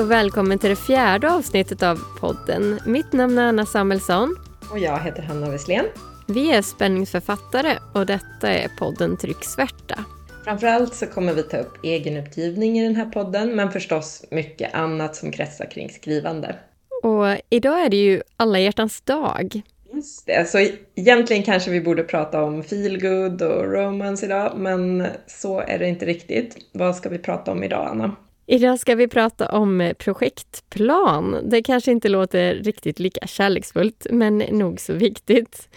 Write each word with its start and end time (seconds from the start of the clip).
Hej 0.00 0.04
och 0.04 0.10
välkommen 0.10 0.58
till 0.58 0.70
det 0.70 0.76
fjärde 0.76 1.32
avsnittet 1.32 1.82
av 1.82 1.98
podden. 2.20 2.80
Mitt 2.86 3.12
namn 3.12 3.38
är 3.38 3.42
Anna 3.42 3.66
Samuelsson. 3.66 4.36
Och 4.70 4.78
jag 4.78 5.00
heter 5.00 5.22
Hanna 5.22 5.50
Wesslén. 5.50 5.84
Vi 6.28 6.52
är 6.52 6.62
spänningsförfattare 6.62 7.78
och 7.94 8.06
detta 8.06 8.48
är 8.48 8.68
podden 8.78 9.16
Trycksvärta. 9.16 10.04
Framförallt 10.44 10.94
så 10.94 11.06
kommer 11.06 11.34
vi 11.34 11.42
ta 11.42 11.56
upp 11.56 11.84
egenutgivning 11.84 12.78
i 12.78 12.82
den 12.84 12.96
här 12.96 13.06
podden, 13.06 13.56
men 13.56 13.72
förstås 13.72 14.24
mycket 14.30 14.74
annat 14.74 15.16
som 15.16 15.32
kretsar 15.32 15.70
kring 15.70 15.90
skrivande. 15.90 16.56
Och 17.02 17.26
idag 17.50 17.80
är 17.80 17.88
det 17.88 17.96
ju 17.96 18.22
alla 18.36 18.58
hjärtans 18.58 19.00
dag. 19.00 19.62
Just 19.92 20.26
det, 20.26 20.48
så 20.48 20.58
egentligen 20.94 21.42
kanske 21.42 21.70
vi 21.70 21.80
borde 21.80 22.02
prata 22.02 22.42
om 22.42 22.62
feelgood 22.62 23.42
och 23.42 23.72
romance 23.72 24.26
idag, 24.26 24.52
men 24.56 25.06
så 25.26 25.60
är 25.60 25.78
det 25.78 25.88
inte 25.88 26.06
riktigt. 26.06 26.56
Vad 26.72 26.96
ska 26.96 27.08
vi 27.08 27.18
prata 27.18 27.52
om 27.52 27.64
idag, 27.64 27.88
Anna? 27.90 28.16
Idag 28.46 28.78
ska 28.78 28.94
vi 28.94 29.08
prata 29.08 29.48
om 29.48 29.92
projektplan. 29.98 31.36
Det 31.44 31.62
kanske 31.62 31.90
inte 31.90 32.08
låter 32.08 32.54
riktigt 32.54 32.98
lika 32.98 33.26
kärleksfullt, 33.26 34.06
men 34.10 34.38
nog 34.38 34.80
så 34.80 34.92
viktigt. 34.92 35.68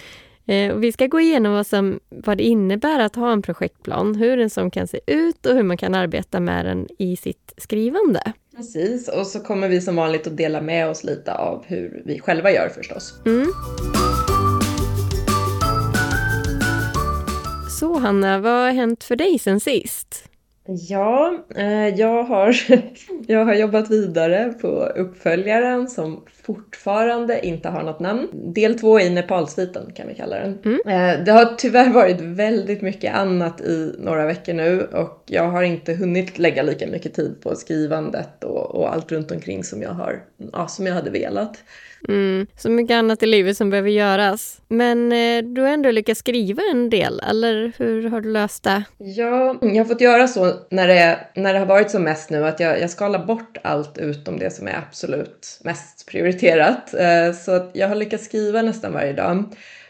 Eh, 0.46 0.76
vi 0.76 0.92
ska 0.92 1.08
gå 1.08 1.20
igenom 1.20 1.54
vad, 1.54 1.68
som, 1.68 2.00
vad 2.10 2.38
det 2.38 2.44
innebär 2.44 3.00
att 3.00 3.16
ha 3.16 3.32
en 3.32 3.42
projektplan, 3.42 4.16
hur 4.16 4.40
en 4.40 4.50
sån 4.50 4.72
kan 4.72 4.88
se 4.88 5.00
ut 5.08 5.46
och 5.46 5.56
hur 5.56 5.64
man 5.64 5.78
kan 5.78 5.96
arbeta 5.96 6.40
med 6.40 6.66
den 6.66 6.88
i 6.98 7.16
sitt 7.16 7.54
skrivande. 7.58 8.34
Precis, 8.56 9.08
och 9.08 9.28
så 9.28 9.40
kommer 9.40 9.70
vi 9.70 9.82
som 9.82 9.96
vanligt 9.96 10.28
att 10.28 10.38
dela 10.38 10.62
med 10.62 10.90
oss 10.90 11.04
lite 11.04 11.34
av 11.34 11.64
hur 11.68 12.02
vi 12.06 12.20
själva 12.20 12.52
gör 12.52 12.70
förstås. 12.70 13.14
Mm. 13.26 13.48
Så 17.80 18.00
Hanna, 18.00 18.40
vad 18.40 18.52
har 18.52 18.72
hänt 18.72 19.04
för 19.04 19.16
dig 19.16 19.40
sen 19.40 19.60
sist? 19.60 20.30
Ja, 20.66 21.46
eh, 21.56 21.88
jag, 21.88 22.24
har, 22.24 22.56
jag 23.28 23.46
har 23.46 23.54
jobbat 23.54 23.92
vidare 23.92 24.54
på 24.62 24.68
uppföljaren 24.86 25.88
som 25.88 26.24
fortfarande 26.44 27.46
inte 27.46 27.70
har 27.70 27.84
något 27.84 28.00
namn. 28.00 28.30
Del 28.54 28.80
två 28.80 29.00
i 29.00 29.10
Nepalsviten 29.10 29.92
kan 29.96 30.08
vi 30.08 30.16
kalla 30.16 30.40
den. 30.40 30.60
Mm. 30.66 30.80
Eh, 30.86 31.26
det 31.26 31.32
har 31.32 31.46
tyvärr 31.58 31.90
varit 31.90 32.22
väldigt 32.22 32.82
mycket 32.82 33.16
annat 33.16 33.62
i 33.62 33.96
några 34.00 34.26
veckor 34.26 34.54
nu 34.54 34.82
och 34.82 35.24
jag 35.26 35.48
har 35.48 35.64
inte 35.64 35.94
hunnit 35.94 36.40
lägga 36.40 36.64
lika 36.64 36.88
mycket 36.88 37.14
tid 37.14 37.42
på 37.42 37.56
skrivandet 37.56 38.44
och, 38.44 38.76
och 38.76 38.94
allt 38.94 39.12
runt 39.12 39.32
omkring 39.32 39.64
som 39.64 39.82
jag, 39.82 39.92
har, 39.92 40.24
ja, 40.54 40.68
som 40.68 40.88
jag 40.88 40.94
hade 40.94 41.10
velat. 41.10 41.64
Mm, 42.10 42.48
så 42.58 42.70
mycket 42.70 42.96
annat 42.96 43.24
i 43.24 43.26
livet 43.26 43.58
som 43.58 43.70
behöver 43.70 43.90
göras. 43.90 44.62
Men 44.68 45.12
eh, 45.12 45.44
du 45.44 45.62
har 45.62 45.70
ändå 45.70 45.92
lyckats 45.92 46.20
skriva 46.20 46.62
en 46.72 46.90
del, 46.90 47.22
eller 47.30 47.72
hur 47.78 48.10
har 48.10 48.22
du 48.22 48.32
löst 48.32 48.64
det? 48.64 48.84
Ja, 48.98 49.56
jag 49.62 49.76
har 49.76 49.86
fått 49.86 50.02
göra 50.02 50.28
så 50.28 50.54
när 50.70 50.88
det, 50.88 51.20
när 51.36 51.54
det 51.54 51.60
har 51.60 51.66
varit 51.66 51.92
som 51.92 52.04
mest 52.04 52.30
nu 52.30 52.48
att 52.48 52.60
jag, 52.60 52.82
jag 52.82 52.90
skalar 52.90 53.26
bort 53.26 53.58
allt 53.64 53.98
utom 53.98 54.40
det 54.40 54.50
som 54.54 54.68
är 54.68 54.78
absolut 54.88 55.60
mest 55.64 56.08
prioriterat. 56.08 56.94
Eh, 56.94 57.34
så 57.34 57.70
jag 57.74 57.88
har 57.88 57.96
lyckats 57.96 58.26
skriva 58.26 58.62
nästan 58.62 58.94
varje 58.94 59.14
dag, 59.14 59.44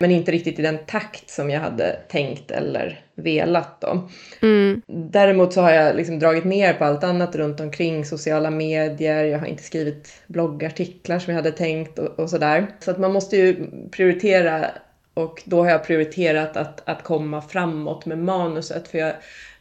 men 0.03 0.11
inte 0.11 0.31
riktigt 0.31 0.59
i 0.59 0.61
den 0.61 0.77
takt 0.87 1.29
som 1.29 1.49
jag 1.49 1.61
hade 1.61 1.99
tänkt 2.09 2.51
eller 2.51 3.01
velat 3.15 3.81
då. 3.81 4.09
Mm. 4.41 4.81
Däremot 4.87 5.53
så 5.53 5.61
har 5.61 5.71
jag 5.71 5.95
liksom 5.95 6.19
dragit 6.19 6.43
ner 6.43 6.73
på 6.73 6.85
allt 6.85 7.03
annat 7.03 7.35
runt 7.35 7.59
omkring 7.59 8.05
sociala 8.05 8.49
medier. 8.49 9.23
Jag 9.23 9.39
har 9.39 9.47
inte 9.47 9.63
skrivit 9.63 10.13
bloggartiklar 10.27 11.19
som 11.19 11.33
jag 11.33 11.43
hade 11.43 11.57
tänkt 11.57 11.99
och, 11.99 12.19
och 12.19 12.29
sådär. 12.29 12.67
Så 12.79 12.91
att 12.91 12.97
man 12.97 13.13
måste 13.13 13.37
ju 13.37 13.67
prioritera 13.91 14.65
och 15.13 15.41
då 15.45 15.63
har 15.63 15.69
jag 15.69 15.85
prioriterat 15.85 16.57
att, 16.57 16.89
att 16.89 17.03
komma 17.03 17.41
framåt 17.41 18.05
med 18.05 18.17
manuset 18.17 18.87
för 18.87 18.97
jag 18.97 19.13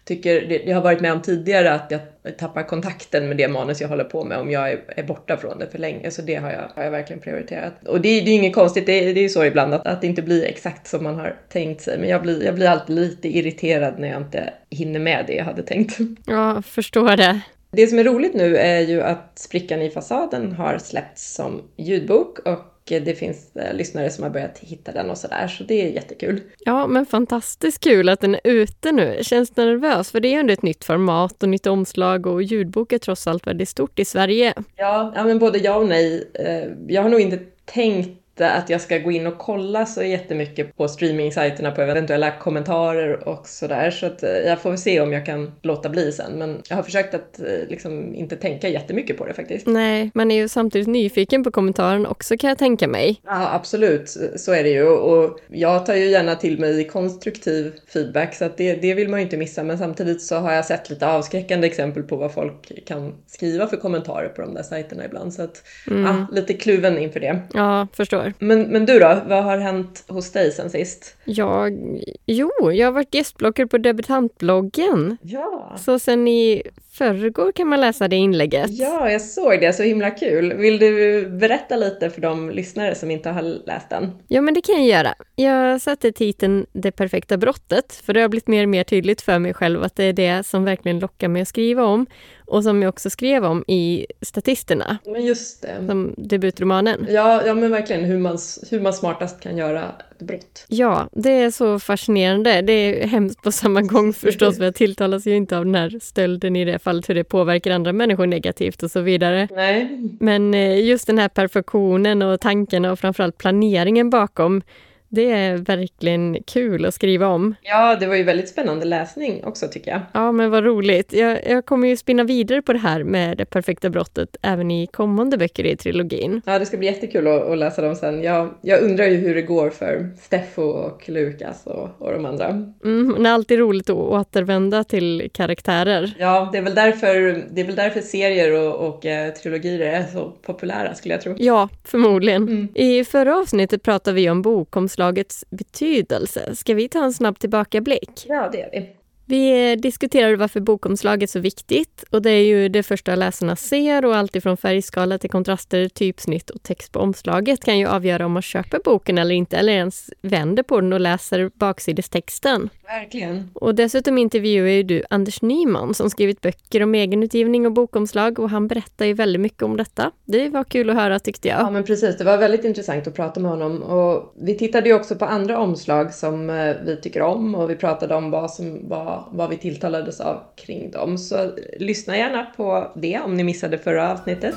tycker, 0.04 0.40
det, 0.48 0.62
jag 0.66 0.76
har 0.76 0.82
varit 0.82 1.00
med 1.00 1.12
om 1.12 1.22
tidigare 1.22 1.72
att 1.72 1.90
jag 1.90 2.36
tappar 2.38 2.62
kontakten 2.62 3.28
med 3.28 3.36
det 3.36 3.48
manus 3.48 3.80
jag 3.80 3.88
håller 3.88 4.04
på 4.04 4.24
med 4.24 4.38
om 4.38 4.50
jag 4.50 4.72
är, 4.72 4.80
är 4.86 5.02
borta 5.02 5.36
från 5.36 5.58
det 5.58 5.66
för 5.66 5.78
länge. 5.78 6.10
Så 6.10 6.22
det 6.22 6.34
har 6.34 6.50
jag, 6.50 6.68
har 6.74 6.84
jag 6.84 6.90
verkligen 6.90 7.22
prioriterat. 7.22 7.72
Och 7.86 8.00
det, 8.00 8.08
det 8.08 8.30
är 8.30 8.32
ju 8.32 8.32
inget 8.32 8.54
konstigt, 8.54 8.86
det, 8.86 9.12
det 9.12 9.20
är 9.20 9.22
ju 9.22 9.28
så 9.28 9.44
ibland 9.44 9.74
att, 9.74 9.86
att 9.86 10.00
det 10.00 10.06
inte 10.06 10.22
blir 10.22 10.44
exakt 10.44 10.86
som 10.86 11.04
man 11.04 11.14
har 11.14 11.36
tänkt 11.48 11.80
sig. 11.80 11.98
Men 11.98 12.08
jag 12.08 12.22
blir, 12.22 12.44
jag 12.44 12.54
blir 12.54 12.68
alltid 12.68 12.96
lite 12.96 13.28
irriterad 13.28 13.98
när 13.98 14.08
jag 14.08 14.22
inte 14.22 14.52
hinner 14.70 15.00
med 15.00 15.24
det 15.26 15.34
jag 15.34 15.44
hade 15.44 15.62
tänkt. 15.62 15.98
Ja, 16.26 16.62
förstår 16.62 17.16
det. 17.16 17.40
Det 17.70 17.86
som 17.86 17.98
är 17.98 18.04
roligt 18.04 18.34
nu 18.34 18.56
är 18.56 18.80
ju 18.80 19.02
att 19.02 19.38
Sprickan 19.38 19.82
i 19.82 19.90
fasaden 19.90 20.52
har 20.52 20.78
släppts 20.78 21.34
som 21.34 21.62
ljudbok 21.76 22.38
och 22.38 22.71
det 22.84 23.18
finns 23.18 23.56
eh, 23.56 23.74
lyssnare 23.74 24.10
som 24.10 24.24
har 24.24 24.30
börjat 24.30 24.58
hitta 24.58 24.92
den 24.92 25.10
och 25.10 25.18
sådär, 25.18 25.48
så 25.48 25.64
det 25.64 25.74
är 25.74 25.88
jättekul. 25.88 26.40
Ja, 26.58 26.86
men 26.86 27.06
fantastiskt 27.06 27.84
kul 27.84 28.08
att 28.08 28.20
den 28.20 28.34
är 28.34 28.40
ute 28.44 28.92
nu. 28.92 29.18
Känns 29.22 29.50
du 29.50 29.64
nervös? 29.64 30.10
För 30.10 30.20
det 30.20 30.28
är 30.28 30.32
ju 30.32 30.38
ändå 30.38 30.52
ett 30.52 30.62
nytt 30.62 30.84
format 30.84 31.42
och 31.42 31.48
nytt 31.48 31.66
omslag 31.66 32.26
och 32.26 32.42
ljudbok 32.42 32.92
är 32.92 32.98
trots 32.98 33.26
allt 33.26 33.46
väldigt 33.46 33.68
stort 33.68 33.98
i 33.98 34.04
Sverige. 34.04 34.54
Ja, 34.76 35.12
ja 35.16 35.24
men 35.24 35.38
både 35.38 35.58
ja 35.58 35.76
och 35.76 35.86
nej. 35.86 36.30
Eh, 36.34 36.70
jag 36.88 37.02
har 37.02 37.08
nog 37.08 37.20
inte 37.20 37.38
tänkt 37.64 38.21
att 38.40 38.70
jag 38.70 38.80
ska 38.80 38.98
gå 38.98 39.10
in 39.10 39.26
och 39.26 39.38
kolla 39.38 39.86
så 39.86 40.02
jättemycket 40.02 40.76
på 40.76 40.88
streamingsajterna 40.88 41.70
på 41.70 41.82
eventuella 41.82 42.30
kommentarer 42.30 43.28
och 43.28 43.48
sådär. 43.48 43.90
Så 43.90 44.06
att 44.06 44.22
eh, 44.22 44.30
jag 44.30 44.60
får 44.60 44.76
se 44.76 45.00
om 45.00 45.12
jag 45.12 45.26
kan 45.26 45.52
låta 45.62 45.88
bli 45.88 46.12
sen. 46.12 46.32
Men 46.32 46.62
jag 46.68 46.76
har 46.76 46.82
försökt 46.82 47.14
att 47.14 47.40
eh, 47.40 47.68
liksom 47.68 48.14
inte 48.14 48.36
tänka 48.36 48.68
jättemycket 48.68 49.18
på 49.18 49.26
det 49.26 49.34
faktiskt. 49.34 49.66
Nej, 49.66 50.10
man 50.14 50.30
är 50.30 50.36
ju 50.36 50.48
samtidigt 50.48 50.88
nyfiken 50.88 51.44
på 51.44 51.50
kommentaren 51.50 52.06
också 52.06 52.36
kan 52.36 52.48
jag 52.48 52.58
tänka 52.58 52.88
mig. 52.88 53.20
Ja, 53.24 53.54
absolut. 53.54 54.16
Så 54.36 54.52
är 54.52 54.62
det 54.62 54.70
ju. 54.70 54.88
Och 54.88 55.38
jag 55.48 55.86
tar 55.86 55.94
ju 55.94 56.06
gärna 56.06 56.34
till 56.34 56.58
mig 56.58 56.86
konstruktiv 56.86 57.72
feedback 57.92 58.34
så 58.34 58.44
att 58.44 58.56
det, 58.56 58.74
det 58.74 58.94
vill 58.94 59.08
man 59.08 59.20
ju 59.20 59.24
inte 59.24 59.36
missa. 59.36 59.62
Men 59.62 59.78
samtidigt 59.78 60.22
så 60.22 60.36
har 60.36 60.52
jag 60.52 60.64
sett 60.64 60.90
lite 60.90 61.06
avskräckande 61.06 61.66
exempel 61.66 62.02
på 62.02 62.16
vad 62.16 62.34
folk 62.34 62.86
kan 62.86 63.14
skriva 63.26 63.66
för 63.66 63.76
kommentarer 63.76 64.28
på 64.28 64.42
de 64.42 64.54
där 64.54 64.62
sajterna 64.62 65.04
ibland. 65.04 65.34
Så 65.34 65.42
att, 65.42 65.62
mm. 65.90 66.04
ja, 66.04 66.26
lite 66.32 66.54
kluven 66.54 66.98
inför 66.98 67.20
det. 67.20 67.40
Ja, 67.54 67.88
förstår 67.92 68.21
förstår. 68.24 68.46
Men, 68.46 68.62
men 68.62 68.86
du 68.86 68.98
då, 68.98 69.20
vad 69.26 69.44
har 69.44 69.58
hänt 69.58 70.04
hos 70.08 70.32
dig 70.32 70.52
sen 70.52 70.70
sist? 70.70 71.16
Jag, 71.24 71.78
jo, 72.26 72.72
jag 72.72 72.86
har 72.86 72.92
varit 72.92 73.14
gästbloggare 73.14 73.66
på 73.66 73.78
debutantbloggen. 73.78 75.16
Ja. 75.22 75.76
Så 75.78 75.98
sen 75.98 76.28
i 76.28 76.62
förrgår 76.92 77.52
kan 77.52 77.68
man 77.68 77.80
läsa 77.80 78.08
det 78.08 78.16
inlägget. 78.16 78.70
Ja, 78.70 79.10
jag 79.10 79.20
såg 79.20 79.60
det, 79.60 79.72
så 79.72 79.82
himla 79.82 80.10
kul. 80.10 80.52
Vill 80.52 80.78
du 80.78 81.26
berätta 81.28 81.76
lite 81.76 82.10
för 82.10 82.20
de 82.20 82.50
lyssnare 82.50 82.94
som 82.94 83.10
inte 83.10 83.30
har 83.30 83.42
läst 83.42 83.90
den? 83.90 84.10
Ja, 84.28 84.40
men 84.40 84.54
det 84.54 84.60
kan 84.60 84.74
jag 84.74 84.98
göra. 84.98 85.14
Jag 85.36 85.80
satte 85.80 86.12
titeln 86.12 86.66
Det 86.72 86.92
perfekta 86.92 87.36
brottet, 87.36 87.92
för 88.04 88.12
det 88.12 88.20
har 88.20 88.28
blivit 88.28 88.48
mer 88.48 88.62
och 88.62 88.68
mer 88.68 88.84
tydligt 88.84 89.22
för 89.22 89.38
mig 89.38 89.54
själv 89.54 89.82
att 89.82 89.96
det 89.96 90.04
är 90.04 90.12
det 90.12 90.46
som 90.46 90.64
verkligen 90.64 90.98
lockar 90.98 91.28
mig 91.28 91.42
att 91.42 91.48
skriva 91.48 91.84
om 91.84 92.06
och 92.46 92.62
som 92.62 92.82
jag 92.82 92.88
också 92.88 93.10
skrev 93.10 93.44
om 93.44 93.64
i 93.66 94.06
Statisterna. 94.20 94.98
Men 95.04 95.24
just 95.24 95.62
det. 95.62 95.86
Som 95.86 96.14
debutromanen. 96.16 97.06
Ja, 97.10 97.42
ja 97.46 97.54
men 97.54 97.70
verkligen 97.70 98.04
hur 98.04 98.18
man, 98.18 98.38
hur 98.70 98.80
man 98.80 98.92
smartast 98.92 99.40
kan 99.40 99.56
göra 99.56 99.84
brott. 100.22 100.64
Ja, 100.68 101.08
det 101.12 101.30
är 101.30 101.50
så 101.50 101.78
fascinerande. 101.78 102.62
Det 102.62 102.72
är 102.72 103.06
hemskt 103.06 103.42
på 103.42 103.52
samma 103.52 103.82
gång 103.82 104.12
förstås, 104.12 104.56
för 104.56 104.64
jag 104.64 104.74
tilltalas 104.74 105.26
ju 105.26 105.36
inte 105.36 105.58
av 105.58 105.64
den 105.64 105.74
här 105.74 105.98
stölden 106.02 106.56
i 106.56 106.64
det 106.64 106.78
fallet, 106.78 107.08
hur 107.08 107.14
det 107.14 107.24
påverkar 107.24 107.70
andra 107.70 107.92
människor 107.92 108.26
negativt 108.26 108.82
och 108.82 108.90
så 108.90 109.00
vidare. 109.00 109.48
Nej. 109.50 109.98
Men 110.20 110.54
eh, 110.54 110.84
just 110.84 111.06
den 111.06 111.18
här 111.18 111.28
perfektionen 111.28 112.22
och 112.22 112.40
tanken 112.40 112.84
och 112.84 112.98
framförallt 112.98 113.38
planeringen 113.38 114.10
bakom 114.10 114.62
det 115.12 115.30
är 115.30 115.56
verkligen 115.56 116.42
kul 116.42 116.84
att 116.84 116.94
skriva 116.94 117.26
om. 117.26 117.54
Ja, 117.62 117.96
det 117.96 118.06
var 118.06 118.14
ju 118.14 118.22
väldigt 118.22 118.48
spännande 118.48 118.84
läsning 118.84 119.44
också 119.44 119.68
tycker 119.68 119.90
jag. 119.90 120.00
Ja, 120.12 120.32
men 120.32 120.50
vad 120.50 120.64
roligt. 120.64 121.12
Jag, 121.12 121.50
jag 121.50 121.66
kommer 121.66 121.88
ju 121.88 121.96
spinna 121.96 122.24
vidare 122.24 122.62
på 122.62 122.72
det 122.72 122.78
här 122.78 123.04
med 123.04 123.36
det 123.36 123.44
perfekta 123.44 123.90
brottet 123.90 124.36
även 124.42 124.70
i 124.70 124.86
kommande 124.86 125.38
böcker 125.38 125.66
i 125.66 125.76
trilogin. 125.76 126.42
Ja, 126.46 126.58
det 126.58 126.66
ska 126.66 126.76
bli 126.76 126.86
jättekul 126.86 127.26
att, 127.26 127.42
att 127.42 127.58
läsa 127.58 127.82
dem 127.82 127.94
sen. 127.94 128.22
Jag, 128.22 128.54
jag 128.60 128.82
undrar 128.82 129.04
ju 129.04 129.16
hur 129.16 129.34
det 129.34 129.42
går 129.42 129.70
för 129.70 130.10
Steffo 130.20 130.62
och 130.62 131.08
Lukas 131.08 131.66
och, 131.66 131.88
och 131.98 132.12
de 132.12 132.24
andra. 132.24 132.46
Mm, 132.84 133.22
det 133.22 133.28
är 133.28 133.32
alltid 133.32 133.58
roligt 133.58 133.90
att 133.90 133.96
återvända 133.96 134.84
till 134.84 135.30
karaktärer. 135.32 136.14
Ja, 136.18 136.48
det 136.52 136.58
är 136.58 136.62
väl 136.62 136.74
därför, 136.74 137.44
det 137.50 137.60
är 137.60 137.66
väl 137.66 137.76
därför 137.76 138.00
serier 138.00 138.52
och, 138.52 138.88
och 138.88 139.06
eh, 139.06 139.32
trilogier 139.32 139.80
är 139.80 140.06
så 140.06 140.32
populära 140.42 140.94
skulle 140.94 141.14
jag 141.14 141.22
tro. 141.22 141.34
Ja, 141.38 141.68
förmodligen. 141.84 142.42
Mm. 142.42 142.68
I 142.74 143.04
förra 143.04 143.36
avsnittet 143.36 143.82
pratade 143.82 144.14
vi 144.14 144.30
om 144.30 144.42
bokomslag 144.42 145.01
omslagets 145.02 145.44
betydelse. 145.50 146.56
Ska 146.56 146.74
vi 146.74 146.88
ta 146.88 147.04
en 147.04 147.12
snabb 147.12 147.38
tillbakablick? 147.38 148.26
Ja, 148.28 148.48
det 148.52 148.58
gör 148.58 148.70
vi. 148.72 148.96
Vi 149.24 149.76
diskuterade 149.76 150.36
varför 150.36 150.60
bokomslag 150.60 151.22
är 151.22 151.26
så 151.26 151.40
viktigt 151.40 152.04
och 152.10 152.22
det 152.22 152.30
är 152.30 152.44
ju 152.44 152.68
det 152.68 152.82
första 152.82 153.14
läsarna 153.14 153.56
ser 153.56 154.04
och 154.04 154.16
allt 154.16 154.36
ifrån 154.36 154.56
färgskala 154.56 155.18
till 155.18 155.30
kontraster, 155.30 155.88
typsnitt 155.88 156.50
och 156.50 156.62
text 156.62 156.92
på 156.92 157.00
omslaget 157.00 157.64
kan 157.64 157.78
ju 157.78 157.86
avgöra 157.86 158.26
om 158.26 158.32
man 158.32 158.42
köper 158.42 158.78
boken 158.84 159.18
eller 159.18 159.34
inte 159.34 159.56
eller 159.56 159.72
ens 159.72 160.10
vänder 160.22 160.62
på 160.62 160.80
den 160.80 160.92
och 160.92 161.00
läser 161.00 161.50
baksidestexten. 161.54 162.70
Verkligen. 162.84 163.50
Och 163.54 163.74
dessutom 163.74 164.18
intervjuar 164.18 164.68
ju 164.68 164.82
du 164.82 165.02
Anders 165.10 165.42
Nyman 165.42 165.94
som 165.94 166.10
skrivit 166.10 166.40
böcker 166.40 166.82
om 166.82 166.94
egenutgivning 166.94 167.66
och 167.66 167.72
bokomslag 167.72 168.38
och 168.38 168.50
han 168.50 168.68
berättar 168.68 169.06
ju 169.06 169.14
väldigt 169.14 169.42
mycket 169.42 169.62
om 169.62 169.76
detta. 169.76 170.10
Det 170.24 170.48
var 170.48 170.64
kul 170.64 170.90
att 170.90 170.96
höra 170.96 171.18
tyckte 171.18 171.48
jag. 171.48 171.60
Ja 171.60 171.70
men 171.70 171.84
precis, 171.84 172.18
det 172.18 172.24
var 172.24 172.38
väldigt 172.38 172.64
intressant 172.64 173.06
att 173.06 173.14
prata 173.14 173.40
med 173.40 173.50
honom 173.50 173.82
och 173.82 174.34
vi 174.40 174.58
tittade 174.58 174.88
ju 174.88 174.94
också 174.94 175.14
på 175.14 175.24
andra 175.24 175.58
omslag 175.58 176.14
som 176.14 176.50
eh, 176.50 176.76
vi 176.84 177.00
tycker 177.02 177.22
om 177.22 177.54
och 177.54 177.70
vi 177.70 177.76
pratade 177.76 178.14
om 178.14 178.30
vad 178.30 178.50
som 178.50 178.88
var 178.88 179.11
vad, 179.12 179.24
vad 179.30 179.50
vi 179.50 179.56
tilltalades 179.56 180.20
av 180.20 180.42
kring 180.56 180.90
dem. 180.90 181.18
Så 181.18 181.50
lyssna 181.78 182.16
gärna 182.16 182.44
på 182.56 182.92
det 182.94 183.20
om 183.20 183.34
ni 183.34 183.44
missade 183.44 183.78
förra 183.78 184.12
avsnittet. 184.12 184.54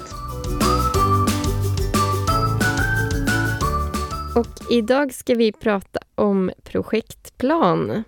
Och 4.35 4.71
idag 4.71 5.13
ska 5.13 5.33
vi 5.35 5.51
prata 5.51 5.99
om 6.15 6.51
projektplan. 6.63 8.03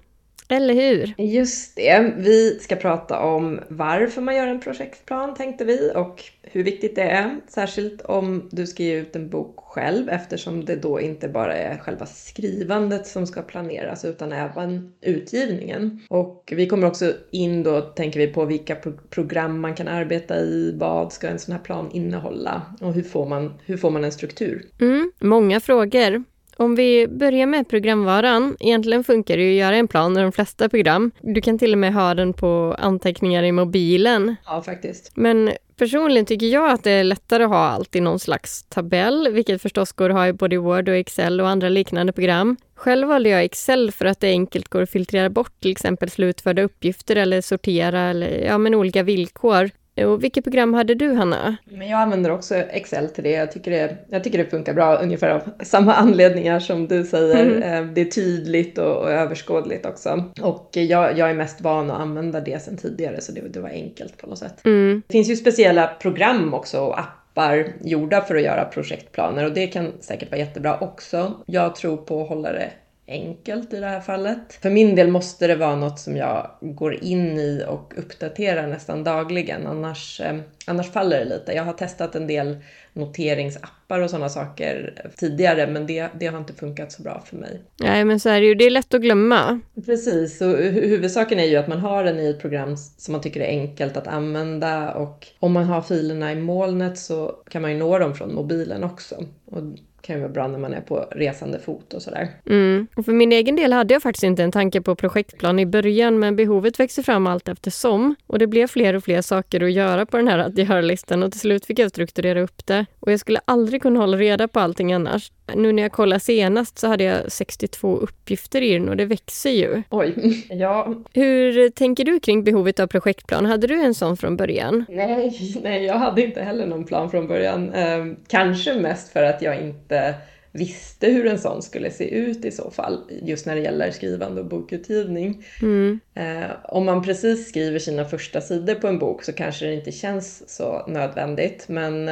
Eller 0.49 0.73
hur? 0.73 1.13
Just 1.17 1.75
det. 1.75 2.13
Vi 2.17 2.59
ska 2.59 2.75
prata 2.75 3.19
om 3.19 3.59
varför 3.67 4.21
man 4.21 4.35
gör 4.35 4.47
en 4.47 4.59
projektplan 4.59 5.33
tänkte 5.33 5.65
vi 5.65 5.91
och 5.95 6.23
hur 6.41 6.63
viktigt 6.63 6.95
det 6.95 7.01
är. 7.01 7.35
Särskilt 7.47 8.01
om 8.01 8.49
du 8.51 8.67
ska 8.67 8.83
ge 8.83 8.95
ut 8.95 9.15
en 9.15 9.29
bok 9.29 9.55
själv 9.57 10.09
eftersom 10.09 10.65
det 10.65 10.75
då 10.75 11.01
inte 11.01 11.27
bara 11.27 11.55
är 11.55 11.77
själva 11.77 12.05
skrivandet 12.05 13.07
som 13.07 13.27
ska 13.27 13.41
planeras 13.41 14.05
utan 14.05 14.31
även 14.31 14.93
utgivningen. 15.01 15.99
Och 16.09 16.53
vi 16.55 16.67
kommer 16.67 16.87
också 16.87 17.13
in 17.31 17.63
då, 17.63 17.81
tänker 17.81 18.19
vi, 18.19 18.27
på 18.27 18.45
vilka 18.45 18.75
pro 18.75 18.91
program 19.09 19.59
man 19.59 19.75
kan 19.75 19.87
arbeta 19.87 20.39
i, 20.39 20.75
vad 20.79 21.13
ska 21.13 21.27
en 21.27 21.39
sån 21.39 21.51
här 21.51 21.61
plan 21.61 21.89
innehålla 21.93 22.61
och 22.81 22.93
hur 22.93 23.03
får 23.03 23.25
man, 23.25 23.53
hur 23.65 23.77
får 23.77 23.91
man 23.91 24.03
en 24.03 24.11
struktur? 24.11 24.65
Mm, 24.79 25.11
många 25.19 25.59
frågor. 25.59 26.23
Om 26.59 26.75
vi 26.75 27.07
börjar 27.07 27.45
med 27.45 27.67
programvaran. 27.69 28.57
Egentligen 28.59 29.03
funkar 29.03 29.37
det 29.37 29.43
ju 29.43 29.51
att 29.51 29.65
göra 29.65 29.75
en 29.75 29.87
plan 29.87 30.17
i 30.17 30.21
de 30.21 30.31
flesta 30.31 30.69
program. 30.69 31.11
Du 31.21 31.41
kan 31.41 31.59
till 31.59 31.73
och 31.73 31.77
med 31.77 31.93
ha 31.93 32.13
den 32.13 32.33
på 32.33 32.75
anteckningar 32.79 33.43
i 33.43 33.51
mobilen. 33.51 34.35
Ja, 34.45 34.61
faktiskt. 34.61 35.11
Men 35.15 35.51
personligen 35.77 36.25
tycker 36.25 36.45
jag 36.45 36.71
att 36.71 36.83
det 36.83 36.91
är 36.91 37.03
lättare 37.03 37.43
att 37.43 37.49
ha 37.49 37.57
allt 37.57 37.95
i 37.95 38.01
någon 38.01 38.19
slags 38.19 38.63
tabell, 38.63 39.29
vilket 39.31 39.61
förstås 39.61 39.91
går 39.91 40.09
att 40.09 40.15
ha 40.15 40.27
i 40.27 40.33
både 40.33 40.57
Word 40.57 40.89
och 40.89 40.95
Excel 40.95 41.41
och 41.41 41.49
andra 41.49 41.69
liknande 41.69 42.13
program. 42.13 42.57
Själv 42.75 43.07
valde 43.07 43.29
jag 43.29 43.43
Excel 43.43 43.91
för 43.91 44.05
att 44.05 44.19
det 44.19 44.27
enkelt 44.27 44.67
går 44.67 44.81
att 44.81 44.89
filtrera 44.89 45.29
bort 45.29 45.59
till 45.59 45.71
exempel 45.71 46.09
slutförda 46.09 46.61
uppgifter 46.61 47.15
eller 47.15 47.41
sortera 47.41 48.01
eller 48.01 48.45
ja, 48.45 48.57
men 48.57 48.75
olika 48.75 49.03
villkor. 49.03 49.69
Och 50.05 50.23
vilket 50.23 50.43
program 50.43 50.73
hade 50.73 50.95
du, 50.95 51.13
Hanna? 51.13 51.57
Men 51.65 51.89
jag 51.89 51.99
använder 51.99 52.31
också 52.31 52.55
Excel 52.55 53.09
till 53.09 53.23
det. 53.23 53.31
Jag 53.31 53.51
tycker 53.51 53.71
det, 53.71 53.97
jag 54.09 54.23
tycker 54.23 54.37
det 54.37 54.49
funkar 54.49 54.73
bra, 54.73 54.95
ungefär 54.95 55.29
av 55.29 55.41
samma 55.63 55.93
anledningar 55.93 56.59
som 56.59 56.87
du 56.87 57.03
säger. 57.03 57.45
Mm. 57.45 57.93
Det 57.93 58.01
är 58.01 58.05
tydligt 58.05 58.77
och, 58.77 58.97
och 58.97 59.11
överskådligt 59.11 59.85
också. 59.85 60.23
Och 60.41 60.69
jag, 60.71 61.17
jag, 61.17 61.29
är 61.29 61.33
mest 61.33 61.61
van 61.61 61.91
att 61.91 61.99
använda 61.99 62.39
det 62.39 62.63
sedan 62.63 62.77
tidigare, 62.77 63.21
så 63.21 63.31
det, 63.31 63.41
det 63.41 63.59
var 63.59 63.69
enkelt 63.69 64.17
på 64.17 64.27
något 64.27 64.39
sätt. 64.39 64.65
Mm. 64.65 65.01
Det 65.07 65.11
finns 65.11 65.29
ju 65.29 65.35
speciella 65.35 65.87
program 65.87 66.53
också 66.53 66.79
och 66.79 66.99
appar 66.99 67.73
gjorda 67.81 68.21
för 68.21 68.35
att 68.35 68.41
göra 68.41 68.65
projektplaner 68.65 69.45
och 69.45 69.51
det 69.51 69.67
kan 69.67 69.91
säkert 69.99 70.31
vara 70.31 70.39
jättebra 70.39 70.77
också. 70.79 71.33
Jag 71.45 71.75
tror 71.75 71.97
på 71.97 72.21
att 72.21 72.29
hålla 72.29 72.51
det 72.51 72.71
enkelt 73.07 73.73
i 73.73 73.79
det 73.79 73.85
här 73.85 73.99
fallet. 73.99 74.53
För 74.61 74.69
min 74.69 74.95
del 74.95 75.07
måste 75.07 75.47
det 75.47 75.55
vara 75.55 75.75
något 75.75 75.99
som 75.99 76.15
jag 76.15 76.51
går 76.61 77.03
in 77.03 77.39
i 77.39 77.63
och 77.67 77.93
uppdaterar 77.97 78.67
nästan 78.67 79.03
dagligen, 79.03 79.67
annars, 79.67 80.21
eh, 80.21 80.37
annars 80.65 80.91
faller 80.91 81.19
det 81.19 81.25
lite. 81.25 81.53
Jag 81.53 81.63
har 81.63 81.73
testat 81.73 82.15
en 82.15 82.27
del 82.27 82.57
noteringsappar 82.93 83.99
och 83.99 84.09
sådana 84.09 84.29
saker 84.29 85.03
tidigare, 85.15 85.67
men 85.67 85.87
det, 85.87 86.09
det 86.19 86.27
har 86.27 86.37
inte 86.37 86.53
funkat 86.53 86.91
så 86.91 87.01
bra 87.01 87.23
för 87.25 87.35
mig. 87.35 87.61
Nej, 87.79 88.05
men 88.05 88.19
så 88.19 88.29
är 88.29 88.41
det 88.41 88.47
ju. 88.47 88.55
Det 88.55 88.65
är 88.65 88.69
lätt 88.69 88.93
att 88.93 89.01
glömma. 89.01 89.59
Precis, 89.85 90.41
och 90.41 90.57
huvudsaken 90.57 91.39
är 91.39 91.45
ju 91.45 91.55
att 91.55 91.67
man 91.67 91.79
har 91.79 92.03
den 92.03 92.19
i 92.19 92.29
ett 92.29 92.41
program 92.41 92.77
som 92.77 93.11
man 93.11 93.21
tycker 93.21 93.39
är 93.39 93.47
enkelt 93.47 93.97
att 93.97 94.07
använda 94.07 94.93
och 94.93 95.27
om 95.39 95.51
man 95.51 95.63
har 95.63 95.81
filerna 95.81 96.31
i 96.31 96.35
molnet 96.35 96.97
så 96.97 97.35
kan 97.49 97.61
man 97.61 97.71
ju 97.71 97.77
nå 97.77 97.99
dem 97.99 98.15
från 98.15 98.35
mobilen 98.35 98.83
också. 98.83 99.25
Och 99.45 99.63
kan 100.01 100.15
ju 100.15 100.21
vara 100.21 100.31
bra 100.31 100.47
när 100.47 100.59
man 100.59 100.73
är 100.73 100.81
på 100.81 101.07
resande 101.11 101.59
fot 101.59 101.93
och 101.93 102.01
sådär. 102.01 102.27
Mm. 102.45 102.87
Och 102.95 103.05
för 103.05 103.11
min 103.11 103.31
egen 103.31 103.55
del 103.55 103.73
hade 103.73 103.93
jag 103.93 104.03
faktiskt 104.03 104.23
inte 104.23 104.43
en 104.43 104.51
tanke 104.51 104.81
på 104.81 104.95
projektplan 104.95 105.59
i 105.59 105.65
början, 105.65 106.19
men 106.19 106.35
behovet 106.35 106.79
växte 106.79 107.03
fram 107.03 107.27
allt 107.27 107.47
eftersom. 107.47 108.15
Och 108.27 108.39
det 108.39 108.47
blev 108.47 108.67
fler 108.67 108.93
och 108.93 109.03
fler 109.03 109.21
saker 109.21 109.63
att 109.63 109.71
göra 109.71 110.05
på 110.05 110.17
den 110.17 110.27
här 110.27 110.39
att 110.39 110.57
göra-listan 110.57 111.23
och 111.23 111.31
till 111.31 111.41
slut 111.41 111.65
fick 111.65 111.79
jag 111.79 111.89
strukturera 111.89 112.41
upp 112.41 112.65
det. 112.65 112.85
Och 112.99 113.11
jag 113.11 113.19
skulle 113.19 113.39
aldrig 113.45 113.81
kunna 113.81 113.99
hålla 113.99 114.17
reda 114.17 114.47
på 114.47 114.59
allting 114.59 114.93
annars. 114.93 115.31
Nu 115.55 115.71
när 115.71 115.83
jag 115.83 115.91
kollade 115.91 116.19
senast 116.19 116.79
så 116.79 116.87
hade 116.87 117.03
jag 117.03 117.31
62 117.31 117.97
uppgifter 117.97 118.61
i 118.61 118.73
den 118.73 118.89
och 118.89 118.97
det 118.97 119.05
växer 119.05 119.49
ju. 119.49 119.83
Oj, 119.89 120.45
ja. 120.49 120.93
Hur 121.13 121.69
tänker 121.69 122.05
du 122.05 122.19
kring 122.19 122.43
behovet 122.43 122.79
av 122.79 122.87
projektplan? 122.87 123.45
Hade 123.45 123.67
du 123.67 123.81
en 123.81 123.93
sån 123.93 124.17
från 124.17 124.37
början? 124.37 124.85
Nej, 124.89 125.57
nej 125.63 125.85
jag 125.85 125.95
hade 125.95 126.21
inte 126.21 126.41
heller 126.41 126.65
någon 126.65 126.85
plan 126.85 127.11
från 127.11 127.27
början. 127.27 127.73
Eh, 127.73 128.05
kanske 128.27 128.73
mest 128.73 129.13
för 129.13 129.23
att 129.23 129.41
jag 129.41 129.61
inte 129.61 130.15
visste 130.51 131.07
hur 131.07 131.25
en 131.25 131.39
sån 131.39 131.61
skulle 131.61 131.91
se 131.91 132.09
ut 132.09 132.45
i 132.45 132.51
så 132.51 132.71
fall, 132.71 133.11
just 133.21 133.45
när 133.45 133.55
det 133.55 133.61
gäller 133.61 133.91
skrivande 133.91 134.41
och 134.41 134.47
bokutgivning. 134.47 135.45
Mm. 135.61 135.99
Eh, 136.13 136.49
om 136.63 136.85
man 136.85 137.03
precis 137.03 137.49
skriver 137.49 137.79
sina 137.79 138.05
första 138.05 138.41
sidor 138.41 138.75
på 138.75 138.87
en 138.87 138.99
bok 138.99 139.23
så 139.23 139.33
kanske 139.33 139.65
det 139.65 139.73
inte 139.73 139.91
känns 139.91 140.55
så 140.55 140.85
nödvändigt, 140.87 141.65
men 141.67 142.11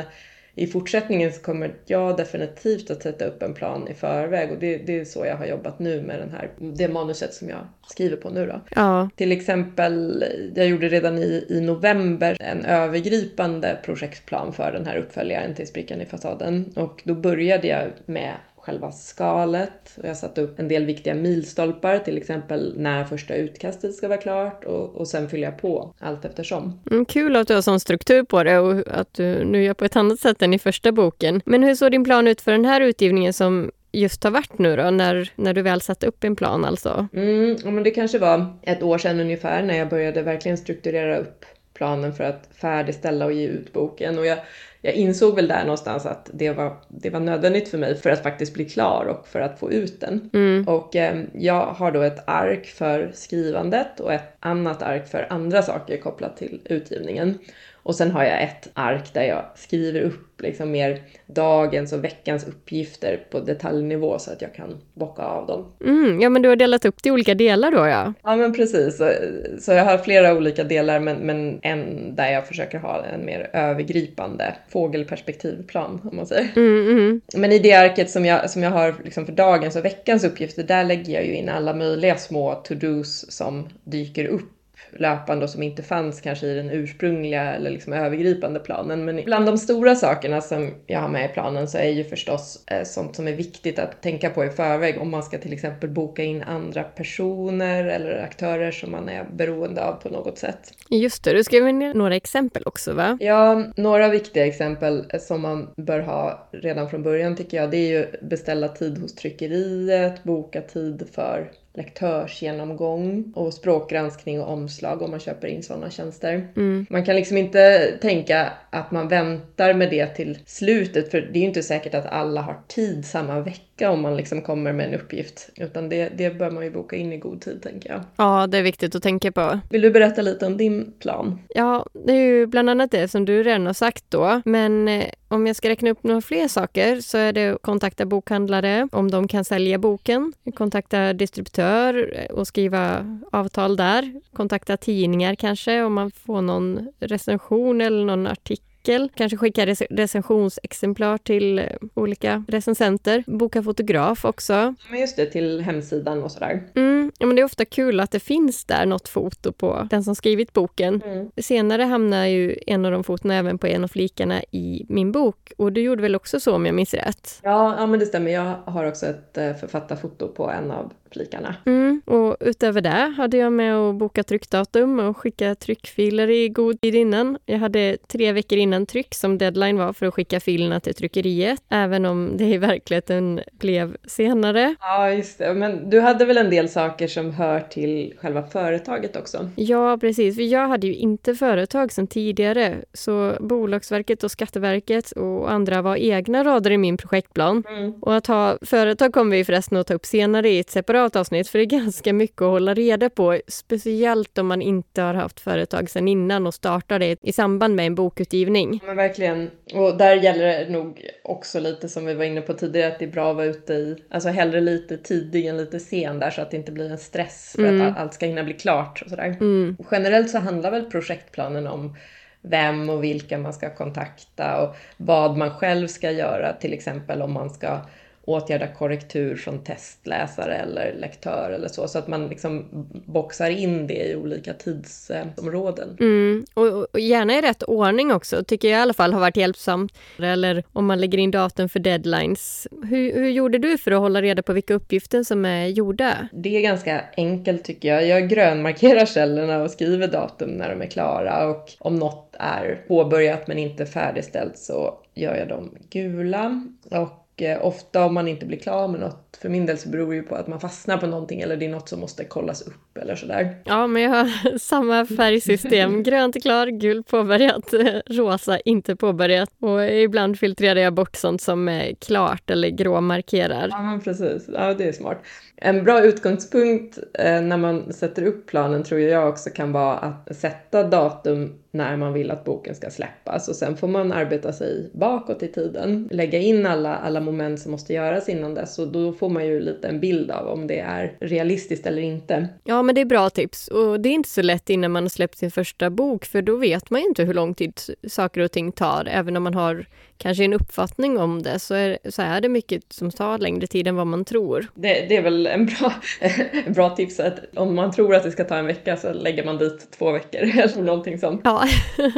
i 0.56 0.68
fortsättningen 0.68 1.34
så 1.34 1.42
kommer 1.42 1.74
jag 1.86 2.18
definitivt 2.18 2.92
att 2.92 3.04
sätta 3.04 3.26
upp 3.26 3.44
en 3.44 3.54
plan 3.54 3.88
i 3.88 3.94
förväg 3.94 4.52
och 4.52 4.60
det, 4.60 4.78
det, 4.78 5.00
är 5.00 5.06
så 5.06 5.26
jag 5.26 5.38
har 5.38 5.46
jobbat 5.46 5.80
nu 5.80 6.02
med 6.02 6.20
den 6.20 6.30
här, 6.30 6.50
det 6.58 6.88
manuset 6.88 7.34
som 7.34 7.50
jag 7.50 7.68
skriver 7.88 8.18
på 8.18 8.30
nu 8.30 8.48
då. 8.48 8.62
Ja. 8.76 9.10
Till 9.16 9.32
exempel, 9.32 10.26
jag 10.56 10.68
gjorde 10.68 10.90
redan 10.90 11.18
i, 11.18 11.46
i 11.50 11.62
november 11.62 12.38
en 12.40 12.66
övergripande 12.66 13.78
projektplan 13.84 14.54
för 14.54 14.72
den 14.72 14.86
här 14.86 14.98
uppföljaren 14.98 15.56
till 15.56 15.68
Sprickan 15.68 16.02
i 16.02 16.06
fasaden 16.06 16.74
och 16.76 17.02
då 17.06 17.16
började 17.16 17.68
jag 17.68 17.88
med 18.06 18.34
själva 18.66 18.92
skalet 18.92 19.98
och 19.98 20.08
jag 20.08 20.18
satte 20.18 20.42
upp 20.42 20.60
en 20.60 20.68
del 20.68 20.86
viktiga 20.86 21.16
milstolpar, 21.16 22.00
till 22.00 22.18
exempel 22.18 22.74
när 22.78 23.04
första 23.04 23.36
utkastet 23.36 23.96
ska 23.96 24.08
vara 24.08 24.18
klart 24.18 24.64
och, 24.64 24.96
och 24.96 25.08
sen 25.08 25.30
fyller 25.30 25.44
jag 25.44 25.58
på 25.58 25.94
allt 26.00 26.26
eftersom. 26.26 26.80
Mm, 26.92 27.06
kul 27.06 27.36
att 27.36 27.48
du 27.48 27.54
har 27.54 27.62
sån 27.62 27.80
struktur 27.80 28.24
på 28.24 28.44
det 28.44 28.60
och 28.60 28.84
att 28.88 29.14
du 29.14 29.44
nu 29.44 29.64
gör 29.64 29.74
på 29.74 29.86
ett 29.86 29.96
annat 29.96 30.20
sätt 30.20 30.42
än 30.42 30.54
i 30.54 30.60
första 30.60 30.92
boken. 30.92 31.42
Men 31.46 31.64
hur 31.64 31.76
såg 31.76 31.92
din 31.92 32.04
plan 32.04 32.28
ut 32.28 32.42
för 32.42 32.52
den 32.52 32.66
här 32.66 32.82
utgivningen 32.82 33.34
som 33.34 33.72
just 33.92 34.24
har 34.24 34.32
varit 34.32 34.58
nu 34.60 34.76
då, 34.76 34.90
när, 34.90 35.32
när 35.36 35.54
du 35.54 35.62
väl 35.62 35.82
satte 35.82 36.08
upp 36.08 36.24
en 36.24 36.36
plan 36.36 36.66
alltså? 36.66 37.08
Mm, 37.14 37.58
men 37.64 37.84
det 37.84 37.92
kanske 37.92 38.20
var 38.20 38.46
ett 38.62 38.84
år 38.84 38.98
sedan 38.98 39.20
ungefär 39.20 39.64
när 39.64 39.78
jag 39.78 39.90
började 39.90 40.22
verkligen 40.22 40.58
strukturera 40.58 41.18
upp 41.18 41.46
planen 41.74 42.14
för 42.14 42.24
att 42.24 42.50
färdigställa 42.62 43.26
och 43.26 43.34
ge 43.34 43.48
ut 43.48 43.74
boken. 43.74 44.20
Och 44.20 44.26
jag, 44.26 44.38
jag 44.86 44.94
insåg 44.94 45.36
väl 45.36 45.48
där 45.48 45.62
någonstans 45.62 46.06
att 46.06 46.30
det 46.34 46.52
var, 46.52 46.74
det 46.88 47.10
var 47.10 47.20
nödvändigt 47.20 47.70
för 47.70 47.78
mig 47.78 47.96
för 47.96 48.10
att 48.10 48.24
faktiskt 48.24 48.54
bli 48.54 48.66
klar 48.66 49.06
och 49.06 49.28
för 49.28 49.40
att 49.40 49.60
få 49.60 49.72
ut 49.72 50.02
den. 50.02 50.30
Mm. 50.34 50.68
Och 50.68 50.96
eh, 50.96 51.24
jag 51.34 51.66
har 51.66 51.92
då 51.92 52.02
ett 52.02 52.24
ark 52.28 52.66
för 52.66 53.12
skrivandet 53.14 54.00
och 54.00 54.14
ett 54.14 54.36
annat 54.40 54.82
ark 54.82 55.08
för 55.08 55.28
andra 55.30 55.62
saker 55.62 55.98
kopplat 55.98 56.38
till 56.38 56.62
utgivningen. 56.66 57.38
Och 57.86 57.96
sen 57.96 58.12
har 58.12 58.24
jag 58.24 58.44
ett 58.44 58.70
ark 58.74 59.14
där 59.14 59.24
jag 59.24 59.46
skriver 59.56 60.02
upp 60.02 60.42
liksom 60.42 60.72
mer 60.72 61.02
dagens 61.26 61.94
och 61.94 62.04
veckans 62.04 62.48
uppgifter 62.48 63.24
på 63.32 63.40
detaljnivå 63.40 64.20
så 64.20 64.32
att 64.32 64.42
jag 64.42 64.54
kan 64.54 64.78
bocka 64.94 65.22
av 65.22 65.48
dem. 65.48 65.66
Mm, 65.86 66.22
ja, 66.22 66.30
men 66.30 66.42
du 66.42 66.50
har 66.50 66.56
delat 66.56 66.86
upp 66.86 67.04
det 67.04 67.10
i 67.10 67.12
olika 67.12 67.36
delar 67.36 67.72
då 67.72 67.88
ja? 67.88 68.14
Ja, 68.24 68.36
men 68.36 68.54
precis. 68.54 68.98
Så, 68.98 69.12
så 69.60 69.72
jag 69.72 69.86
har 69.86 69.98
flera 69.98 70.34
olika 70.34 70.64
delar, 70.64 71.00
men, 71.00 71.18
men 71.18 71.60
en 71.62 72.16
där 72.16 72.32
jag 72.32 72.48
försöker 72.48 72.78
ha 72.78 73.06
en 73.06 73.26
mer 73.26 73.50
övergripande 73.54 74.56
fågelperspektivplan, 74.76 76.02
om 76.12 76.16
man 76.16 76.28
säger. 76.28 76.50
Mm, 76.56 76.90
mm. 76.90 77.22
Men 77.36 77.52
i 77.52 77.60
det 77.60 77.74
arket 77.74 78.10
som 78.10 78.26
jag, 78.26 78.50
som 78.50 78.64
jag 78.64 78.72
har 78.72 78.96
liksom 79.04 79.26
för 79.26 79.34
dagens 79.34 79.76
och 79.76 79.86
veckans 79.86 80.24
uppgifter, 80.24 80.64
där 80.64 80.84
lägger 80.84 81.14
jag 81.14 81.26
ju 81.26 81.34
in 81.36 81.50
alla 81.50 81.74
möjliga 81.74 82.18
små 82.18 82.54
to-dos 82.56 83.32
som 83.32 83.70
dyker 83.84 84.26
upp 84.26 84.52
löpande 84.96 85.44
och 85.44 85.50
som 85.50 85.64
inte 85.64 85.84
fanns 85.84 86.22
kanske 86.22 86.48
i 86.48 86.56
den 86.56 86.70
ursprungliga 86.70 87.54
eller 87.56 87.72
liksom 87.72 87.94
övergripande 87.94 88.60
planen. 88.60 89.06
Men 89.06 89.22
bland 89.26 89.46
de 89.46 89.58
stora 89.58 89.96
sakerna 89.96 90.42
som 90.42 90.72
jag 90.88 91.00
har 91.00 91.10
med 91.10 91.30
i 91.30 91.34
planen 91.34 91.68
så 91.68 91.78
är 91.78 91.90
ju 91.90 92.04
förstås 92.04 92.64
eh, 92.68 92.84
sånt 92.84 93.16
som 93.16 93.28
är 93.28 93.34
viktigt 93.34 93.80
att 93.80 94.02
tänka 94.02 94.30
på 94.30 94.46
i 94.46 94.50
förväg 94.50 95.02
om 95.02 95.12
man 95.12 95.24
ska 95.24 95.38
till 95.38 95.54
exempel 95.54 95.90
boka 95.90 96.24
in 96.24 96.44
andra 96.44 96.84
personer 96.84 97.86
eller 97.86 98.24
aktörer 98.24 98.72
som 98.72 98.92
man 98.92 99.10
är 99.10 99.26
beroende 99.34 99.86
av 99.86 99.94
på 99.94 100.10
något 100.10 100.38
sätt. 100.38 100.74
Just 100.90 101.24
det, 101.24 101.34
du 101.34 101.44
skrev 101.44 101.74
ner 101.74 101.94
några 101.94 102.16
exempel 102.16 102.64
också 102.66 102.94
va? 102.94 103.18
Ja, 103.22 103.64
några 103.76 104.10
viktiga 104.10 104.46
exempel 104.46 105.06
som 105.20 105.42
man 105.42 105.70
bör 105.78 106.00
ha 106.00 106.50
redan 106.52 106.90
från 106.90 107.04
början 107.04 107.36
tycker 107.36 107.58
jag, 107.58 107.72
det 107.72 107.78
är 107.78 108.00
ju 108.00 108.06
beställa 108.22 108.68
tid 108.68 108.98
hos 108.98 109.16
tryckeriet, 109.16 110.24
boka 110.24 110.62
tid 110.62 111.08
för 111.12 111.52
lektörsgenomgång 111.78 113.34
och 113.36 113.54
språkgranskning 113.54 114.42
och 114.42 114.54
omslag 114.54 115.02
om 115.02 115.12
man 115.12 115.20
köper 115.20 115.48
in 115.48 115.64
sådana 115.64 115.90
tjänster. 115.90 116.48
Mm. 116.56 116.86
Man 116.90 117.06
kan 117.06 117.16
liksom 117.16 117.38
inte 117.38 117.92
tänka 118.02 118.54
att 118.70 118.92
man 118.92 119.08
väntar 119.08 119.74
med 119.74 119.90
det 119.90 120.08
till 120.08 120.38
slutet 120.46 121.12
för 121.12 121.22
det 121.22 121.40
är 121.40 121.42
ju 121.42 121.48
inte 121.48 121.64
säkert 121.64 121.94
att 121.94 122.06
alla 122.06 122.42
har 122.42 122.58
tid 122.68 123.06
samma 123.06 123.40
vecka 123.40 123.66
vecka 123.76 123.92
om 123.92 124.02
man 124.02 124.18
liksom 124.18 124.42
kommer 124.42 124.74
med 124.74 124.88
en 124.88 124.94
uppgift. 124.94 125.50
Utan 125.56 125.90
det, 125.90 126.10
det 126.18 126.38
bör 126.38 126.52
man 126.52 126.64
ju 126.64 126.72
boka 126.72 126.96
in 126.96 127.14
i 127.14 127.18
god 127.18 127.42
tid 127.42 127.62
tänker 127.62 127.90
jag. 127.90 128.02
Ja, 128.16 128.48
det 128.48 128.58
är 128.58 128.64
viktigt 128.64 128.96
att 128.96 129.04
tänka 129.04 129.32
på. 129.32 129.60
Vill 129.70 129.82
du 129.82 129.92
berätta 129.92 130.22
lite 130.22 130.46
om 130.46 130.58
din 130.58 130.94
plan? 131.00 131.40
Ja, 131.50 131.86
det 132.06 132.14
är 132.14 132.26
ju 132.26 132.46
bland 132.46 132.70
annat 132.70 132.92
det 132.92 133.08
som 133.08 133.26
du 133.26 133.44
redan 133.44 133.66
har 133.66 133.74
sagt 133.74 134.06
då. 134.10 134.42
Men 134.46 134.88
eh, 134.88 135.06
om 135.28 135.48
jag 135.48 135.56
ska 135.56 135.70
räkna 135.70 135.90
upp 135.90 136.04
några 136.04 136.22
fler 136.22 136.48
saker 136.48 137.02
så 137.02 137.18
är 137.18 137.34
det 137.34 137.50
att 137.50 137.62
kontakta 137.62 138.06
bokhandlare 138.06 138.88
om 138.92 139.12
de 139.12 139.28
kan 139.28 139.46
sälja 139.46 139.78
boken, 139.78 140.34
kontakta 140.56 141.14
distributör 141.14 142.28
och 142.32 142.48
skriva 142.48 143.06
avtal 143.32 143.76
där, 143.76 144.14
kontakta 144.34 144.78
tidningar 144.78 145.36
kanske 145.36 145.84
om 145.84 145.94
man 145.94 146.12
får 146.12 146.42
någon 146.42 146.88
recension 147.00 147.82
eller 147.82 148.06
någon 148.06 148.28
artikel 148.28 148.75
Kanske 149.16 149.38
skicka 149.38 149.66
rec 149.66 149.82
recensionsexemplar 149.90 151.18
till 151.18 151.60
eh, 151.60 151.66
olika 151.94 152.44
recensenter. 152.48 153.24
Boka 153.28 153.64
fotograf 153.64 154.26
också. 154.26 154.76
Men 154.90 155.00
just 155.00 155.16
det, 155.16 155.26
till 155.26 155.62
hemsidan 155.62 156.24
och 156.24 156.32
sådär. 156.32 156.64
Mm, 156.76 157.12
ja, 157.18 157.26
men 157.26 157.36
det 157.36 157.42
är 157.42 157.46
ofta 157.46 157.66
kul 157.66 158.00
att 158.00 158.12
det 158.12 158.20
finns 158.20 158.66
där 158.66 158.86
något 158.86 159.08
foto 159.08 159.52
på 159.52 159.88
den 159.90 160.04
som 160.04 160.16
skrivit 160.16 160.54
boken. 160.54 161.02
Mm. 161.06 161.32
Senare 161.38 161.84
hamnar 161.84 162.26
ju 162.26 162.56
en 162.68 162.86
av 162.86 162.92
de 162.92 163.04
fotona 163.04 163.36
även 163.36 163.58
på 163.58 163.68
en 163.68 163.84
av 163.84 163.88
flikarna 163.88 164.42
i 164.52 164.86
min 164.90 165.12
bok. 165.12 165.52
Och 165.58 165.72
du 165.72 165.82
gjorde 165.82 166.02
väl 166.02 166.16
också 166.16 166.40
så 166.40 166.56
om 166.56 166.66
jag 166.66 166.76
minns 166.76 166.94
rätt? 166.94 167.40
Ja, 167.44 167.76
ja 167.78 167.88
men 167.88 168.00
det 168.00 168.06
stämmer. 168.06 168.32
Jag 168.32 168.56
har 168.66 168.86
också 168.86 169.06
ett 169.06 169.38
eh, 169.38 169.54
författarfoto 169.54 170.28
på 170.28 170.50
en 170.50 170.72
av 170.72 170.94
flikarna. 171.16 171.56
Mm, 171.66 172.02
och 172.06 172.38
utöver 172.40 172.82
det 172.82 173.14
hade 173.18 173.38
jag 173.38 173.54
med 173.54 173.76
att 173.76 173.96
boka 173.96 174.24
tryckdatum 174.24 175.00
och 175.00 175.18
skicka 175.18 175.56
tryckfiler 175.56 176.30
i 176.30 176.50
god 176.50 176.82
tid 176.82 176.96
innan. 176.96 177.38
Jag 177.46 177.60
hade 177.60 177.98
tre 178.08 178.32
veckor 178.32 178.58
innan 178.58 178.86
tryck 178.86 179.16
som 179.16 179.38
deadline 179.38 179.78
var 179.78 179.94
för 179.94 180.06
att 180.06 180.14
skicka 180.14 180.40
filerna 180.40 180.80
till 180.80 180.94
tryckeriet, 180.94 181.64
även 181.70 182.06
om 182.06 182.38
det 182.38 182.46
i 182.46 182.58
verkligheten 182.58 183.42
blev 183.52 183.98
senare. 184.08 184.76
Ja, 184.80 185.12
just 185.12 185.38
det. 185.38 185.54
Men 185.54 185.90
du 185.90 186.00
hade 186.02 186.26
väl 186.26 186.38
en 186.38 186.50
del 186.50 186.70
saker 186.70 187.08
som 187.08 187.32
hör 187.32 187.60
till 187.60 188.14
själva 188.18 188.44
företaget 188.44 189.16
också? 189.16 189.50
Ja, 189.56 189.98
precis. 190.02 190.36
För 190.36 190.44
jag 190.44 190.68
hade 190.68 190.88
ju 190.88 190.96
inte 190.96 191.36
företag 191.36 191.92
sedan 191.92 192.08
tidigare, 192.08 192.76
så 192.94 193.34
Bolagsverket 193.40 194.24
och 194.24 194.32
Skatteverket 194.32 195.12
och 195.12 195.52
andra 195.52 195.82
var 195.82 195.96
egna 195.96 196.44
rader 196.44 196.72
i 196.72 196.78
min 196.78 196.98
projektplan. 196.98 197.64
Mm. 197.70 197.94
Och 198.02 198.16
att 198.16 198.28
ha 198.28 198.58
företag 198.62 199.14
kommer 199.14 199.38
vi 199.38 199.46
förresten 199.46 199.78
att 199.78 199.88
ta 199.88 199.94
upp 199.94 200.06
senare 200.06 200.50
i 200.50 200.60
ett 200.60 200.70
separat 200.70 201.05
avsnitt 201.16 201.48
för 201.48 201.60
det 201.60 201.64
är 201.64 201.66
ganska 201.80 202.14
mycket 202.14 202.42
att 202.42 202.48
hålla 202.48 202.74
reda 202.74 203.10
på. 203.10 203.40
Speciellt 203.48 204.38
om 204.38 204.48
man 204.48 204.62
inte 204.62 205.02
har 205.02 205.14
haft 205.14 205.40
företag 205.40 205.90
sedan 205.90 206.08
innan 206.08 206.48
och 206.48 206.54
startar 206.54 207.00
det 207.00 207.18
i 207.22 207.34
samband 207.34 207.76
med 207.76 207.86
en 207.86 207.96
bokutgivning. 207.96 208.82
Men 208.86 208.96
verkligen. 208.96 209.50
Och 209.74 209.98
där 209.98 210.16
gäller 210.16 210.46
det 210.46 210.70
nog 210.70 211.10
också 211.24 211.60
lite 211.60 211.90
som 211.90 212.06
vi 212.06 212.14
var 212.14 212.26
inne 212.26 212.42
på 212.42 212.54
tidigare 212.54 212.94
att 212.94 213.00
det 213.00 213.06
är 213.06 213.12
bra 213.12 213.30
att 213.30 213.36
vara 213.36 213.46
ute 213.46 213.74
i, 213.74 213.96
alltså 214.10 214.30
hellre 214.30 214.62
lite 214.62 214.98
tidig 214.98 215.46
än 215.46 215.58
lite 215.58 215.80
sen 215.80 216.20
där 216.20 216.32
så 216.32 216.42
att 216.42 216.52
det 216.52 216.58
inte 216.58 216.72
blir 216.72 216.92
en 216.92 216.98
stress 216.98 217.52
för 217.56 217.68
mm. 217.68 217.88
att 217.88 217.98
allt 217.98 218.14
ska 218.14 218.26
hinna 218.26 218.44
bli 218.44 218.54
klart 218.54 219.02
och 219.02 219.10
sådär. 219.10 219.38
Mm. 219.40 219.78
Generellt 219.92 220.30
så 220.30 220.38
handlar 220.38 220.72
väl 220.72 220.86
projektplanen 220.86 221.68
om 221.68 221.96
vem 222.42 222.90
och 222.90 223.04
vilka 223.04 223.38
man 223.38 223.54
ska 223.54 223.76
kontakta 223.76 224.62
och 224.62 224.76
vad 224.98 225.38
man 225.38 225.52
själv 225.52 225.88
ska 225.88 226.12
göra, 226.12 226.54
till 226.54 226.74
exempel 226.74 227.22
om 227.22 227.34
man 227.34 227.50
ska 227.50 227.80
åtgärda 228.26 228.68
korrektur 228.68 229.36
från 229.36 229.64
testläsare 229.64 230.56
eller 230.56 230.94
lektör 230.94 231.52
eller 231.52 231.68
så, 231.68 231.88
så 231.88 232.00
att 232.00 232.08
man 232.08 232.28
liksom 232.28 232.66
boxar 233.06 233.50
in 233.50 233.88
det 233.88 234.10
i 234.10 234.16
olika 234.16 234.54
tidsområden. 234.54 235.98
Mm, 236.00 236.46
och, 236.54 236.68
och, 236.94 237.00
gärna 237.00 237.34
i 237.34 237.42
rätt 237.42 237.64
ordning 237.64 238.12
också, 238.12 238.44
tycker 238.44 238.68
jag 238.68 238.80
i 238.80 238.82
alla 238.82 238.94
fall 238.94 239.14
har 239.14 239.20
varit 239.20 239.38
hjälpsamt. 239.38 239.94
Eller 240.20 240.64
om 240.74 240.86
man 240.86 241.02
lägger 241.02 241.18
in 241.18 241.32
datum 241.32 241.70
för 241.70 241.80
deadlines. 241.80 242.68
Hur, 242.84 243.14
hur 243.14 243.30
gjorde 243.30 243.58
du 243.58 243.78
för 243.78 243.92
att 243.92 244.00
hålla 244.00 244.22
reda 244.22 244.42
på 244.42 244.54
vilka 244.54 244.74
uppgifter 244.74 245.24
som 245.24 245.46
är 245.46 245.68
gjorda? 245.68 246.28
Det 246.34 246.58
är 246.58 246.62
ganska 246.62 247.02
enkelt 247.18 247.64
tycker 247.64 247.88
jag. 247.88 248.08
Jag 248.08 248.30
grönmarkerar 248.30 249.06
källorna 249.06 249.64
och 249.64 249.72
skriver 249.72 250.08
datum 250.08 250.50
när 250.50 250.70
de 250.70 250.82
är 250.82 250.90
klara 250.90 251.48
och 251.48 251.72
om 251.80 251.96
något 251.96 252.36
är 252.40 252.84
påbörjat 252.88 253.48
men 253.48 253.58
inte 253.58 253.86
färdigställt 253.86 254.58
så 254.58 255.00
gör 255.14 255.36
jag 255.36 255.48
dem 255.48 255.78
gula. 255.90 256.68
Och 256.92 257.25
Eh, 257.38 257.66
ofta 257.66 258.06
om 258.06 258.14
man 258.14 258.28
inte 258.28 258.46
blir 258.46 258.58
klar 258.58 258.88
med 258.88 259.00
något, 259.00 259.38
för 259.42 259.50
min 259.50 259.66
del 259.66 259.78
så 259.78 259.90
beror 259.90 260.10
det 260.10 260.16
ju 260.16 260.24
på 260.24 260.36
att 260.36 260.48
man 260.48 260.60
fastnar 260.60 260.98
på 260.98 261.08
någonting 261.08 261.42
eller 261.42 261.58
det 261.58 261.66
är 261.66 261.70
något 261.70 261.90
som 261.90 262.00
måste 262.00 262.26
kollas 262.26 262.62
upp 262.62 262.98
eller 262.98 263.16
sådär. 263.16 263.56
Ja, 263.66 263.88
men 263.88 264.02
jag 264.02 264.10
har 264.10 264.58
samma 264.58 265.06
färgsystem. 265.06 266.04
Grönt 266.04 266.36
är 266.36 266.40
klar, 266.40 266.68
gult 266.68 267.08
påbörjat, 267.08 267.74
rosa 268.06 268.60
inte 268.60 268.96
påbörjat. 268.96 269.50
Och 269.60 269.86
ibland 269.86 270.40
filtrerar 270.40 270.80
jag 270.80 270.94
bort 270.94 271.16
sånt 271.16 271.42
som 271.42 271.68
är 271.68 271.94
klart 271.94 272.50
eller 272.50 272.70
gråmarkerar. 272.70 273.68
Ja, 273.72 273.82
men 273.82 274.02
precis. 274.02 274.50
Ja, 274.54 274.74
det 274.74 274.88
är 274.88 274.92
smart. 274.92 275.22
En 275.58 275.84
bra 275.84 276.04
utgångspunkt 276.04 277.00
eh, 277.14 277.42
när 277.42 277.58
man 277.58 277.94
sätter 277.94 278.24
upp 278.24 278.46
planen 278.46 278.84
tror 278.84 279.00
jag 279.00 279.30
också 279.30 279.50
kan 279.50 279.72
vara 279.72 279.98
att 279.98 280.36
sätta 280.36 280.84
datum 280.84 281.54
när 281.76 281.98
man 281.98 282.14
vill 282.14 282.32
att 282.32 282.44
boken 282.44 282.76
ska 282.76 282.90
släppas 282.90 283.48
och 283.48 283.56
sen 283.56 283.78
får 283.78 283.88
man 283.88 284.12
arbeta 284.12 284.54
sig 284.54 284.90
bakåt 284.94 285.44
i 285.44 285.48
tiden, 285.48 286.10
lägga 286.12 286.40
in 286.40 286.66
alla, 286.66 286.96
alla 286.96 287.20
moment 287.20 287.60
som 287.60 287.72
måste 287.72 287.94
göras 287.94 288.30
innan 288.30 288.54
dess 288.54 288.80
och 288.80 288.88
då 288.88 289.14
får 289.14 289.30
man 289.30 289.46
ju 289.46 289.60
lite 289.60 289.88
en 289.88 290.00
bild 290.00 290.32
av 290.32 290.48
om 290.48 290.68
det 290.68 290.80
är 290.80 291.14
realistiskt 291.20 291.86
eller 291.86 292.02
inte. 292.02 292.48
Ja, 292.64 292.84
men 292.84 292.96
det 292.96 293.02
är 293.02 293.06
bra 293.06 293.30
tips 293.30 293.68
och 293.68 294.00
det 294.00 294.10
är 294.10 294.14
inte 294.14 294.30
så 294.30 294.42
lätt 294.42 294.70
innan 294.70 294.92
man 294.92 295.04
har 295.04 295.10
släppt 295.10 295.38
sin 295.38 295.52
första 295.52 295.90
bok 295.90 296.26
för 296.26 296.42
då 296.42 296.56
vet 296.56 296.90
man 296.90 297.02
ju 297.02 297.08
inte 297.08 297.24
hur 297.24 297.34
lång 297.34 297.54
tid 297.54 297.74
saker 298.08 298.42
och 298.42 298.52
ting 298.52 298.72
tar, 298.72 299.08
även 299.12 299.38
om 299.38 299.44
man 299.44 299.54
har 299.54 299.86
kanske 300.18 300.44
en 300.44 300.54
uppfattning 300.54 301.18
om 301.18 301.44
det 301.44 301.60
så 301.60 301.74
är, 301.74 301.98
så 302.10 302.22
är 302.22 302.42
det 302.42 302.50
mycket 302.50 302.94
som 302.94 303.12
tar 303.12 303.38
längre 303.38 303.68
tid 303.68 303.88
än 303.88 303.96
vad 303.96 304.08
man 304.08 304.26
tror. 304.26 304.68
Det, 304.76 305.06
det 305.10 305.18
är 305.18 305.22
väl 305.22 305.48
en 305.48 305.66
bra, 305.66 305.94
bra 306.74 306.90
tips 306.90 307.20
att 307.20 307.40
om 307.56 307.76
man 307.76 307.92
tror 307.92 308.16
att 308.16 308.24
det 308.24 308.32
ska 308.32 308.44
ta 308.44 308.56
en 308.56 308.66
vecka 308.66 308.98
så 308.98 309.14
lägger 309.14 309.46
man 309.46 309.58
dit 309.58 309.92
två 309.98 310.12
veckor 310.12 310.42
eller 310.60 310.82
någonting 310.82 311.20
sånt. 311.20 311.42
Ja, 311.44 311.65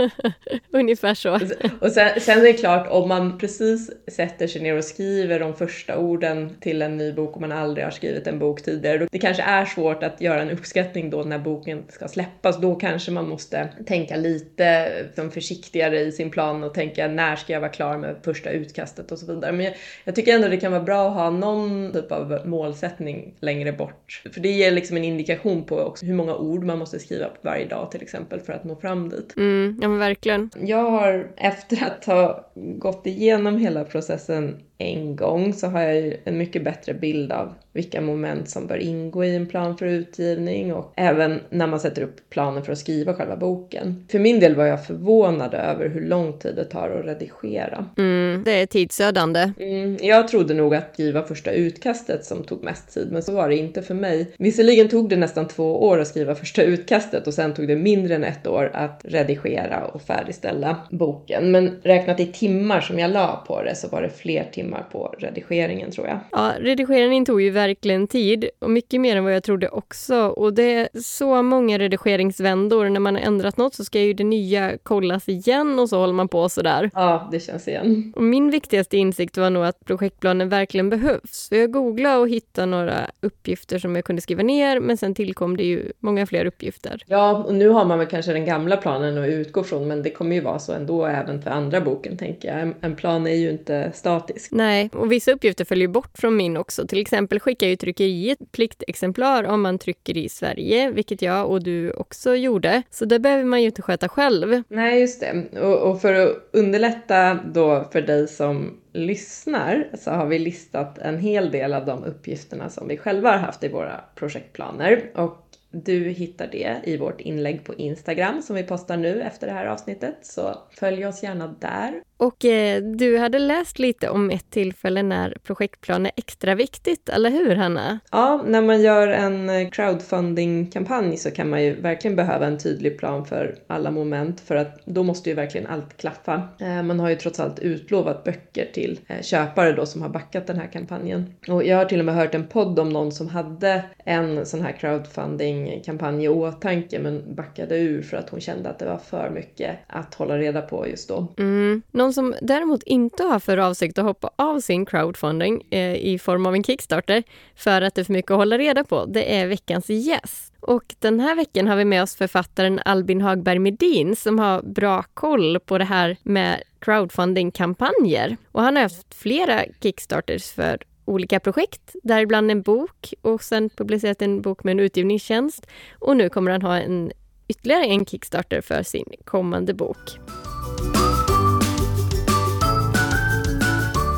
ungefär 0.72 1.14
så. 1.14 1.40
Och 1.82 1.92
sen, 1.92 2.20
sen 2.20 2.40
är 2.40 2.44
det 2.44 2.54
klart 2.54 2.88
om 2.90 3.10
man 3.10 3.38
precis 3.38 3.92
sätter 4.08 4.48
sig 4.48 4.62
ner 4.62 4.78
och 4.78 4.84
skriver 4.84 5.40
de 5.40 5.54
första 5.56 5.98
orden 5.98 6.56
till 6.62 6.82
en 6.82 6.98
ny 6.98 7.14
bok 7.14 7.36
och 7.36 7.42
man 7.42 7.52
aldrig 7.52 7.86
har 7.86 7.92
skrivit 7.92 8.28
en 8.28 8.40
bok 8.40 8.62
tidigare. 8.62 9.08
Det 9.12 9.20
kanske 9.20 9.44
är 9.44 9.66
svårt 9.66 10.04
att 10.04 10.22
göra 10.22 10.42
en 10.42 10.50
uppskattning 10.50 11.10
då 11.10 11.24
när 11.24 11.40
boken 11.40 11.84
ska 11.90 12.08
släppas. 12.08 12.62
Då 12.62 12.76
kanske 12.76 13.12
man 13.12 13.30
måste 13.30 13.68
tänka 13.86 14.16
lite 14.16 14.92
som 15.16 15.32
försiktigare 15.32 16.00
i 16.00 16.12
sin 16.12 16.30
plan 16.30 16.64
och 16.64 16.74
tänka 16.74 17.08
när 17.08 17.36
ska 17.36 17.54
jag 17.54 17.60
vara 17.60 17.72
klar 17.72 17.88
klar 17.88 17.98
med 17.98 18.16
första 18.24 18.50
utkastet 18.50 19.12
och 19.12 19.20
så 19.20 19.26
vidare. 19.26 19.52
Men 19.52 19.66
jag, 19.66 19.76
jag, 20.04 20.16
tycker 20.16 20.36
ändå 20.36 20.48
det 20.48 20.58
kan 20.58 20.72
vara 20.72 20.84
bra 20.84 21.08
att 21.08 21.14
ha 21.14 21.30
någon 21.30 21.94
typ 21.94 22.12
av 22.12 22.42
målsättning 22.46 23.34
längre 23.40 23.72
bort. 23.72 24.22
För 24.34 24.40
det 24.42 24.50
ger 24.50 24.72
liksom 24.72 24.98
en 24.98 25.04
indikation 25.04 25.64
på 25.64 25.80
också 25.80 26.06
hur 26.06 26.14
många 26.14 26.36
ord 26.36 26.64
man 26.64 26.80
måste 26.80 27.00
skriva 27.00 27.28
varje 27.42 27.66
dag 27.66 27.92
till 27.92 28.02
exempel 28.02 28.40
för 28.40 28.54
att 28.54 28.64
nå 28.64 28.76
fram 28.76 29.10
dit. 29.10 29.34
Mm, 29.38 29.78
ja 29.82 29.88
men 29.88 30.00
verkligen. 30.00 30.50
Jag 30.56 30.92
har 30.92 31.32
efter 31.38 31.86
att 31.86 32.06
ha 32.06 32.52
gått 32.56 33.08
igenom 33.08 33.58
hela 33.58 33.84
processen 33.84 34.62
en 34.78 35.16
gång 35.16 35.54
så 35.54 35.68
har 35.68 35.82
jag 35.82 35.96
ju 35.96 36.18
en 36.24 36.38
mycket 36.38 36.64
bättre 36.64 36.94
bild 36.94 37.32
av 37.32 37.54
vilka 37.78 38.02
moment 38.02 38.50
som 38.50 38.68
bör 38.68 38.78
ingå 38.78 39.24
i 39.24 39.36
en 39.36 39.46
plan 39.46 39.78
för 39.78 39.86
utgivning 39.86 40.74
och 40.74 40.94
även 40.96 41.40
när 41.50 41.68
man 41.68 41.80
sätter 41.80 42.02
upp 42.02 42.30
planen 42.30 42.64
för 42.64 42.72
att 42.72 42.78
skriva 42.78 43.14
själva 43.14 43.36
boken. 43.36 44.06
För 44.12 44.20
min 44.20 44.40
del 44.40 44.56
var 44.56 44.66
jag 44.66 44.86
förvånad 44.86 45.54
över 45.54 45.90
hur 45.90 46.02
lång 46.02 46.40
tid 46.40 46.56
det 46.56 46.66
tar 46.66 46.90
att 46.90 47.06
redigera. 47.06 47.86
Mm, 47.98 48.42
det 48.46 48.52
är 48.52 48.66
tidsödande. 48.66 49.52
Mm, 49.60 49.98
jag 50.02 50.28
trodde 50.28 50.54
nog 50.54 50.76
att 50.76 50.94
skriva 50.94 51.24
första 51.24 51.52
utkastet 51.52 52.26
som 52.26 52.44
tog 52.44 52.64
mest 52.64 52.94
tid, 52.94 53.08
men 53.12 53.24
så 53.24 53.34
var 53.34 53.50
det 53.50 53.56
inte 53.56 53.82
för 53.82 53.94
mig. 53.94 54.32
Visserligen 54.38 54.90
tog 54.90 55.10
det 55.10 55.16
nästan 55.16 55.48
två 55.48 55.88
år 55.88 56.00
att 56.00 56.08
skriva 56.08 56.36
första 56.36 56.64
utkastet 56.64 57.28
och 57.28 57.34
sen 57.34 57.54
tog 57.54 57.68
det 57.68 57.76
mindre 57.76 58.16
än 58.16 58.24
ett 58.24 58.48
år 58.48 58.72
att 58.74 59.02
redigera 59.04 59.86
och 59.86 60.02
färdigställa 60.02 60.76
boken. 60.92 61.52
Men 61.52 61.80
räknat 61.84 62.20
i 62.20 62.26
timmar 62.26 62.82
som 62.82 63.00
jag 63.00 63.12
la 63.12 63.44
på 63.48 63.64
det 63.64 63.76
så 63.76 63.88
var 63.88 64.02
det 64.02 64.10
fler 64.10 64.44
timmar 64.52 64.67
på 64.92 65.16
redigeringen 65.20 65.92
tror 65.92 66.08
jag. 66.08 66.20
Ja, 66.32 66.54
redigeringen 66.60 67.26
tog 67.26 67.42
ju 67.42 67.50
verkligen 67.50 68.08
tid 68.08 68.50
och 68.60 68.70
mycket 68.70 69.02
mer 69.02 69.16
än 69.16 69.24
vad 69.24 69.36
jag 69.36 69.44
trodde 69.44 69.70
också. 69.70 70.16
Och 70.16 70.54
det 70.54 70.74
är 70.74 70.90
så 71.02 71.42
många 71.42 71.78
redigeringsvändor. 71.78 72.90
När 72.90 73.00
man 73.00 73.16
har 73.16 73.22
ändrat 73.22 73.58
något 73.58 73.74
så 73.74 73.86
ska 73.86 74.00
ju 74.00 74.14
det 74.14 74.24
nya 74.24 74.78
kollas 74.84 75.30
igen 75.30 75.80
och 75.80 75.90
så 75.90 76.00
håller 76.00 76.14
man 76.14 76.28
på 76.28 76.50
sådär. 76.50 76.90
Ja, 76.94 77.30
det 77.32 77.40
känns 77.40 77.68
igen. 77.68 78.14
Och 78.16 78.24
min 78.24 78.50
viktigaste 78.50 78.98
insikt 78.98 79.38
var 79.38 79.50
nog 79.50 79.66
att 79.66 79.86
projektplanen 79.86 80.50
verkligen 80.50 80.90
behövs. 80.90 81.50
För 81.50 81.56
jag 81.56 81.72
googlade 81.72 82.18
och 82.18 82.30
hittade 82.30 82.68
några 82.68 83.12
uppgifter 83.22 83.80
som 83.80 83.96
jag 83.96 84.06
kunde 84.06 84.22
skriva 84.22 84.44
ner, 84.44 84.80
men 84.80 84.98
sen 84.98 85.16
tillkom 85.16 85.58
det 85.58 85.64
ju 85.64 85.92
många 86.00 86.26
fler 86.26 86.46
uppgifter. 86.46 87.04
Ja, 87.06 87.44
och 87.44 87.56
nu 87.56 87.70
har 87.70 87.86
man 87.86 88.00
väl 88.00 88.08
kanske 88.08 88.34
den 88.34 88.46
gamla 88.46 88.78
planen 88.78 89.18
att 89.18 89.30
utgå 89.30 89.64
från, 89.64 89.88
men 89.88 90.04
det 90.04 90.10
kommer 90.10 90.36
ju 90.36 90.42
vara 90.42 90.60
så 90.60 90.74
ändå 90.74 91.06
även 91.06 91.42
för 91.42 91.50
andra 91.50 91.82
boken, 91.82 92.18
tänker 92.18 92.58
jag. 92.58 92.74
En 92.82 92.96
plan 92.96 93.28
är 93.28 93.36
ju 93.36 93.50
inte 93.50 93.92
statisk. 93.94 94.52
Nej, 94.58 94.90
och 94.94 95.12
vissa 95.12 95.32
uppgifter 95.32 95.66
följer 95.66 95.88
bort 95.88 96.18
från 96.18 96.38
min 96.38 96.58
också. 96.58 96.88
Till 96.88 97.02
exempel 97.02 97.40
skickar 97.40 97.68
ju 97.68 97.76
tryckeriet 97.76 98.52
pliktexemplar 98.52 99.44
om 99.44 99.62
man 99.62 99.80
trycker 99.80 100.18
i 100.18 100.30
Sverige, 100.30 100.92
vilket 100.92 101.22
jag 101.22 101.52
och 101.52 101.64
du 101.64 101.92
också 101.92 102.36
gjorde. 102.36 102.84
Så 102.90 103.06
det 103.06 103.20
behöver 103.20 103.44
man 103.44 103.62
ju 103.62 103.66
inte 103.66 103.82
sköta 103.82 104.10
själv. 104.10 104.64
Nej, 104.68 105.02
just 105.02 105.20
det. 105.20 105.60
Och, 105.62 105.92
och 105.92 106.02
för 106.02 106.14
att 106.14 106.50
underlätta 106.54 107.34
då 107.54 107.88
för 107.92 108.02
dig 108.02 108.28
som 108.28 108.78
lyssnar 108.94 109.88
så 110.00 110.12
har 110.12 110.26
vi 110.26 110.40
listat 110.40 110.98
en 110.98 111.18
hel 111.18 111.52
del 111.52 111.74
av 111.74 111.86
de 111.86 112.04
uppgifterna 112.04 112.70
som 112.70 112.88
vi 112.88 112.98
själva 112.98 113.32
har 113.32 113.38
haft 113.38 113.64
i 113.64 113.68
våra 113.68 114.02
projektplaner. 114.16 115.12
Och 115.16 115.48
du 115.72 116.10
hittar 116.10 116.48
det 116.52 116.76
i 116.84 116.98
vårt 116.98 117.22
inlägg 117.22 117.64
på 117.64 117.74
Instagram 117.74 118.42
som 118.42 118.56
vi 118.56 118.64
postar 118.64 118.98
nu 118.98 119.22
efter 119.22 119.48
det 119.48 119.54
här 119.54 119.66
avsnittet, 119.66 120.16
så 120.22 120.56
följ 120.72 121.06
oss 121.06 121.24
gärna 121.24 121.56
där. 121.60 122.02
Och 122.18 122.46
eh, 122.46 122.84
du 122.84 123.18
hade 123.18 123.40
läst 123.40 123.80
lite 123.80 124.10
om 124.10 124.30
ett 124.30 124.52
tillfälle 124.52 125.04
när 125.04 125.38
projektplan 125.44 126.06
är 126.06 126.12
extra 126.16 126.56
viktigt, 126.56 127.10
eller 127.10 127.30
hur 127.30 127.56
Hanna? 127.56 128.00
Ja, 128.12 128.44
när 128.46 128.62
man 128.62 128.82
gör 128.82 129.08
en 129.08 129.72
crowdfunding-kampanj 129.72 131.18
så 131.18 131.32
kan 131.32 131.50
man 131.50 131.64
ju 131.64 131.82
verkligen 131.82 132.16
behöva 132.16 132.46
en 132.46 132.58
tydlig 132.58 133.00
plan 133.00 133.26
för 133.26 133.56
alla 133.68 133.92
moment 133.92 134.40
för 134.40 134.56
att 134.56 134.86
då 134.86 135.04
måste 135.04 135.30
ju 135.30 135.36
verkligen 135.36 135.68
allt 135.68 135.98
klaffa. 135.98 136.42
Eh, 136.60 136.84
man 136.84 137.00
har 137.00 137.10
ju 137.10 137.16
trots 137.16 137.40
allt 137.40 137.60
utlovat 137.60 138.24
böcker 138.24 138.70
till 138.74 139.00
eh, 139.08 139.22
köpare 139.22 139.74
då 139.74 139.86
som 139.86 140.02
har 140.02 140.10
backat 140.10 140.48
den 140.48 140.60
här 140.60 140.68
kampanjen. 140.68 141.34
Och 141.48 141.64
jag 141.64 141.78
har 141.78 141.86
till 141.86 142.00
och 142.00 142.06
med 142.06 142.16
hört 142.16 142.36
en 142.36 142.48
podd 142.48 142.80
om 142.80 142.90
någon 142.90 143.12
som 143.12 143.30
hade 143.30 143.84
en 144.06 144.46
sån 144.46 144.62
här 144.62 144.72
crowdfunding-kampanj 144.72 146.24
i 146.24 146.28
åtanke 146.28 147.00
men 147.00 147.36
backade 147.36 147.78
ur 147.78 148.02
för 148.02 148.18
att 148.18 148.30
hon 148.30 148.42
kände 148.42 148.70
att 148.70 148.80
det 148.80 148.86
var 148.86 148.98
för 148.98 149.30
mycket 149.30 149.80
att 149.88 150.14
hålla 150.14 150.38
reda 150.38 150.62
på 150.62 150.88
just 150.88 151.10
då. 151.10 151.28
Mm. 151.38 151.82
Någon 152.08 152.14
som 152.14 152.36
däremot 152.42 152.84
inte 152.84 153.24
har 153.24 153.40
för 153.40 153.58
avsikt 153.58 153.98
att 153.98 154.06
hoppa 154.06 154.30
av 154.36 154.60
sin 154.60 154.86
crowdfunding 154.86 155.62
eh, 155.72 155.96
i 155.96 156.20
form 156.20 156.46
av 156.46 156.56
en 156.56 156.64
Kickstarter 156.64 157.24
för 157.56 157.82
att 157.82 157.96
det 157.96 158.02
är 158.02 158.06
för 158.06 158.14
mycket 158.14 158.32
att 158.32 158.38
hålla 158.38 158.58
reda 158.58 158.84
på, 158.84 159.06
det 159.06 159.36
är 159.38 159.48
veckans 159.48 159.90
gäst. 159.90 160.54
Och 160.60 160.96
den 161.00 161.20
här 161.20 161.36
veckan 161.36 161.68
har 161.68 161.76
vi 161.76 161.86
med 161.86 162.04
oss 162.04 162.16
författaren 162.16 162.80
Albin 162.86 163.22
Hagberg 163.22 163.60
Medin 163.60 164.16
som 164.16 164.40
har 164.40 164.62
bra 164.62 165.04
koll 165.14 165.60
på 165.60 165.78
det 165.78 165.84
här 165.84 166.18
med 166.24 166.64
crowdfunding-kampanjer. 166.80 168.38
Och 168.52 168.62
han 168.62 168.76
har 168.76 168.84
haft 168.84 169.14
flera 169.16 169.64
Kickstarters 169.82 170.52
för 170.52 170.84
olika 171.06 171.40
projekt, 171.40 171.96
däribland 172.04 172.52
en 172.52 172.62
bok 172.62 173.14
och 173.22 173.44
sen 173.44 173.70
publicerat 173.70 174.22
en 174.22 174.42
bok 174.42 174.64
med 174.64 174.72
en 174.72 174.80
utgivningstjänst. 174.80 175.68
Och 176.00 176.18
nu 176.18 176.30
kommer 176.30 176.52
han 176.52 176.62
ha 176.62 176.78
en, 176.78 177.12
ytterligare 177.48 177.86
en 177.86 178.06
Kickstarter 178.06 178.62
för 178.62 178.84
sin 178.84 179.14
kommande 179.26 179.74
bok. 179.74 180.20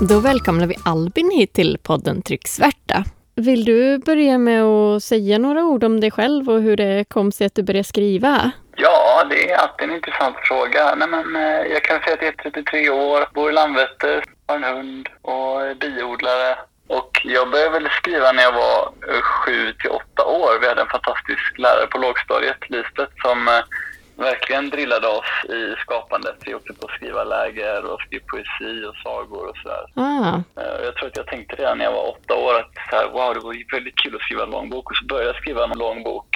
Då 0.02 0.20
välkomnar 0.20 0.68
vi 0.68 0.76
Albin 0.86 1.32
hit 1.32 1.54
till 1.54 1.78
podden 1.84 2.22
Trycksvärta. 2.22 3.04
Vill 3.36 3.66
du 3.66 3.98
börja 3.98 4.38
med 4.38 4.64
att 4.64 5.04
säga 5.04 5.38
några 5.38 5.64
ord 5.64 5.84
om 5.84 6.00
dig 6.00 6.12
själv 6.12 6.50
och 6.50 6.62
hur 6.62 6.78
det 6.78 7.06
kom 7.10 7.32
sig 7.32 7.48
att 7.48 7.56
du 7.56 7.64
började 7.64 7.84
skriva? 7.84 8.52
Ja, 8.76 9.24
det 9.30 9.52
är 9.52 9.58
alltid 9.58 9.90
en 9.90 9.96
intressant 9.96 10.36
fråga. 10.44 10.96
Nej, 10.96 11.08
men, 11.08 11.36
eh, 11.36 11.72
jag 11.74 11.84
kan 11.84 12.00
säga 12.00 12.14
att 12.14 12.22
jag 12.22 12.46
är 12.46 12.52
33 12.52 12.90
år, 12.90 13.28
bor 13.34 13.50
i 13.50 13.54
Landvetter, 13.54 14.24
har 14.48 14.56
en 14.56 14.64
hund 14.64 15.10
och 15.22 15.62
är 15.62 15.76
biodlare. 15.76 16.58
Och 16.88 17.22
jag 17.24 17.52
började 17.52 17.80
väl 17.80 17.90
skriva 18.02 18.32
när 18.32 18.44
jag 18.44 18.54
var 18.54 18.92
7 19.22 19.74
till 19.74 19.90
8 19.90 20.26
år. 20.26 20.60
Vi 20.62 20.68
hade 20.68 20.82
en 20.82 20.88
fantastisk 20.88 21.58
lärare 21.58 21.88
på 21.88 21.98
lågstadiet, 21.98 22.70
Lisbeth, 22.70 23.14
som 23.22 23.48
eh, 23.48 23.64
verkligen 24.20 24.70
drillade 24.70 25.08
oss 25.08 25.32
i 25.50 25.76
skapandet. 25.82 26.36
Vi 26.46 26.56
åkte 26.56 26.74
på 26.74 26.88
skrivarläger 26.88 27.86
och 27.86 28.02
skrev 28.02 28.20
poesi 28.20 28.86
och 28.86 28.96
sagor 28.96 29.50
och 29.50 29.58
sådär. 29.58 29.86
Ah. 29.96 30.36
Eh, 30.62 30.86
jag 30.86 30.96
tror 30.96 31.08
att 31.08 31.18
jag 31.18 31.28
tänkte 31.28 31.56
redan 31.56 31.78
när 31.78 31.86
jag 31.86 31.92
var 31.92 32.10
åtta 32.10 32.36
år 32.36 32.54
att 32.60 32.72
så 32.90 32.96
här, 32.96 33.10
wow, 33.10 33.34
det 33.34 33.40
vore 33.40 33.64
väldigt 33.72 33.98
kul 33.98 34.16
att 34.16 34.22
skriva 34.22 34.44
en 34.44 34.50
lång 34.50 34.70
bok. 34.70 34.90
Och 34.90 34.98
så 34.98 35.06
började 35.06 35.30
jag 35.30 35.42
skriva 35.42 35.64
en 35.64 35.78
lång 35.78 36.04
bok 36.04 36.30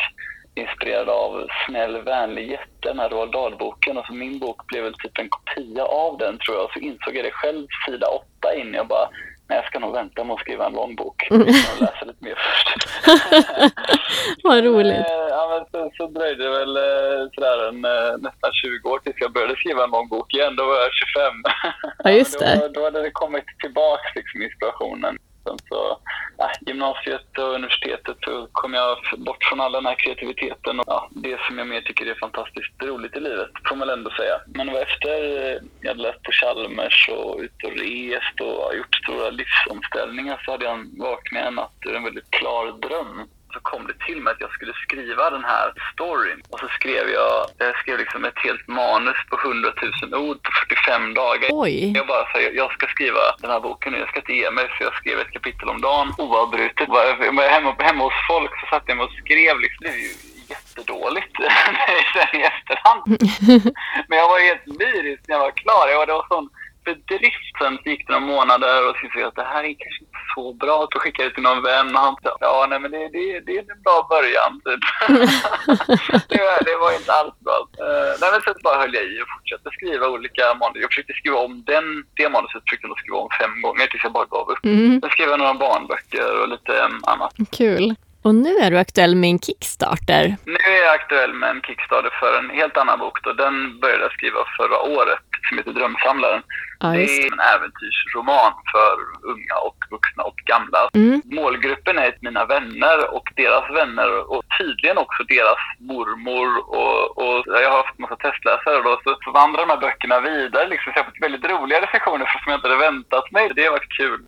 inspirerad 0.55 1.09
av 1.09 1.47
Snäll 1.65 2.01
vänlig 2.01 2.51
jätte, 2.51 2.89
den 2.89 2.99
här 2.99 3.09
Roald 3.09 3.31
Dahl-boken. 3.31 3.97
Och 3.97 4.05
så 4.05 4.13
min 4.13 4.39
bok 4.39 4.67
blev 4.67 4.83
väl 4.83 4.93
typ 4.93 5.17
en 5.17 5.29
kopia 5.29 5.85
av 5.85 6.17
den 6.17 6.37
tror 6.37 6.57
jag. 6.57 6.65
Och 6.65 6.71
så 6.73 6.79
insåg 6.79 7.15
jag 7.15 7.25
det 7.25 7.31
själv 7.31 7.67
sida 7.85 8.07
åtta 8.07 8.55
in. 8.55 8.73
Jag 8.73 8.87
bara, 8.87 9.09
jag 9.55 9.65
ska 9.65 9.79
nog 9.79 9.93
vänta 9.93 10.24
med 10.24 10.33
att 10.33 10.39
skriva 10.39 10.65
en 10.65 10.74
lång 10.74 10.95
bok. 10.95 11.27
Jag 11.29 11.55
ska 11.55 11.86
läsa 11.86 12.05
lite 12.05 12.24
mer 12.25 12.36
först. 12.36 12.67
Vad 14.43 14.63
roligt. 14.63 15.07
Eh, 15.07 15.27
ja, 15.29 15.43
men 15.51 15.65
så, 15.72 15.91
så 15.98 16.07
dröjde 16.07 16.43
det 16.43 16.50
väl 16.50 16.77
eh, 16.77 17.29
sådär 17.33 17.67
en, 17.69 17.86
eh, 17.86 18.17
nästan 18.19 18.51
20 18.53 18.89
år 18.89 19.00
tills 19.00 19.15
jag 19.19 19.33
började 19.33 19.55
skriva 19.55 19.83
en 19.83 19.89
lång 19.89 20.07
bok 20.10 20.33
igen. 20.33 20.55
Då 20.55 20.65
var 20.65 20.75
jag 20.75 20.93
25. 20.93 21.33
Ja, 22.03 22.12
just 22.12 22.39
det. 22.39 22.55
då, 22.62 22.67
då 22.67 22.83
hade 22.83 23.01
det 23.01 23.12
kommit 23.12 23.45
tillbaka 23.60 24.03
liksom, 24.15 24.41
inspirationen. 24.41 25.17
Sen 25.43 25.57
så, 25.69 26.00
ja, 26.38 26.51
gymnasiet 26.62 27.38
och 27.38 27.53
universitetet 27.53 28.17
så 28.21 28.47
kom 28.51 28.73
jag 28.73 28.97
bort 29.17 29.43
från 29.43 29.62
all 29.62 29.71
den 29.71 29.86
här 29.86 29.95
kreativiteten 29.95 30.79
och 30.79 30.86
ja, 30.88 31.10
det 31.12 31.39
som 31.47 31.58
jag 31.58 31.67
mer 31.67 31.82
tycker 31.82 32.06
är 32.06 32.15
fantastiskt 32.15 32.84
roligt 32.84 33.15
i 33.15 33.19
livet, 33.19 33.49
får 33.67 33.75
man 33.75 33.88
väl 33.88 33.97
ändå 33.97 34.10
säga. 34.12 34.41
Men 34.45 34.67
det 34.67 34.73
var 34.73 34.82
efter 34.82 35.10
jag 35.82 35.89
hade 35.89 36.01
läst 36.01 36.23
på 36.23 36.32
Chalmers 36.32 37.10
och 37.10 37.39
ut 37.39 37.63
och 37.63 37.71
rest 37.71 38.41
och 38.41 38.75
gjort 38.77 38.95
stora 39.03 39.29
livsomställningar 39.29 40.41
så 40.45 40.51
hade 40.51 40.65
jag 40.65 40.73
en 40.73 40.99
vaknat 40.99 41.45
en 41.47 41.56
natt 41.56 41.77
ur 41.86 41.95
en 41.95 42.03
väldigt 42.03 42.32
klar 42.32 42.65
dröm 42.88 43.27
kom 43.69 43.88
det 43.88 43.97
till 44.06 44.21
mig 44.21 44.32
att 44.34 44.41
jag 44.45 44.52
skulle 44.52 44.73
skriva 44.73 45.30
den 45.30 45.43
här 45.43 45.67
storyn. 45.93 46.39
Och 46.49 46.60
så 46.60 46.67
skrev 46.67 47.06
jag, 47.10 47.36
jag 47.58 47.76
skrev 47.82 47.97
liksom 47.97 48.26
ett 48.26 48.39
helt 48.45 48.67
manus 48.67 49.19
på 49.30 49.36
100 49.38 49.73
000 50.12 50.13
ord 50.26 50.38
på 50.45 50.52
45 50.67 51.13
dagar. 51.13 51.49
Oj. 51.52 51.93
Jag 51.97 52.08
bara 52.08 52.26
sa, 52.32 52.39
jag 52.39 52.71
ska 52.73 52.88
skriva 52.88 53.23
den 53.41 53.52
här 53.52 53.60
boken 53.60 53.93
nu, 53.93 53.99
jag 53.99 54.10
ska 54.10 54.19
inte 54.19 54.34
ge 54.34 54.52
mig. 54.52 54.65
Så 54.78 54.84
jag 54.84 54.93
skrev 54.93 55.19
ett 55.19 55.32
kapitel 55.32 55.69
om 55.69 55.82
dagen 55.82 56.13
oavbrutet. 56.17 56.88
Hemma, 57.19 57.41
hemma 57.80 58.04
hos 58.04 58.19
folk 58.28 58.52
så 58.60 58.65
satt 58.69 58.84
jag 58.88 58.99
och 58.99 59.12
skrev 59.23 59.60
liksom. 59.60 59.82
Det 59.86 59.89
är 59.89 60.04
ju 60.08 60.13
jättedåligt 60.54 61.34
sen 62.13 62.39
i 62.39 62.43
efterhand. 62.43 63.02
Men 64.08 64.17
jag 64.17 64.28
var 64.30 64.39
helt 64.39 64.67
lyrisk 64.80 65.21
när 65.28 65.36
jag 65.36 65.43
var 65.47 65.52
klar. 65.52 65.88
Jag 65.89 65.97
var, 65.97 66.06
det 66.06 66.13
var 66.13 66.28
sån 66.28 66.49
bedrift. 66.86 67.54
Sen 67.60 67.78
gick 67.86 68.08
det 68.08 68.13
några 68.13 68.26
månader 68.34 68.89
och 68.89 68.96
så 69.00 69.28
att 69.28 69.36
det 69.36 69.50
här 69.54 69.63
är 69.69 69.76
kanske 69.84 70.02
inte 70.06 70.22
så 70.36 70.54
bra. 70.54 70.88
Så 70.91 71.00
skickade 71.00 71.28
jag 71.28 71.34
till 71.34 71.43
någon 71.43 71.63
vän 71.63 71.96
och 71.96 72.02
han 72.02 72.15
sa 72.24 72.38
ja, 72.39 72.67
nej 72.69 72.80
men 72.80 72.91
det, 72.91 73.10
det, 73.15 73.39
det 73.46 73.54
är 73.58 73.60
en 73.76 73.84
bra 73.88 73.98
början. 74.13 74.52
Typ. 74.65 74.84
det, 76.30 76.39
det 76.67 76.76
var 76.84 76.91
inte 77.00 77.12
alls 77.19 77.36
bra. 77.46 77.58
Uh, 77.88 78.12
nej 78.22 78.30
men 78.32 78.41
sen 78.41 78.56
bara 78.63 78.80
höll 78.82 78.93
jag 79.00 79.06
i 79.13 79.15
och 79.24 79.30
fortsatte 79.34 79.69
skriva 79.78 80.06
olika 80.15 80.46
manus. 80.60 80.82
Jag 80.82 80.91
försökte 80.91 81.13
skriva 81.13 81.38
om 81.38 81.63
den, 81.72 81.86
det 82.17 82.30
manuset 82.30 82.63
försökte 82.65 82.88
jag 82.88 83.00
skriva 83.00 83.17
om 83.17 83.30
fem 83.41 83.62
gånger 83.62 83.88
tills 83.88 84.04
jag 84.04 84.13
bara 84.19 84.26
gav 84.36 84.50
upp. 84.54 84.65
Mm. 84.65 85.02
Sen 85.02 85.10
skrev 85.10 85.30
jag 85.30 85.39
några 85.39 85.54
barnböcker 85.54 86.41
och 86.41 86.50
lite 86.54 86.74
um, 86.86 87.02
annat. 87.13 87.34
Kul. 87.52 87.96
Och 88.24 88.36
nu 88.36 88.58
är 88.58 88.72
du 88.72 88.78
aktuell 88.78 89.15
med 89.15 89.30
en 89.30 89.39
Kickstarter. 89.39 90.36
Nu 90.46 90.58
är 90.74 90.82
jag 90.86 90.96
aktuell 90.96 91.34
med 91.34 91.50
en 91.50 91.62
Kickstarter 91.62 92.10
för 92.19 92.39
en 92.39 92.50
helt 92.50 92.78
annan 92.78 93.00
bok. 93.00 93.24
Då. 93.24 93.34
Den 93.34 93.80
började 93.80 94.04
jag 94.04 94.12
skriva 94.12 94.39
förra 94.58 94.80
året 94.80 95.19
som 95.50 95.58
heter 95.58 95.72
Drömsamlaren. 95.72 96.41
Ja, 96.84 96.89
det 96.89 97.04
är 97.04 97.34
en 97.34 97.46
äventyrsroman 97.56 98.54
för 98.74 98.93
unga 99.32 99.56
och 99.67 99.78
vuxna 99.91 100.24
och 100.24 100.38
gamla. 100.52 100.89
Mm. 100.93 101.22
Målgruppen 101.26 101.98
är 101.98 102.17
mina 102.22 102.46
vänner 102.46 102.98
och 103.15 103.28
deras 103.36 103.65
vänner 103.80 104.32
och 104.32 104.43
tydligen 104.58 104.98
också 104.98 105.24
deras 105.24 105.62
mormor. 105.80 106.50
Och, 106.78 107.17
och 107.24 107.38
jag 107.62 107.69
har 107.69 107.78
haft 107.84 108.00
massa 108.00 108.15
testläsare 108.15 108.78
då, 108.84 109.02
så 109.24 109.32
vandrar 109.32 109.62
de 109.65 109.69
här 109.69 109.82
böckerna 109.88 110.19
vidare. 110.19 110.67
Liksom, 110.67 110.93
så 110.93 111.00
jag 111.00 111.04
har 111.04 111.12
fått 111.12 111.22
väldigt 111.28 111.46
roliga 111.52 111.82
recensioner 111.82 112.26
som 112.26 112.52
jag 112.52 112.58
inte 112.58 112.67
hade 112.67 112.80
väntat 112.80 113.32
mig. 113.32 113.52
Det 113.56 113.63
har 113.63 113.72
varit 113.72 113.98
kul. 114.02 114.19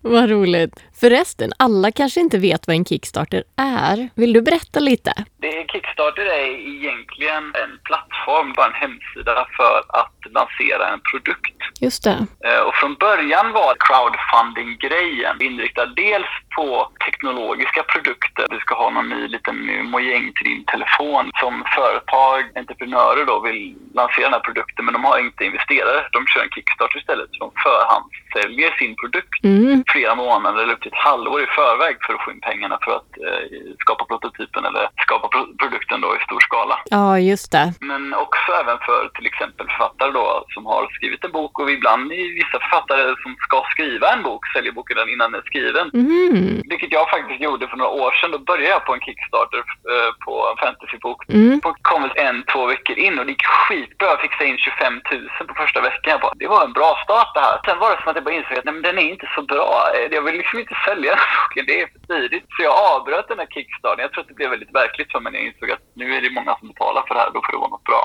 Vad 0.14 0.30
roligt. 0.30 0.74
Förresten, 1.00 1.50
alla 1.58 1.92
kanske 1.92 2.20
inte 2.20 2.38
vet 2.38 2.66
vad 2.66 2.76
en 2.76 2.84
Kickstarter 2.84 3.42
är. 3.56 4.08
Vill 4.14 4.32
du 4.32 4.42
berätta 4.42 4.80
lite? 4.80 5.12
Det, 5.40 5.66
Kickstarter 5.72 6.22
är 6.22 6.48
egentligen 6.76 7.44
en 7.62 7.72
plattform, 7.84 8.52
bara 8.56 8.66
en 8.66 8.72
hemsida 8.72 9.46
för 9.56 9.78
att 10.00 10.32
lansera 10.34 10.88
en 10.92 11.00
produkt. 11.10 11.56
Just 11.84 12.04
det. 12.04 12.18
Eh, 12.48 12.60
Och 12.66 12.74
från 12.74 12.94
början 12.94 13.52
var 13.52 13.74
crowdfunding-grejen 13.86 15.42
inriktad 15.42 15.86
dels 15.86 16.26
på 16.56 16.88
teknologiska 17.04 17.82
produkter. 17.82 18.46
Du 18.50 18.58
ska 18.58 18.74
ha 18.74 18.90
någon 18.90 19.08
ny 19.08 19.28
liten 19.28 19.56
mojäng 19.90 20.32
till 20.36 20.46
din 20.52 20.64
telefon. 20.64 21.30
Som 21.40 21.64
företag, 21.76 22.40
entreprenörer 22.56 23.24
då, 23.26 23.40
vill 23.40 23.74
lansera 23.94 24.24
den 24.24 24.32
här 24.32 24.40
produkten 24.40 24.84
men 24.84 24.92
de 24.94 25.04
har 25.04 25.18
inte 25.18 25.44
investerare. 25.44 26.00
De 26.12 26.26
kör 26.26 26.42
en 26.42 26.50
Kickstarter 26.54 26.98
istället. 26.98 27.28
Så 27.32 27.38
de 27.44 27.50
förhandssäljer 27.66 28.70
sin 28.78 28.96
produkt 28.96 29.28
Mm. 29.44 29.84
flera 29.92 30.14
månader 30.14 30.62
eller 30.62 30.72
upp 30.74 30.80
till 30.82 30.92
ett 30.92 30.98
halvår 31.10 31.42
i 31.42 31.46
förväg 31.46 31.96
för 32.06 32.14
att 32.14 32.24
få 32.24 32.30
in 32.30 32.40
pengarna 32.40 32.78
för 32.84 32.92
att 32.96 33.10
eh, 33.26 33.44
skapa 33.78 34.04
prototypen 34.04 34.64
eller 34.64 34.88
skapa 35.06 35.28
pro- 35.28 35.56
produkten 35.58 36.00
då 36.00 36.16
i 36.16 36.24
stor 36.24 36.40
skala. 36.40 36.76
Ja, 36.84 37.18
just 37.18 37.52
det. 37.52 37.72
Men 37.80 38.14
också 38.14 38.52
även 38.62 38.78
för 38.78 39.08
till 39.14 39.26
exempel 39.26 39.66
författare 39.68 40.10
då 40.10 40.44
som 40.48 40.66
har 40.66 40.88
skrivit 40.92 41.24
en 41.24 41.32
bok 41.32 41.60
och 41.62 41.70
ibland 41.70 42.12
i 42.12 42.22
vissa 42.40 42.58
författare 42.64 43.14
som 43.22 43.36
ska 43.46 43.56
skriva 43.74 44.06
en 44.12 44.22
bok 44.22 44.42
säljer 44.54 44.72
boken 44.72 45.08
innan 45.08 45.32
den 45.32 45.40
är 45.40 45.46
skriven. 45.46 45.90
Mhm. 45.92 46.62
Vilket 46.72 46.92
jag 46.92 47.10
faktiskt 47.10 47.40
gjorde 47.40 47.68
för 47.68 47.76
några 47.76 47.90
år 47.90 48.12
sedan. 48.12 48.30
Då 48.30 48.38
började 48.38 48.70
jag 48.76 48.84
på 48.86 48.94
en 48.94 49.00
Kickstarter 49.00 49.58
eh, 49.92 50.10
på 50.24 50.32
en 50.50 50.56
fantasybok. 50.64 51.28
Mm. 51.28 51.60
Och 51.64 51.76
kom 51.82 52.02
väl 52.02 52.12
en, 52.26 52.44
två 52.52 52.66
veckor 52.66 52.96
in 52.98 53.18
och 53.18 53.26
det 53.26 53.32
gick 53.32 53.46
skitbra. 53.46 54.06
Jag 54.08 54.20
fick 54.20 54.40
in 54.40 54.58
25 54.58 55.00
000 55.12 55.28
på 55.48 55.54
första 55.54 55.80
veckan. 55.80 56.10
Jag 56.14 56.20
bara, 56.20 56.34
det 56.42 56.48
var 56.48 56.64
en 56.64 56.72
bra 56.72 56.90
start 57.04 57.30
det 57.34 57.40
här. 57.40 57.56
Sen 57.64 57.78
var 57.78 57.90
det 57.90 57.98
som 58.02 58.08
att 58.10 58.16
jag 58.16 58.24
bara 58.24 58.34
insåg 58.34 58.58
att 58.58 58.64
nej, 58.64 58.74
men 58.74 58.82
den 58.82 58.98
är 58.98 59.08
inte 59.14 59.28
så 59.34 59.42
bra. 59.42 59.70
Eh, 59.94 60.08
Jag 60.16 60.22
vill 60.22 60.36
liksom 60.36 60.58
inte 60.58 60.76
sälja 60.86 61.10
den 61.10 61.18
här 61.24 61.32
boken. 61.42 61.64
Det 61.66 61.80
är 61.82 61.86
för 61.92 62.00
tidigt. 62.14 62.44
Så 62.56 62.62
jag 62.62 62.74
avbröt 62.94 63.28
den 63.28 63.38
här 63.38 63.46
Kickstarten. 63.54 64.02
Jag 64.02 64.12
tror 64.12 64.22
att 64.22 64.28
det 64.28 64.34
blev 64.40 64.50
väldigt 64.50 64.74
verkligt 64.74 65.12
för 65.12 65.20
mig 65.20 65.32
när 65.32 65.38
jag 65.38 65.48
insåg 65.48 65.70
att 65.70 65.84
nu 66.00 66.06
är 66.16 66.20
det 66.20 66.30
många 66.38 66.52
som 66.58 66.68
betalar 66.68 67.02
för 67.06 67.14
det 67.14 67.20
här. 67.20 67.30
Då 67.34 67.40
får 67.44 67.52
det 67.52 67.58
vara 67.58 67.70
något 67.76 67.84
bra. 67.84 68.02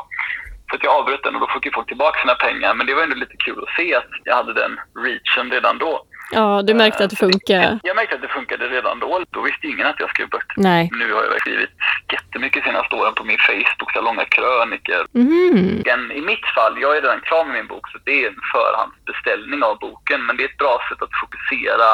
Så 0.70 0.76
att 0.76 0.84
jag 0.84 0.94
avbröt 0.94 1.24
den 1.24 1.36
och 1.36 1.42
då 1.42 1.48
fick 1.48 1.66
ju 1.66 1.72
folk 1.72 1.88
tillbaka 1.88 2.20
sina 2.20 2.36
pengar. 2.36 2.74
Men 2.74 2.88
det 2.88 2.94
var 2.94 3.04
ändå 3.04 3.16
lite 3.16 3.38
kul 3.38 3.64
att 3.64 3.76
se 3.76 3.96
att 3.96 4.10
jag 4.24 4.36
hade 4.36 4.54
den 4.54 4.80
reachen 5.06 5.52
redan 5.52 5.78
då. 5.78 6.06
Ja, 6.32 6.62
du 6.62 6.74
märkte 6.74 7.04
att 7.04 7.10
det 7.10 7.16
funkar. 7.16 7.80
Jag 7.84 7.96
märkte 7.96 8.16
att 8.16 8.22
det 8.22 8.28
funkade 8.28 8.66
redan 8.68 9.00
då. 9.00 9.24
Då 9.32 9.42
visste 9.42 9.68
ingen 9.68 9.88
att 9.88 10.00
jag 10.00 10.10
skrev 10.10 10.30
böcker. 10.30 10.56
Nej. 10.58 10.90
Nu 10.92 11.14
har 11.14 11.24
jag 11.24 11.40
skrivit 11.42 11.70
jättemycket 12.14 12.64
senaste 12.64 12.96
åren 12.96 13.14
på 13.14 13.24
min 13.24 13.38
Facebook, 13.38 13.92
så 13.94 14.02
långa 14.02 14.26
krönikor. 14.26 15.06
Mm. 15.16 16.12
I 16.12 16.22
mitt 16.22 16.46
fall, 16.56 16.82
jag 16.82 16.98
är 16.98 17.02
redan 17.02 17.22
klar 17.22 17.46
med 17.46 17.54
min 17.54 17.68
bok, 17.68 17.90
så 17.92 17.98
det 18.04 18.24
är 18.24 18.28
en 18.28 18.42
förhandsbeställning 18.54 19.64
av 19.64 19.80
boken. 19.80 20.26
Men 20.26 20.38
det 20.38 20.44
är 20.44 20.50
ett 20.50 20.58
bra 20.58 20.80
sätt 20.90 21.02
att 21.02 21.20
fokusera 21.22 21.90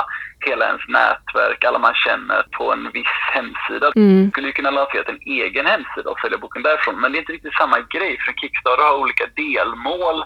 hela 0.45 0.65
ens 0.65 0.87
nätverk, 0.87 1.63
alla 1.63 1.79
man 1.79 1.93
känner, 1.93 2.41
på 2.57 2.73
en 2.73 2.91
viss 2.93 3.15
hemsida. 3.33 3.91
Mm. 3.95 4.31
skulle 4.31 4.47
ju 4.47 4.53
kunna 4.53 4.71
lansera 4.71 5.03
en 5.03 5.21
egen 5.25 5.65
hemsida 5.65 6.09
och 6.09 6.19
sälja 6.19 6.37
boken 6.37 6.63
därifrån. 6.63 7.01
Men 7.01 7.11
det 7.11 7.17
är 7.17 7.19
inte 7.19 7.33
riktigt 7.33 7.59
samma 7.61 7.79
grej, 7.79 8.17
för 8.19 8.31
en 8.31 8.37
Kickstarter 8.37 8.83
har 8.83 8.97
olika 8.97 9.25
delmål. 9.35 10.23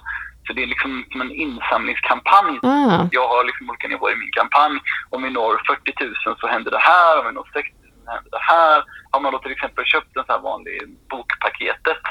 Så 0.48 0.54
det 0.54 0.64
är 0.64 0.68
liksom 0.68 1.06
som 1.12 1.22
en 1.22 1.32
insamlingskampanj. 1.32 2.60
Ah. 2.64 3.08
Jag 3.12 3.28
har 3.28 3.44
liksom 3.44 3.70
olika 3.70 3.88
nivåer 3.88 4.14
i 4.14 4.16
min 4.16 4.32
kampanj. 4.32 4.80
Om 5.10 5.24
vi 5.24 5.30
når 5.30 5.62
40 5.68 5.94
000 6.26 6.38
så 6.40 6.48
händer 6.48 6.72
det 6.72 6.84
här, 6.92 7.20
om 7.20 7.26
vi 7.28 7.32
når 7.32 7.50
60 7.54 7.72
000 8.08 8.14
så 8.14 8.14
händer 8.16 8.32
det 8.32 8.46
här. 8.54 8.84
Har 9.12 9.20
man 9.22 9.32
då 9.34 9.40
till 9.40 9.52
exempel 9.52 9.86
köpt 9.86 10.18
en 10.18 10.24
sån 10.26 10.36
här 10.36 10.42
vanlig 10.52 10.78
bokpaketet, 11.10 12.04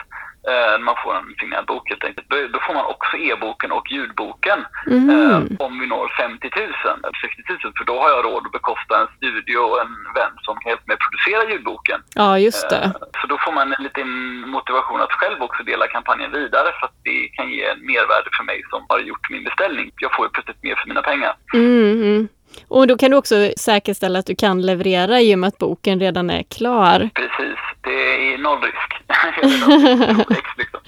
eh, 0.50 0.78
man 0.86 0.94
får 1.04 1.12
en 1.16 1.34
signerad 1.40 1.66
bok 1.66 1.88
helt 1.88 2.04
enkelt, 2.04 2.26
då- 2.30 2.48
då 2.54 2.58
får 2.66 2.74
man 2.74 2.84
också 2.94 3.16
e-boken 3.16 3.72
och 3.72 3.86
ljudboken 3.90 4.58
Mhm. 4.86 5.10
eh, 5.10 5.38
om 5.66 5.72
vi 5.80 5.86
når 5.86 6.08
50 6.18 6.50
000 6.56 6.64
eller 7.04 7.18
60 7.20 7.42
000. 7.48 7.72
För 7.78 7.84
då 7.84 7.94
har 8.02 8.08
jag 8.10 8.24
råd 8.24 8.46
att 8.46 8.52
bekosta 8.52 8.92
en 9.00 9.08
studio 9.16 9.58
och 9.58 9.80
en 9.80 9.94
vän 10.14 10.32
som 10.46 10.54
hjälpa 10.66 10.82
mig 10.86 10.94
att 10.94 11.04
producera 11.06 11.50
ljudboken. 11.50 12.00
Ja, 12.14 12.38
just 12.38 12.70
det. 12.70 12.76
Eh, 12.84 12.90
Så 13.20 13.26
då 13.26 13.38
får 13.38 13.52
man 13.52 13.72
en 13.72 13.82
liten 13.82 14.08
motivation 14.56 15.00
att 15.00 15.12
själv 15.12 15.42
också 15.42 15.62
dela 15.62 15.86
kampanjen 15.86 16.32
vidare 16.32 16.68
för 16.80 16.86
att 16.86 16.96
det 17.04 17.28
kan 17.36 17.50
ge 17.50 17.64
en 17.64 17.80
mervärde 17.86 18.30
för 18.36 18.44
mig 18.44 18.62
som 18.70 18.86
har 18.88 18.98
gjort 18.98 19.30
min 19.30 19.44
beställning. 19.44 19.90
Jag 20.00 20.14
får 20.14 20.26
ju 20.26 20.30
plötsligt 20.30 20.62
mer 20.62 20.74
för 20.76 20.88
mina 20.88 21.02
pengar. 21.02 21.34
Mm, 21.54 21.92
mm. 22.02 22.28
Och 22.68 22.86
då 22.86 22.96
kan 22.96 23.10
du 23.10 23.16
också 23.16 23.50
säkerställa 23.56 24.18
att 24.18 24.26
du 24.26 24.34
kan 24.36 24.62
leverera 24.62 25.20
i 25.20 25.34
och 25.34 25.38
med 25.38 25.48
att 25.48 25.58
boken 25.58 26.00
redan 26.00 26.30
är 26.30 26.42
klar. 26.42 27.10
Precis, 27.14 27.58
det 27.80 28.34
är 28.34 28.38
noll 28.38 28.58
risk. 28.62 28.92
Är 29.42 30.16
liksom. 30.58 30.82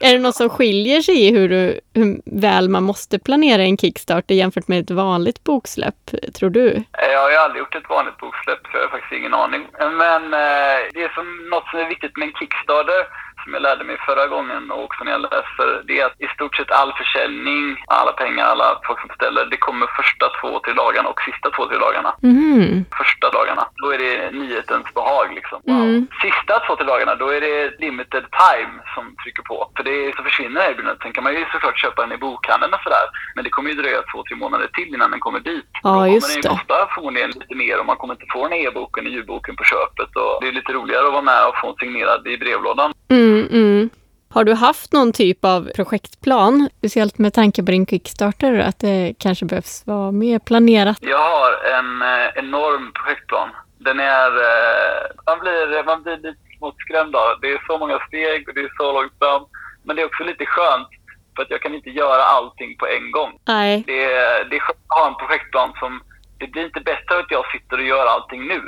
Är 0.00 0.12
det 0.12 0.18
något 0.18 0.36
som 0.36 0.48
skiljer 0.48 1.00
sig 1.00 1.26
i 1.26 1.30
hur, 1.30 1.48
du, 1.48 1.80
hur 1.94 2.20
väl 2.24 2.68
man 2.68 2.82
måste 2.82 3.18
planera 3.18 3.62
en 3.62 3.76
Kickstarter 3.78 4.34
jämfört 4.34 4.68
med 4.68 4.80
ett 4.80 4.90
vanligt 4.90 5.44
boksläpp, 5.44 6.10
tror 6.34 6.50
du? 6.50 6.68
Eh, 6.72 7.10
Jag 7.12 7.22
har 7.22 7.30
ju 7.30 7.36
aldrig 7.36 7.58
gjort 7.60 7.74
ett 7.74 7.88
vanligt 7.88 8.16
boksläpp 8.18 8.58
så 8.72 8.76
jag 8.78 8.82
har 8.82 8.88
faktiskt 8.88 9.12
ingen 9.20 9.34
aning. 9.34 9.66
Men 9.78 10.22
eh, 10.24 10.78
det 10.94 11.02
är 11.02 11.14
som 11.14 11.48
något 11.50 11.68
som 11.70 11.80
är 11.80 11.88
viktigt 11.88 12.16
med 12.16 12.28
en 12.28 12.34
Kickstarter 12.38 13.00
som 13.42 13.54
jag 13.54 13.62
lärde 13.62 13.84
mig 13.84 13.96
förra 14.06 14.26
gången 14.26 14.70
och 14.70 14.84
också 14.84 15.04
när 15.04 15.12
jag 15.12 15.20
läser, 15.20 15.82
det 15.86 16.00
är 16.00 16.06
att 16.06 16.20
i 16.20 16.26
stort 16.26 16.56
sett 16.56 16.70
all 16.70 16.92
försäljning, 16.92 17.84
alla 17.86 18.12
pengar, 18.12 18.44
alla 18.44 18.80
folk 18.86 19.00
som 19.00 19.08
beställer, 19.08 19.46
det 19.46 19.56
kommer 19.56 19.86
första 19.86 20.26
två, 20.40 20.60
tre 20.64 20.72
dagarna 20.72 21.08
och 21.08 21.20
sista 21.28 21.50
två, 21.50 21.66
tre 21.66 21.78
dagarna. 21.78 22.14
Mhm. 22.22 22.84
Första 23.00 23.30
dagarna, 23.30 23.64
då 23.82 23.86
är 23.94 23.98
det 23.98 24.30
nyhetens 24.30 24.94
behag 24.94 25.34
liksom. 25.34 25.62
Mm. 25.66 26.06
Sista 26.22 26.54
två, 26.66 26.76
tre 26.76 26.86
dagarna, 26.86 27.14
då 27.14 27.28
är 27.28 27.40
det 27.40 27.80
limited 27.84 28.24
time 28.44 28.74
som 28.94 29.04
trycker 29.22 29.42
på. 29.42 29.70
För 29.76 29.84
det 29.84 30.16
så 30.16 30.22
försvinner 30.22 30.60
erbjudandet. 30.70 31.02
Sen 31.02 31.12
kan 31.12 31.24
man 31.24 31.32
ju 31.34 31.44
såklart 31.52 31.78
köpa 31.78 32.02
den 32.02 32.12
i 32.12 32.16
bokhandeln 32.16 32.74
och 32.74 32.82
sådär. 32.86 33.06
Men 33.34 33.44
det 33.44 33.50
kommer 33.50 33.70
ju 33.70 33.76
dröja 33.76 34.02
två, 34.12 34.18
tre 34.28 34.36
månader 34.36 34.68
till 34.76 34.94
innan 34.94 35.10
den 35.10 35.20
kommer 35.20 35.40
dit. 35.40 35.70
Ja, 35.82 35.90
då 35.90 36.06
just 36.06 36.26
kommer 36.26 36.42
det. 36.42 36.48
den 36.48 36.52
ju 36.52 36.58
kosta 36.58 36.88
förmodligen 36.94 37.30
lite 37.30 37.54
mer 37.54 37.78
och 37.80 37.86
man 37.86 37.96
kommer 37.96 38.14
inte 38.14 38.26
få 38.32 38.48
den 38.48 38.58
e-boken 38.58 39.06
och 39.06 39.12
ljudboken 39.12 39.56
på 39.56 39.64
köpet. 39.64 40.16
Och 40.16 40.38
det 40.40 40.48
är 40.48 40.52
lite 40.52 40.72
roligare 40.72 41.06
att 41.06 41.12
vara 41.12 41.22
med 41.22 41.46
och 41.48 41.56
få 41.60 41.68
en 41.68 41.76
signerad 41.82 42.26
i 42.26 42.38
brevlådan. 42.38 42.92
Mm, 43.10 43.48
mm. 43.50 43.90
Har 44.32 44.44
du 44.44 44.54
haft 44.54 44.92
någon 44.92 45.12
typ 45.12 45.44
av 45.44 45.70
projektplan, 45.76 46.68
speciellt 46.78 47.18
med 47.18 47.34
tanke 47.34 47.62
på 47.62 47.70
din 47.70 47.86
Kickstarter, 47.86 48.58
att 48.58 48.78
det 48.78 49.14
kanske 49.18 49.44
behövs 49.44 49.86
vara 49.86 50.12
mer 50.12 50.38
planerat? 50.38 50.98
Jag 51.00 51.18
har 51.18 51.52
en 51.78 52.02
eh, 52.02 52.28
enorm 52.34 52.92
projektplan. 52.92 53.48
Den 53.78 54.00
är... 54.00 54.30
Eh, 54.48 55.02
man, 55.26 55.38
blir, 55.40 55.84
man 55.84 56.02
blir 56.02 56.16
lite 56.16 56.38
smått 56.58 56.74
av 57.14 57.40
det. 57.40 57.52
är 57.52 57.66
så 57.66 57.78
många 57.78 57.98
steg 58.08 58.48
och 58.48 58.54
det 58.54 58.60
är 58.60 58.72
så 58.76 58.92
långsamt. 58.92 59.48
Men 59.84 59.96
det 59.96 60.02
är 60.02 60.06
också 60.06 60.24
lite 60.24 60.46
skönt 60.46 60.88
för 61.36 61.42
att 61.42 61.50
jag 61.50 61.62
kan 61.62 61.74
inte 61.74 61.90
göra 61.90 62.22
allting 62.22 62.76
på 62.76 62.86
en 62.86 63.10
gång. 63.10 63.32
Nej. 63.48 63.84
Det 63.86 64.04
är, 64.04 64.44
det 64.44 64.56
är 64.56 64.60
skönt 64.60 64.78
att 64.88 64.98
ha 64.98 65.08
en 65.08 65.26
projektplan 65.26 65.72
som... 65.80 66.02
Det 66.38 66.46
blir 66.46 66.64
inte 66.64 66.80
bättre 66.80 67.18
att 67.18 67.30
jag 67.30 67.44
sitter 67.52 67.76
och 67.78 67.84
gör 67.92 68.06
allting 68.06 68.46
nu. 68.46 68.60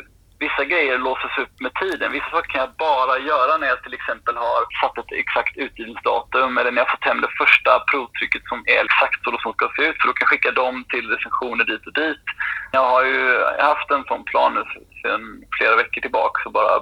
Vissa 0.47 0.65
grejer 0.65 0.99
låses 0.99 1.35
upp 1.43 1.55
med 1.65 1.75
tiden. 1.75 2.13
Vissa 2.13 2.31
saker 2.31 2.51
kan 2.53 2.61
jag 2.67 2.75
bara 2.89 3.19
göra 3.19 3.53
när 3.57 3.67
jag 3.73 3.83
till 3.83 3.95
exempel 3.95 4.35
har 4.37 4.61
satt 4.81 4.99
ett 4.99 5.13
exakt 5.23 5.57
utgivningsdatum 5.57 6.59
eller 6.59 6.71
när 6.73 6.83
jag 6.83 6.91
fått 6.91 7.09
hem 7.11 7.21
det 7.21 7.33
första 7.43 7.71
provtrycket 7.91 8.43
som 8.51 8.59
är 8.75 8.85
exakt 8.85 9.19
så 9.25 9.39
som 9.43 9.53
ska 9.53 9.65
se 9.77 9.83
ut. 9.89 9.97
För 9.99 10.07
då 10.09 10.13
kan 10.13 10.25
jag 10.25 10.33
skicka 10.33 10.51
dem 10.63 10.85
till 10.93 11.07
recensioner 11.15 11.65
dit 11.65 11.87
och 11.87 11.97
dit. 12.03 12.25
Jag 12.73 12.85
har 12.93 13.05
ju 13.05 13.23
haft 13.71 13.91
en 13.91 14.05
sån 14.05 14.25
plan 14.25 14.55
nu 14.55 14.63
sedan 15.03 15.23
flera 15.59 15.77
veckor 15.77 16.01
tillbaka 16.01 16.39
och 16.47 16.53
bara 16.53 16.75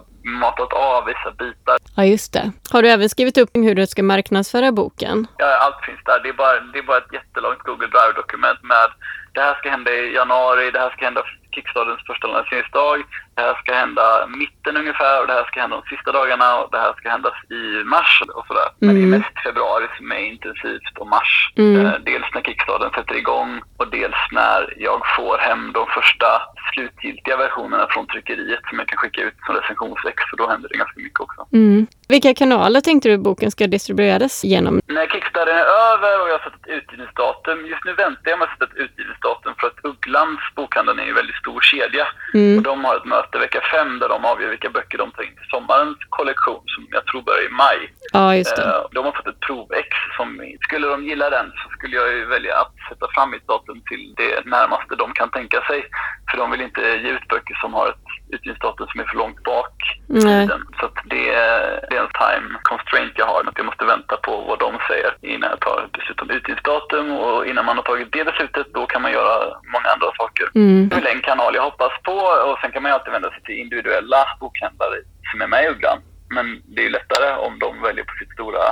matat 0.44 0.72
av 0.72 1.04
vissa 1.04 1.30
bitar. 1.30 1.76
Ja, 1.96 2.04
just 2.04 2.32
det. 2.32 2.52
Har 2.72 2.82
du 2.82 2.88
även 2.88 3.08
skrivit 3.08 3.38
upp 3.38 3.50
hur 3.54 3.74
du 3.74 3.86
ska 3.86 4.02
marknadsföra 4.02 4.72
boken? 4.72 5.26
Ja, 5.36 5.50
allt 5.64 5.84
finns 5.86 6.04
där. 6.04 6.20
Det 6.22 6.28
är 6.28 6.38
bara, 6.44 6.60
det 6.60 6.78
är 6.78 6.82
bara 6.82 6.98
ett 6.98 7.12
jättelångt 7.12 7.62
Google 7.62 7.86
Drive-dokument 7.94 8.62
med 8.62 8.88
det 9.34 9.40
här 9.40 9.54
ska 9.54 9.70
hända 9.70 9.90
i 9.90 10.14
januari, 10.14 10.70
det 10.70 10.78
här 10.78 10.90
ska 10.90 11.04
hända 11.04 11.22
Kickstarters 11.54 12.06
första 12.06 12.26
lanseringsdag, 12.26 13.02
det 13.40 13.46
här 13.46 13.54
ska 13.62 13.74
hända 13.74 14.26
mitten 14.42 14.76
ungefär 14.76 15.20
och 15.20 15.26
det 15.26 15.32
här 15.32 15.44
ska 15.44 15.60
hända 15.60 15.76
de 15.82 15.96
sista 15.96 16.12
dagarna 16.12 16.48
och 16.60 16.68
det 16.72 16.78
här 16.78 16.92
ska 16.98 17.08
hända 17.10 17.30
i 17.50 17.84
mars 17.84 18.22
och 18.34 18.46
sådär. 18.46 18.68
Men 18.78 18.94
det 18.94 19.00
är 19.00 19.04
Mm. 19.04 19.20
mest 19.20 19.34
februari 19.46 19.86
som 19.96 20.12
är 20.12 20.18
intensivt 20.32 20.98
och 21.00 21.06
mars. 21.06 21.32
Mm. 21.56 21.86
Eh, 21.86 21.92
Dels 22.10 22.26
när 22.34 22.42
Kickstarten 22.42 22.90
sätter 22.90 23.14
igång 23.14 23.62
och 23.76 23.88
dels 23.88 24.20
när 24.32 24.74
jag 24.76 25.00
får 25.16 25.38
hem 25.38 25.72
de 25.72 25.86
första 25.86 26.26
slutgiltiga 26.74 27.36
versionerna 27.36 27.86
från 27.90 28.06
tryckeriet 28.06 28.60
som 28.68 28.78
jag 28.78 28.88
kan 28.88 28.96
skicka 28.98 29.20
ut 29.22 29.34
som 29.46 29.54
recensionsex 29.54 30.16
och 30.32 30.38
då 30.38 30.48
händer 30.48 30.68
det 30.68 30.78
ganska 30.78 31.00
mycket 31.00 31.20
också. 31.20 31.46
Mm. 31.52 31.86
Vilka 32.08 32.34
kanaler 32.34 32.80
tänkte 32.80 33.08
du 33.08 33.18
boken 33.18 33.50
ska 33.50 33.66
distribueras 33.66 34.44
genom? 34.44 34.80
När 34.86 35.06
Kickstarten 35.06 35.56
är 35.56 35.64
över 35.90 36.22
och 36.22 36.28
jag 36.28 36.34
har 36.38 36.44
satt 36.44 36.54
ett 36.54 36.68
utgivningsdatum, 36.78 37.66
just 37.66 37.84
nu 37.84 37.92
väntar 37.92 38.30
jag 38.30 38.38
med 38.38 38.48
att 38.48 38.52
sätta 38.58 38.64
ett 38.64 38.76
utgivningsdatum 38.84 39.52
för 39.60 39.66
att 39.66 39.84
Ugglans 39.84 40.40
bokhandel 40.56 40.98
är 40.98 41.02
ju 41.04 41.08
en 41.08 41.14
väldigt 41.14 41.36
stor 41.36 41.60
kedja. 41.60 42.06
Och 42.28 42.34
Mm. 42.34 42.62
de 42.62 42.84
har 42.84 42.96
ett 42.96 43.04
möte 43.04 43.29
vecka 43.38 43.60
fem 43.72 43.98
där 43.98 44.08
de 44.08 44.24
avgör 44.24 44.48
vilka 44.50 44.70
böcker 44.70 44.98
de 44.98 45.10
tar 45.10 45.22
in 45.22 45.34
till 45.36 45.50
sommarens 45.50 45.96
kollektion 46.08 46.62
som 46.66 46.86
jag 46.90 47.06
tror 47.06 47.22
börjar 47.22 47.46
i 47.46 47.48
maj. 47.48 47.92
Ja, 48.12 48.36
just 48.36 48.56
det. 48.56 48.62
Eh, 48.62 48.82
De 48.92 49.04
har 49.04 49.12
fått 49.12 49.26
ett 49.26 49.40
provex 49.40 49.88
som, 50.16 50.40
skulle 50.60 50.86
de 50.88 51.04
gilla 51.04 51.30
den 51.30 51.46
så 51.50 51.68
skulle 51.70 51.96
jag 51.96 52.12
ju 52.12 52.24
välja 52.26 52.56
att 52.56 52.74
sätta 52.88 53.06
fram 53.14 53.30
mitt 53.30 53.46
datum 53.48 53.82
till 53.88 54.14
det 54.16 54.44
närmaste 54.44 54.94
de 54.96 55.12
kan 55.12 55.30
tänka 55.30 55.60
sig. 55.60 55.84
För 56.30 56.38
de 56.38 56.50
vill 56.50 56.60
inte 56.60 56.80
ge 56.80 57.10
ut 57.10 57.28
böcker 57.28 57.54
som 57.54 57.74
har 57.74 57.88
ett 57.88 58.06
utgivningsdatum 58.28 58.86
som 58.86 59.00
är 59.00 59.04
för 59.04 59.16
långt 59.16 59.42
bak 59.42 59.72
i 60.08 60.12
Nej. 60.12 60.22
tiden. 60.46 60.62
Så 60.80 60.90
det, 61.04 61.34
är, 61.34 61.86
det 61.90 61.96
är 61.96 62.00
en 62.00 62.16
time 62.24 62.58
constraint 62.62 63.12
jag 63.16 63.26
har, 63.26 63.40
att 63.40 63.56
jag 63.56 63.66
måste 63.66 63.84
vänta 63.84 64.16
på 64.16 64.32
vad 64.48 64.58
de 64.58 64.78
säger 64.88 65.10
innan 65.22 65.50
jag 65.50 65.60
tar 65.60 65.88
beslut 65.92 66.20
om 66.22 66.30
utgivningsdatum. 66.30 67.10
Och 67.12 67.46
innan 67.46 67.64
man 67.64 67.76
har 67.76 67.82
tagit 67.82 68.12
det 68.12 68.24
beslutet, 68.24 68.66
då 68.74 68.86
kan 68.86 69.02
man 69.02 69.12
göra 69.12 69.36
många 69.74 69.88
andra 69.94 70.10
saker. 70.16 70.46
Mm. 70.54 70.88
Det 70.88 70.96
är 71.10 71.14
en 71.14 71.20
kanal 71.22 71.54
jag 71.54 71.62
hoppas 71.62 71.92
på 72.02 72.12
och 72.12 72.58
sen 72.60 72.72
kan 72.72 72.82
man 72.82 72.90
ju 72.90 72.94
alltid 72.94 73.09
vända 73.10 73.30
sig 73.30 73.42
till 73.42 73.58
individuella 73.58 74.26
bokhandlare 74.40 74.96
som 75.30 75.42
är 75.42 75.46
med 75.46 75.64
i 75.64 75.68
Ugglan. 75.68 75.98
Men 76.34 76.62
det 76.64 76.86
är 76.86 76.90
lättare 76.90 77.36
om 77.46 77.58
de 77.58 77.82
väljer 77.82 78.04
på 78.04 78.14
sitt 78.20 78.32
stora 78.32 78.62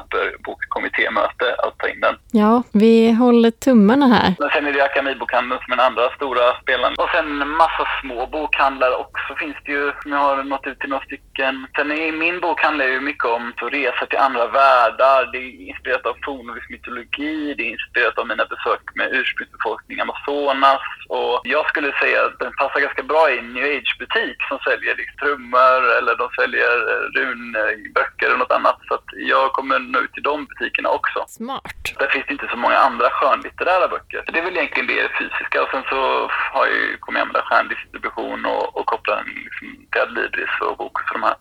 bokkommittémöte 0.45 1.47
att 1.65 1.79
ta 1.79 1.89
in 1.89 2.01
den. 2.01 2.17
Ja, 2.33 2.63
vi 2.73 3.13
håller 3.13 3.51
tummarna 3.51 4.07
här. 4.07 4.35
Men 4.39 4.51
sen 4.51 4.67
är 4.67 4.73
det 4.73 4.85
Akademibokhandeln 4.85 5.61
som 5.65 5.73
är 5.73 5.77
den 5.77 5.87
andra 5.87 6.11
stora 6.11 6.61
spelaren. 6.63 6.95
Och 6.99 7.11
sen 7.15 7.43
en 7.43 7.49
massa 7.49 7.85
små 8.01 8.27
bokhandlare 8.27 8.95
också 8.95 9.35
finns 9.39 9.57
det 9.65 9.73
ju. 9.73 9.93
som 10.03 10.13
Jag 10.13 10.19
har 10.19 10.43
nått 10.43 10.67
ut 10.67 10.79
till 10.81 10.89
några 10.89 11.05
stycken. 11.05 11.67
Sen 11.77 11.91
är 11.93 12.13
min 12.13 12.41
bok 12.41 12.61
handlar 12.61 12.85
ju 12.85 13.01
mycket 13.01 13.25
om 13.25 13.53
att 13.57 13.73
resa 13.73 14.07
till 14.07 14.19
andra 14.19 14.47
världar. 14.47 15.33
Det 15.33 15.39
är 15.39 15.69
inspirerat 15.71 16.07
av 16.07 16.17
fornnordisk 16.25 16.71
mytologi. 16.71 17.55
Det 17.57 17.63
är 17.63 17.71
inspirerat 17.77 18.19
av 18.19 18.27
mina 18.27 18.45
besök 18.45 18.83
med 18.95 19.09
ursprungsbefolkning 19.13 19.99
i 19.99 20.01
Amazonas. 20.01 20.83
Och 21.09 21.41
jag 21.45 21.67
skulle 21.69 21.93
säga 22.03 22.19
att 22.27 22.39
den 22.39 22.53
passar 22.53 22.81
ganska 22.81 23.03
bra 23.03 23.31
i 23.31 23.39
en 23.39 23.53
new 23.53 23.65
age-butik 23.77 24.39
som 24.49 24.59
säljer 24.59 24.97
liksom 24.97 25.17
trummor 25.23 25.81
eller 25.99 26.15
de 26.23 26.29
säljer 26.41 26.75
eh, 26.91 27.05
runböcker 27.55 28.27
eller 28.27 28.39
något 28.39 28.59
annat. 28.59 28.79
Så 28.89 28.99
jag 29.17 29.53
kommer 29.53 29.79
nå 29.79 29.99
ut 29.99 30.13
till 30.13 30.23
de 30.23 30.45
butikerna 30.45 30.89
också. 30.89 31.25
Smart. 31.29 31.83
Där 31.99 32.09
finns 32.09 32.27
det 32.27 32.33
inte 32.33 32.49
så 32.51 32.57
många 32.57 32.79
andra 32.89 33.09
skönlitterära 33.11 33.89
böcker. 33.89 34.23
Så 34.27 34.33
det 34.33 34.39
är 34.39 34.45
väl 34.45 34.57
egentligen 34.57 34.87
det 34.87 35.09
fysiska. 35.19 35.63
Och 35.63 35.71
sen 35.73 35.83
så 35.91 36.01
har 36.53 36.67
jag 36.67 36.77
ju, 36.77 36.97
kommer 37.01 37.19
jag 37.19 37.27
använda 37.27 37.47
stjärndistribution 37.49 38.47
och, 38.47 38.77
och 38.77 38.87
koppla 38.87 39.17
den 39.17 39.27
liksom 39.47 39.67
till 39.91 40.01
Adlibris 40.01 40.55
och 40.61 40.77
Bokus 40.77 41.07
och 41.11 41.21
de 41.21 41.23
här 41.29 41.37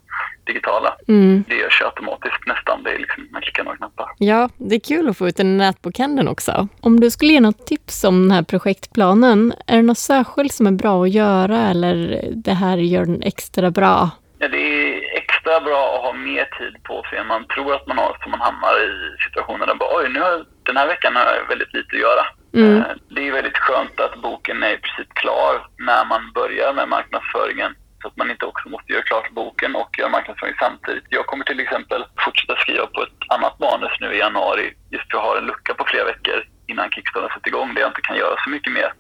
digitala. 0.48 0.96
Mm. 1.08 1.44
Det 1.48 1.56
görs 1.56 1.82
ju 1.82 1.86
automatiskt 1.86 2.48
nästan. 2.48 2.84
Det 2.84 2.92
är 2.96 3.00
liksom, 3.00 3.28
man 3.32 3.42
klickar 3.42 3.64
några 3.64 3.78
knappar. 3.78 4.08
Ja, 4.18 4.50
det 4.58 4.76
är 4.76 4.80
kul 4.80 5.10
att 5.10 5.18
få 5.18 5.28
ut 5.28 5.38
den 5.38 5.48
i 5.48 5.58
nätbokhandeln 5.58 6.28
också. 6.28 6.68
Om 6.82 7.00
du 7.00 7.10
skulle 7.12 7.34
ge 7.34 7.40
något 7.40 7.68
tips 7.68 8.04
om 8.04 8.22
den 8.22 8.32
här 8.32 8.44
projektplanen, 8.44 9.54
är 9.68 9.76
det 9.76 9.82
något 9.82 9.98
särskilt 9.98 10.54
som 10.54 10.68
är 10.68 10.72
bra 10.72 11.04
att 11.04 11.14
göra 11.14 11.58
eller 11.58 12.24
det 12.32 12.54
här 12.54 12.78
gör 12.78 13.06
den 13.06 13.22
extra 13.22 13.72
bra? 13.72 14.10
Ja, 14.40 14.48
det 14.48 14.58
är 14.58 14.97
ofta 15.48 15.66
bra 15.66 15.96
att 15.96 16.02
ha 16.02 16.14
mer 16.14 16.46
tid 16.60 16.84
på 16.84 17.04
sig 17.10 17.20
än 17.20 17.28
man 17.28 17.48
tror 17.48 17.76
att 17.76 17.88
man 17.88 17.98
har, 17.98 18.18
så 18.24 18.30
man 18.30 18.42
hamnar 18.42 18.74
i 18.88 19.18
situationer 19.26 19.66
där 19.68 19.76
bara, 19.76 19.98
oj, 19.98 20.10
nu 20.10 20.20
har, 20.20 20.46
den 20.64 20.78
här 20.78 20.88
veckan 20.88 21.16
har 21.16 21.24
jag 21.24 21.48
väldigt 21.48 21.74
lite 21.74 21.96
att 21.96 22.02
göra. 22.08 22.26
Mm. 22.54 22.78
Eh, 22.78 22.96
Det 23.10 23.28
är 23.28 23.32
väldigt 23.32 23.58
skönt 23.58 24.00
att 24.00 24.22
boken 24.22 24.64
är 24.64 24.74
i 24.74 24.78
princip 24.78 25.14
klar 25.14 25.68
när 25.78 26.06
man 26.06 26.32
börjar 26.34 26.74
med 26.74 26.88
marknadsföringen. 26.90 27.76
Så 28.02 28.08
att 28.08 28.18
man 28.18 28.32
inte 28.32 28.46
också 28.46 28.70
måste 28.70 28.94
göra 28.94 29.04
klart 29.04 29.32
boken 29.32 29.76
och 29.76 29.90
göra 29.98 30.10
marknadsföring 30.10 30.56
samtidigt. 30.60 31.04
Jag 31.10 31.26
kommer 31.26 31.46
till 31.46 31.60
exempel 31.60 32.06
fortsätta 32.26 32.56
skriva 32.56 32.86
på 32.88 33.02
ett 33.04 33.20
annat 33.36 33.60
manus 33.60 33.96
nu 34.00 34.14
i 34.14 34.20
januari. 34.20 34.74
Just 34.92 35.12
för 35.12 35.18
jag 35.18 35.26
har 35.26 35.38
en 35.38 35.46
lucka 35.46 35.74
på 35.74 35.86
flera 35.88 36.06
veckor 36.06 36.44
innan 36.68 36.92
Kickstarter 36.92 37.34
sätter 37.34 37.48
igång 37.48 37.74
där 37.74 37.82
jag 37.82 37.90
inte 37.90 38.02
kan 38.02 38.18
göra 38.18 38.36
så 38.44 38.50
mycket 38.50 38.74
mer. 38.74 38.94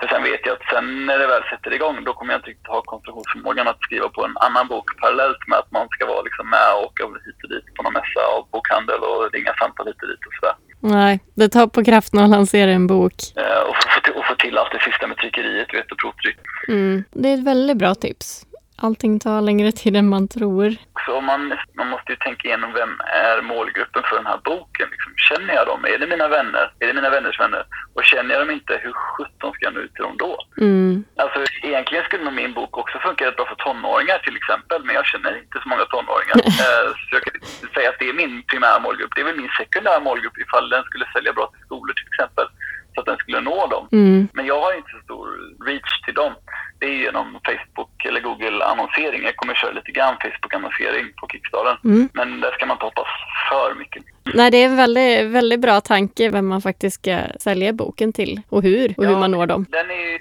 För 0.00 0.08
sen 0.08 0.22
vet 0.22 0.46
jag 0.46 0.52
att 0.56 0.68
sen 0.72 1.06
när 1.06 1.18
det 1.18 1.26
väl 1.26 1.42
sätter 1.42 1.72
igång 1.74 2.04
då 2.04 2.12
kommer 2.12 2.32
jag 2.32 2.38
inte 2.38 2.50
riktigt 2.50 2.66
ha 2.74 2.82
koncentrationsförmågan 2.82 3.68
att 3.68 3.82
skriva 3.82 4.08
på 4.08 4.24
en 4.24 4.36
annan 4.46 4.68
bok 4.68 5.00
parallellt 5.00 5.48
med 5.48 5.58
att 5.58 5.70
man 5.70 5.88
ska 5.88 6.06
vara 6.06 6.22
liksom 6.22 6.50
med 6.50 6.68
och 6.76 6.84
åka 6.84 7.04
hit 7.04 7.42
och 7.42 7.48
dit 7.48 7.74
på 7.74 7.82
någon 7.82 7.92
mässa 7.92 8.22
och 8.36 8.48
bokhandel 8.52 9.00
och 9.00 9.32
ringa 9.32 9.54
samtal 9.60 9.86
hit 9.86 10.02
och 10.02 10.08
dit 10.08 10.26
och 10.26 10.34
sådär. 10.40 10.56
Nej, 10.80 11.20
det 11.34 11.48
tar 11.48 11.66
på 11.66 11.84
kraften 11.84 12.20
att 12.20 12.30
lansera 12.30 12.70
en 12.70 12.86
bok. 12.86 13.14
Eh, 13.36 13.68
och, 13.68 13.76
få 13.76 14.00
till, 14.00 14.12
och 14.12 14.26
få 14.26 14.34
till 14.34 14.58
allt 14.58 14.72
det 14.72 14.82
sista 14.90 15.06
med 15.06 15.16
tryckeriet 15.16 15.74
vet, 15.74 15.92
och 15.92 15.98
provtryck. 15.98 16.36
Mm. 16.68 17.04
Det 17.12 17.28
är 17.28 17.34
ett 17.34 17.44
väldigt 17.44 17.76
bra 17.76 17.94
tips. 17.94 18.46
Allting 18.76 19.20
tar 19.20 19.40
längre 19.40 19.72
tid 19.72 19.96
än 19.96 20.08
man 20.08 20.28
tror. 20.28 20.76
Så 21.06 21.20
man, 21.20 21.54
man 21.74 21.88
måste 21.88 22.12
ju 22.12 22.16
tänka 22.16 22.48
igenom 22.48 22.72
vem 22.72 23.00
är 23.00 23.42
målgruppen 23.42 24.02
för 24.04 24.16
den 24.16 24.26
här 24.26 24.40
boken. 24.44 24.88
Liksom, 24.90 25.12
känner 25.28 25.54
jag 25.54 25.66
dem? 25.66 25.84
Är 25.84 25.98
det 25.98 26.06
mina 26.06 26.28
vänner? 26.28 26.72
Är 26.78 26.86
det 26.86 26.94
mina 26.94 27.10
vänners 27.10 27.40
vänner? 27.40 27.64
Och 27.94 28.04
känner 28.04 28.34
jag 28.34 28.42
dem 28.42 28.50
inte, 28.50 28.80
hur 28.82 28.92
sjutton 28.92 29.52
ska 29.52 29.64
jag 29.64 29.74
nå 29.74 29.80
ut 29.80 29.94
till 29.94 30.02
dem 30.02 30.16
då? 30.18 30.38
Mm. 30.60 31.04
Alltså 31.16 31.38
egentligen 31.62 32.04
skulle 32.04 32.24
nog 32.24 32.32
min 32.32 32.52
bok 32.54 32.78
också 32.78 32.98
funka 32.98 33.26
rätt 33.26 33.36
bra 33.36 33.46
för 33.46 33.54
tonåringar 33.54 34.18
till 34.18 34.36
exempel, 34.36 34.84
men 34.84 34.94
jag 34.94 35.06
känner 35.06 35.38
inte 35.38 35.58
så 35.62 35.68
många 35.68 35.84
tonåringar. 35.84 36.34
Eh, 36.64 36.86
så 37.08 37.08
jag 37.16 37.22
kan 37.24 37.34
inte 37.34 37.74
säga 37.74 37.88
att 37.90 37.98
det 37.98 38.08
är 38.08 38.12
min 38.22 38.42
primära 38.50 38.78
målgrupp. 38.80 39.10
Det 39.14 39.20
är 39.20 39.24
väl 39.24 39.36
min 39.36 39.54
sekundära 39.58 40.00
målgrupp 40.00 40.38
ifall 40.38 40.68
den 40.68 40.82
skulle 40.84 41.06
sälja 41.14 41.32
bra 41.32 41.46
till 41.46 41.60
skolor 41.68 41.92
till 41.94 42.06
exempel, 42.12 42.46
så 42.94 43.00
att 43.00 43.06
den 43.06 43.16
skulle 43.16 43.40
nå 43.40 43.66
dem. 43.66 43.88
Mm. 43.92 44.28
Men 44.32 44.46
jag 44.46 44.60
har 44.60 44.72
inte 44.76 44.90
så 44.90 45.00
stor 45.04 45.26
reach 45.66 46.00
till 46.04 46.14
dem. 46.14 46.32
Det 46.80 46.86
är 46.86 46.96
genom 47.06 47.38
Facebook 47.44 48.04
eller 48.04 48.20
Google-annonsering. 48.20 49.22
Jag 49.24 49.36
kommer 49.36 49.54
köra 49.54 49.72
lite 49.72 49.90
grann 49.90 50.16
Facebook-annonsering 50.24 51.06
på 51.20 51.28
Kickstarter. 51.32 51.78
Mm. 51.84 52.08
Men 52.12 52.40
där 52.40 52.52
ska 52.52 52.66
man 52.66 52.74
inte 52.74 52.84
hoppas 52.84 53.08
för 53.48 53.74
mycket. 53.74 54.02
Nej, 54.34 54.50
det 54.50 54.56
är 54.58 54.64
en 54.66 54.76
väldigt, 54.76 55.26
väldigt 55.30 55.60
bra 55.60 55.80
tanke 55.80 56.30
vem 56.30 56.46
man 56.46 56.62
faktiskt 56.62 57.00
ska 57.00 57.18
sälja 57.40 57.72
boken 57.72 58.12
till 58.12 58.40
och 58.48 58.62
hur 58.62 58.94
och 58.96 59.04
hur 59.04 59.12
Ja. 59.12 59.18
man 59.18 59.30
når 59.30 59.46
dem. 59.46 59.66
Den 59.70 59.90
är 59.90 60.18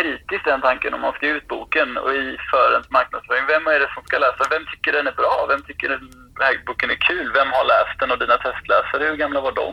kritisk 0.00 0.44
den 0.44 0.60
tanken 0.60 0.94
om 0.94 1.00
man 1.00 1.12
ska 1.12 1.26
ge 1.26 1.32
ut 1.32 1.48
boken 1.48 1.88
och 1.96 2.12
i 2.14 2.36
förens 2.52 2.90
marknadsföring. 2.90 3.44
Vem 3.46 3.66
är 3.66 3.80
det 3.80 3.90
som 3.94 4.02
ska 4.04 4.18
läsa? 4.18 4.42
Vem 4.50 4.64
tycker 4.66 4.92
den 4.92 5.06
är 5.06 5.16
bra? 5.22 5.46
Vem 5.48 5.62
tycker 5.62 5.88
den 5.88 6.04
här 6.40 6.54
boken 6.66 6.90
är 6.90 7.00
kul? 7.10 7.26
Vem 7.38 7.50
har 7.56 7.64
läst 7.72 7.96
den 8.00 8.10
och 8.12 8.18
dina 8.18 8.36
testläsare? 8.36 9.04
Hur 9.04 9.16
gamla 9.16 9.40
var 9.40 9.52
de? 9.62 9.70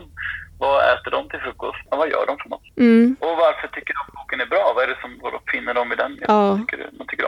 Vad 0.58 0.92
äter 0.92 1.10
de 1.10 1.28
till 1.28 1.40
frukost? 1.40 1.78
Ja, 1.90 1.96
vad 1.96 2.08
gör 2.08 2.26
de 2.26 2.38
för 2.38 2.48
något? 2.48 2.62
Mm. 2.76 3.16
Och 3.20 3.36
varför 3.36 3.68
tycker 3.68 3.94
de 3.94 4.12
boken 4.16 4.40
är 4.40 4.46
bra? 4.46 4.72
Vad 4.74 4.84
är 4.84 4.88
det 4.88 5.00
som 5.00 5.18
vad 5.22 5.32
finner 5.52 5.74
de 5.74 5.92
i 5.92 5.96
den? 5.96 6.18
Ja. 6.28 6.58
Tycker 6.60 6.76
du, 6.76 7.04
tycker? 7.08 7.26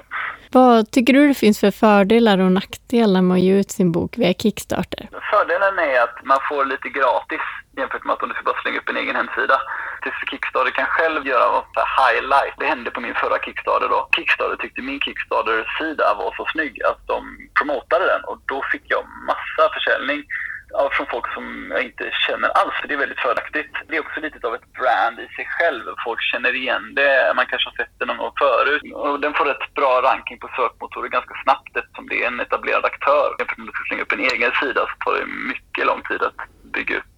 Vad 0.53 0.91
tycker 0.91 1.13
du 1.13 1.29
det 1.29 1.35
finns 1.35 1.61
för 1.61 1.71
fördelar 1.71 2.39
och 2.39 2.53
nackdelar 2.53 3.23
med 3.23 3.35
att 3.35 3.41
ge 3.41 3.53
ut 3.61 3.71
sin 3.71 3.93
bok 3.93 4.19
via 4.19 4.33
Kickstarter? 4.33 5.09
Fördelen 5.31 5.79
är 5.79 6.03
att 6.03 6.25
man 6.25 6.39
får 6.49 6.65
lite 6.65 6.89
gratis 6.89 7.41
jämfört 7.77 8.05
med 8.05 8.13
att 8.13 8.23
om 8.23 8.29
du 8.29 8.35
ska 8.35 8.45
bara 8.45 8.63
slänga 8.63 8.79
upp 8.79 8.89
en 8.89 8.97
egen 8.97 9.17
hemsida. 9.17 9.57
Tills 10.03 10.21
Kickstarter 10.31 10.71
kan 10.71 10.87
själv 10.87 11.27
göra 11.27 11.47
här 11.77 11.89
highlight. 12.01 12.55
Det 12.59 12.67
hände 12.67 12.91
på 12.91 13.01
min 13.01 13.15
förra 13.15 13.39
Kickstarter 13.45 13.89
då. 13.89 14.09
Kickstarter 14.17 14.57
tyckte 14.57 14.83
min 14.83 15.01
Kickstarter-sida 15.01 16.07
var 16.21 16.31
så 16.37 16.45
snygg 16.53 16.75
att 16.91 17.03
de 17.07 17.19
promotade 17.59 18.05
den 18.13 18.23
och 18.31 18.39
då 18.51 18.59
fick 18.73 18.85
jag 18.95 19.03
massa 19.31 19.65
försäljning 19.75 20.21
ja, 20.73 20.91
från 20.93 21.07
folk 21.07 21.27
som 21.35 21.45
jag 21.71 21.83
inte 21.83 22.05
känner 22.27 22.49
alls. 22.49 22.75
Det 22.89 22.95
är 22.95 22.99
väldigt 22.99 23.21
fördelaktigt. 23.21 23.75
Det 23.89 23.97
är 23.97 24.01
också 24.01 24.21
lite 24.21 24.47
av 24.47 24.55
ett 24.55 24.73
brand 24.81 25.17
i 25.21 25.29
sig 25.37 25.47
själv. 25.57 25.83
Folk 26.05 26.21
känner 26.33 26.53
igen 26.63 26.95
det. 26.95 27.33
Man 27.37 27.47
kanske 27.47 27.69
har 27.71 27.77
sett 27.77 27.99
det 27.99 28.07
någon 28.07 28.23
gång 28.23 28.33
förut. 28.39 28.83
Och 28.95 29.21
den 29.21 29.35
får 29.35 29.45
rätt 29.45 29.75
bra 29.75 29.93
ranking 30.09 30.39
på 30.39 30.49
sökmotorer 30.57 31.09
ganska 31.09 31.35
snabbt 31.45 31.77
eftersom 31.77 32.09
det 32.09 32.23
är 32.23 32.27
en 32.27 32.41
etablerad 32.41 32.85
aktör. 32.85 33.29
Jämfört 33.39 33.59
med 33.59 33.65
om 33.65 33.71
du 33.71 33.73
ska 33.73 33.85
slänga 33.89 34.03
upp 34.03 34.13
en 34.13 34.27
egen 34.33 34.53
sida 34.61 34.81
så 34.91 34.95
tar 35.05 35.15
det 35.19 35.27
mycket 35.53 35.87
lång 35.87 36.03
tid 36.03 36.23
att 36.23 36.41
bygga 36.75 36.97
upp 36.97 37.17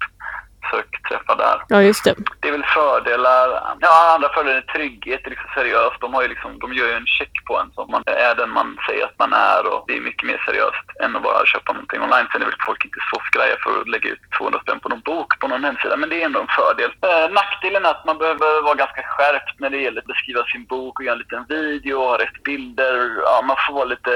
sökträffar 0.71 1.37
där. 1.37 1.63
Ja, 1.69 1.83
just 1.83 2.05
det. 2.05 2.15
Det 2.41 2.49
är 2.49 2.53
väl 2.53 2.65
fördelar. 2.65 3.47
Ja, 3.81 4.15
andra 4.15 4.29
fördelar 4.29 4.57
är 4.57 4.73
trygghet. 4.77 5.21
Det 5.23 5.29
är 5.29 5.35
liksom 5.37 5.51
seriöst. 5.55 6.01
De, 6.01 6.15
har 6.15 6.23
ju 6.23 6.29
liksom, 6.29 6.59
de 6.59 6.73
gör 6.75 6.87
ju 6.87 6.93
en 6.93 7.07
check 7.07 7.35
på 7.47 7.59
en 7.61 7.71
som 7.75 7.91
man 7.91 8.03
är 8.07 8.35
den 8.35 8.51
man 8.51 8.79
säger 8.87 9.05
att 9.05 9.19
man 9.19 9.33
är 9.33 9.63
och 9.73 9.85
det 9.87 9.97
är 9.97 10.01
mycket 10.01 10.27
mer 10.31 10.43
seriöst 10.47 10.87
än 11.03 11.17
att 11.17 11.23
bara 11.23 11.47
köpa 11.47 11.73
någonting 11.73 12.01
online. 12.07 12.29
Sen 12.33 12.43
är 12.43 12.47
väl 12.47 12.65
folk 12.67 12.85
inte 12.85 13.01
soffgrejer 13.11 13.59
för 13.63 13.71
att 13.81 13.89
lägga 13.95 14.09
ut 14.15 14.23
200 14.39 14.61
spänn 14.63 14.81
på 14.81 14.89
någon 14.89 15.07
bok 15.11 15.31
på 15.41 15.49
någon 15.49 15.65
hemsida, 15.65 15.97
men 15.97 16.09
det 16.09 16.17
är 16.23 16.27
ändå 16.27 16.41
en 16.41 16.55
fördel. 16.59 16.91
Eh, 17.09 17.27
nackdelen 17.41 17.85
är 17.85 17.91
att 17.91 18.05
man 18.05 18.19
behöver 18.19 18.63
vara 18.63 18.75
ganska 18.75 19.03
skärpt 19.03 19.55
när 19.63 19.71
det 19.71 19.81
gäller 19.85 20.01
att 20.01 20.13
beskriva 20.15 20.43
sin 20.45 20.65
bok 20.65 20.99
och 20.99 21.05
göra 21.05 21.15
en 21.19 21.25
liten 21.25 21.45
video, 21.49 21.99
ha 21.99 22.19
rätt 22.19 22.43
bilder. 22.45 22.95
Ja, 23.29 23.43
man 23.51 23.57
får 23.67 23.75
vara 23.75 23.85
lite 23.95 24.13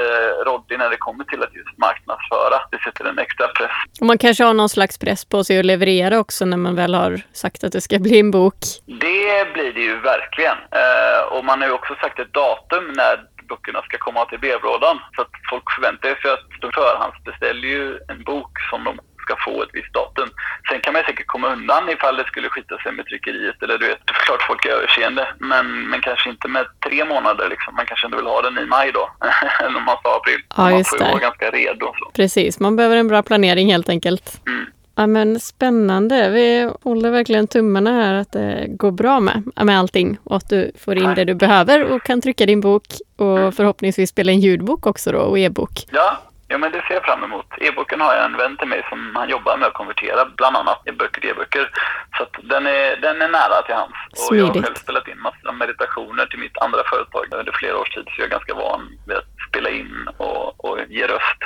råddig 0.47 0.77
när 0.79 0.89
det 0.89 0.97
kommer 0.97 1.23
till 1.23 1.43
att 1.43 1.55
just 1.55 1.77
marknadsföra. 1.77 2.57
Det 2.71 2.79
sätter 2.85 3.05
en 3.05 3.19
extra 3.19 3.47
press 3.47 3.71
Och 4.01 4.05
man 4.05 4.17
kanske 4.17 4.43
har 4.43 4.53
någon 4.53 4.69
slags 4.69 4.97
press 4.97 5.25
på 5.25 5.43
sig 5.43 5.59
att 5.59 5.65
leverera 5.65 6.19
också 6.19 6.36
när 6.45 6.57
man 6.57 6.75
väl 6.75 6.93
har 6.93 7.21
sagt 7.33 7.63
att 7.63 7.71
det 7.71 7.81
ska 7.81 7.99
bli 7.99 8.19
en 8.19 8.31
bok. 8.31 8.55
Det 8.85 9.53
blir 9.53 9.73
det 9.73 9.81
ju 9.81 9.99
verkligen. 9.99 10.57
Eh, 10.71 11.33
och 11.33 11.45
man 11.45 11.61
har 11.61 11.67
ju 11.67 11.73
också 11.73 11.95
sagt 12.01 12.19
ett 12.19 12.33
datum 12.33 12.83
när 12.95 13.15
böckerna 13.49 13.81
ska 13.81 13.97
komma 13.97 14.25
till 14.25 14.39
brevlådan. 14.39 14.99
Så 15.15 15.21
att 15.21 15.31
folk 15.49 15.63
förväntar 15.75 16.15
sig 16.15 16.31
att 16.31 16.49
de 16.61 16.71
förhandsbeställer 16.71 17.67
ju 17.67 17.99
en 18.07 18.23
bok 18.23 18.51
som 18.69 18.83
de 18.83 18.99
ska 19.27 19.35
få 19.47 19.63
ett 19.63 19.69
visst 19.73 19.93
datum. 19.93 20.29
Sen 20.69 20.79
kan 20.81 20.93
man 20.93 21.03
säkert 21.03 21.27
komma 21.27 21.47
undan 21.55 21.89
ifall 21.89 22.17
det 22.17 22.27
skulle 22.31 22.49
skita 22.49 22.77
sig 22.77 22.91
med 22.91 23.05
tryckeriet 23.05 23.63
eller 23.63 23.77
du 23.77 23.87
vet, 23.87 24.05
klart 24.05 24.43
folk 24.49 24.65
är 24.65 24.69
överseende. 24.69 25.27
Men, 25.39 25.65
men 25.89 26.01
kanske 26.01 26.29
inte 26.29 26.47
med 26.47 26.65
tre 26.87 27.05
månader 27.05 27.49
liksom. 27.49 27.75
Man 27.75 27.85
kanske 27.85 28.07
inte 28.07 28.17
vill 28.17 28.25
ha 28.25 28.41
den 28.41 28.57
i 28.57 28.65
maj 28.65 28.91
då. 28.91 29.09
eller 29.59 29.77
om 29.77 29.83
man 29.83 29.97
sa 30.03 30.17
april. 30.17 30.41
Ja, 30.57 30.69
man 30.69 30.83
får 30.85 30.99
ju 30.99 31.05
vara 31.05 31.19
ganska 31.19 31.49
redo. 31.49 31.85
Så. 31.99 32.11
Precis, 32.13 32.59
man 32.59 32.75
behöver 32.75 32.97
en 32.97 33.07
bra 33.07 33.23
planering 33.23 33.71
helt 33.71 33.89
enkelt. 33.89 34.41
Mm. 34.47 34.65
Ja, 34.99 35.07
men 35.07 35.39
spännande. 35.39 36.29
Vi 36.29 36.71
håller 36.83 37.11
verkligen 37.11 37.47
tummarna 37.47 37.91
här 37.91 38.13
att 38.13 38.31
det 38.31 38.65
går 38.69 38.91
bra 38.91 39.19
med, 39.19 39.43
med 39.55 39.79
allting 39.79 40.17
och 40.23 40.35
att 40.35 40.49
du 40.49 40.71
får 40.79 40.97
in 40.97 41.13
det 41.15 41.25
du 41.25 41.33
behöver 41.35 41.83
och 41.91 42.03
kan 42.03 42.21
trycka 42.21 42.45
din 42.45 42.61
bok 42.61 42.83
och 43.17 43.53
förhoppningsvis 43.55 44.09
spela 44.09 44.31
en 44.31 44.39
ljudbok 44.39 44.85
också 44.85 45.11
då 45.11 45.19
och 45.19 45.39
e-bok. 45.39 45.85
Ja, 45.91 46.17
ja, 46.47 46.57
men 46.57 46.71
det 46.71 46.81
ser 46.87 46.93
jag 46.93 47.03
fram 47.03 47.23
emot. 47.23 47.45
E-boken 47.61 48.01
har 48.01 48.13
jag 48.13 48.25
en 48.25 48.37
vän 48.37 48.57
till 48.57 48.67
mig 48.67 48.81
som 48.89 48.99
han 49.15 49.29
jobbar 49.29 49.57
med 49.57 49.67
att 49.67 49.73
konvertera 49.73 50.25
bland 50.37 50.57
annat 50.57 50.87
e-böcker 50.87 51.21
till 51.21 51.29
e-böcker. 51.29 51.69
Så 52.17 52.25
den, 52.43 52.67
är, 52.67 53.01
den 53.01 53.21
är 53.21 53.29
nära 53.39 53.61
till 53.65 53.75
hands. 53.75 54.29
Och 54.29 54.37
jag 54.37 54.43
har 54.45 54.51
Smidigt. 54.51 54.65
själv 54.65 54.75
spelat 54.75 55.07
in 55.07 55.19
massa 55.21 55.51
meditationer 55.51 56.25
till 56.25 56.39
mitt 56.39 56.57
andra 56.57 56.81
företag 56.91 57.39
under 57.39 57.53
flera 57.59 57.77
års 57.81 57.89
tid. 57.95 58.05
Så 58.05 58.15
jag 58.21 58.25
är 58.25 58.31
ganska 58.37 58.53
van 58.53 58.81
vid 59.07 59.17
att 59.17 59.36
spela 59.49 59.69
in 59.69 60.07
och, 60.17 60.65
och 60.65 60.79
ge 60.89 61.07
röst. 61.07 61.41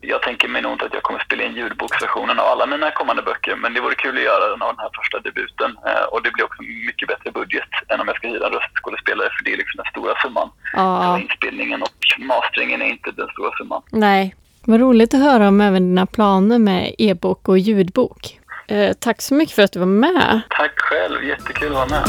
Jag 0.00 0.22
tänker 0.22 0.48
mig 0.48 0.62
nog 0.62 0.72
inte 0.72 0.84
att 0.84 0.94
jag 0.94 1.02
kommer 1.02 1.20
spela 1.20 1.42
in 1.42 1.54
ljudboksversionen 1.54 2.38
av 2.38 2.46
alla 2.46 2.66
mina 2.66 2.90
kommande 2.90 3.22
böcker. 3.22 3.56
Men 3.56 3.74
det 3.74 3.80
vore 3.80 3.94
kul 3.94 4.16
att 4.18 4.22
göra 4.24 4.50
den 4.50 4.62
av 4.62 4.68
den 4.68 4.78
här 4.78 4.90
första 4.98 5.18
debuten. 5.20 5.70
Eh, 5.86 6.04
och 6.12 6.22
det 6.22 6.30
blir 6.30 6.44
också 6.44 6.62
mycket 6.62 7.08
bättre 7.08 7.30
budget 7.30 7.68
än 7.88 8.00
om 8.00 8.06
jag 8.08 8.16
ska 8.16 8.28
hyra 8.28 8.46
en 8.46 8.52
röstskådespelare. 8.52 9.28
För 9.36 9.44
det 9.44 9.52
är 9.52 9.56
liksom 9.56 9.76
den 9.76 9.90
stora 9.92 10.14
summan. 10.22 10.48
Ja, 10.72 11.18
Inspelningen 11.18 11.82
och 11.82 11.98
masteringen 12.18 12.82
är 12.82 12.86
inte 12.86 13.10
den 13.10 13.28
stora 13.28 13.50
summan. 13.58 13.82
nej. 13.92 14.34
Vad 14.64 14.80
roligt 14.80 15.14
att 15.14 15.20
höra 15.20 15.48
om 15.48 15.60
även 15.60 15.82
dina 15.88 16.06
planer 16.06 16.58
med 16.58 16.94
e-bok 16.98 17.48
och 17.48 17.58
ljudbok. 17.58 18.40
Eh, 18.68 18.92
tack 18.92 19.22
så 19.22 19.34
mycket 19.34 19.54
för 19.54 19.62
att 19.62 19.72
du 19.72 19.78
var 19.78 19.86
med. 19.86 20.40
Tack 20.50 20.72
själv, 20.78 21.24
jättekul 21.24 21.68
att 21.68 21.74
vara 21.74 21.86
med. 21.86 22.04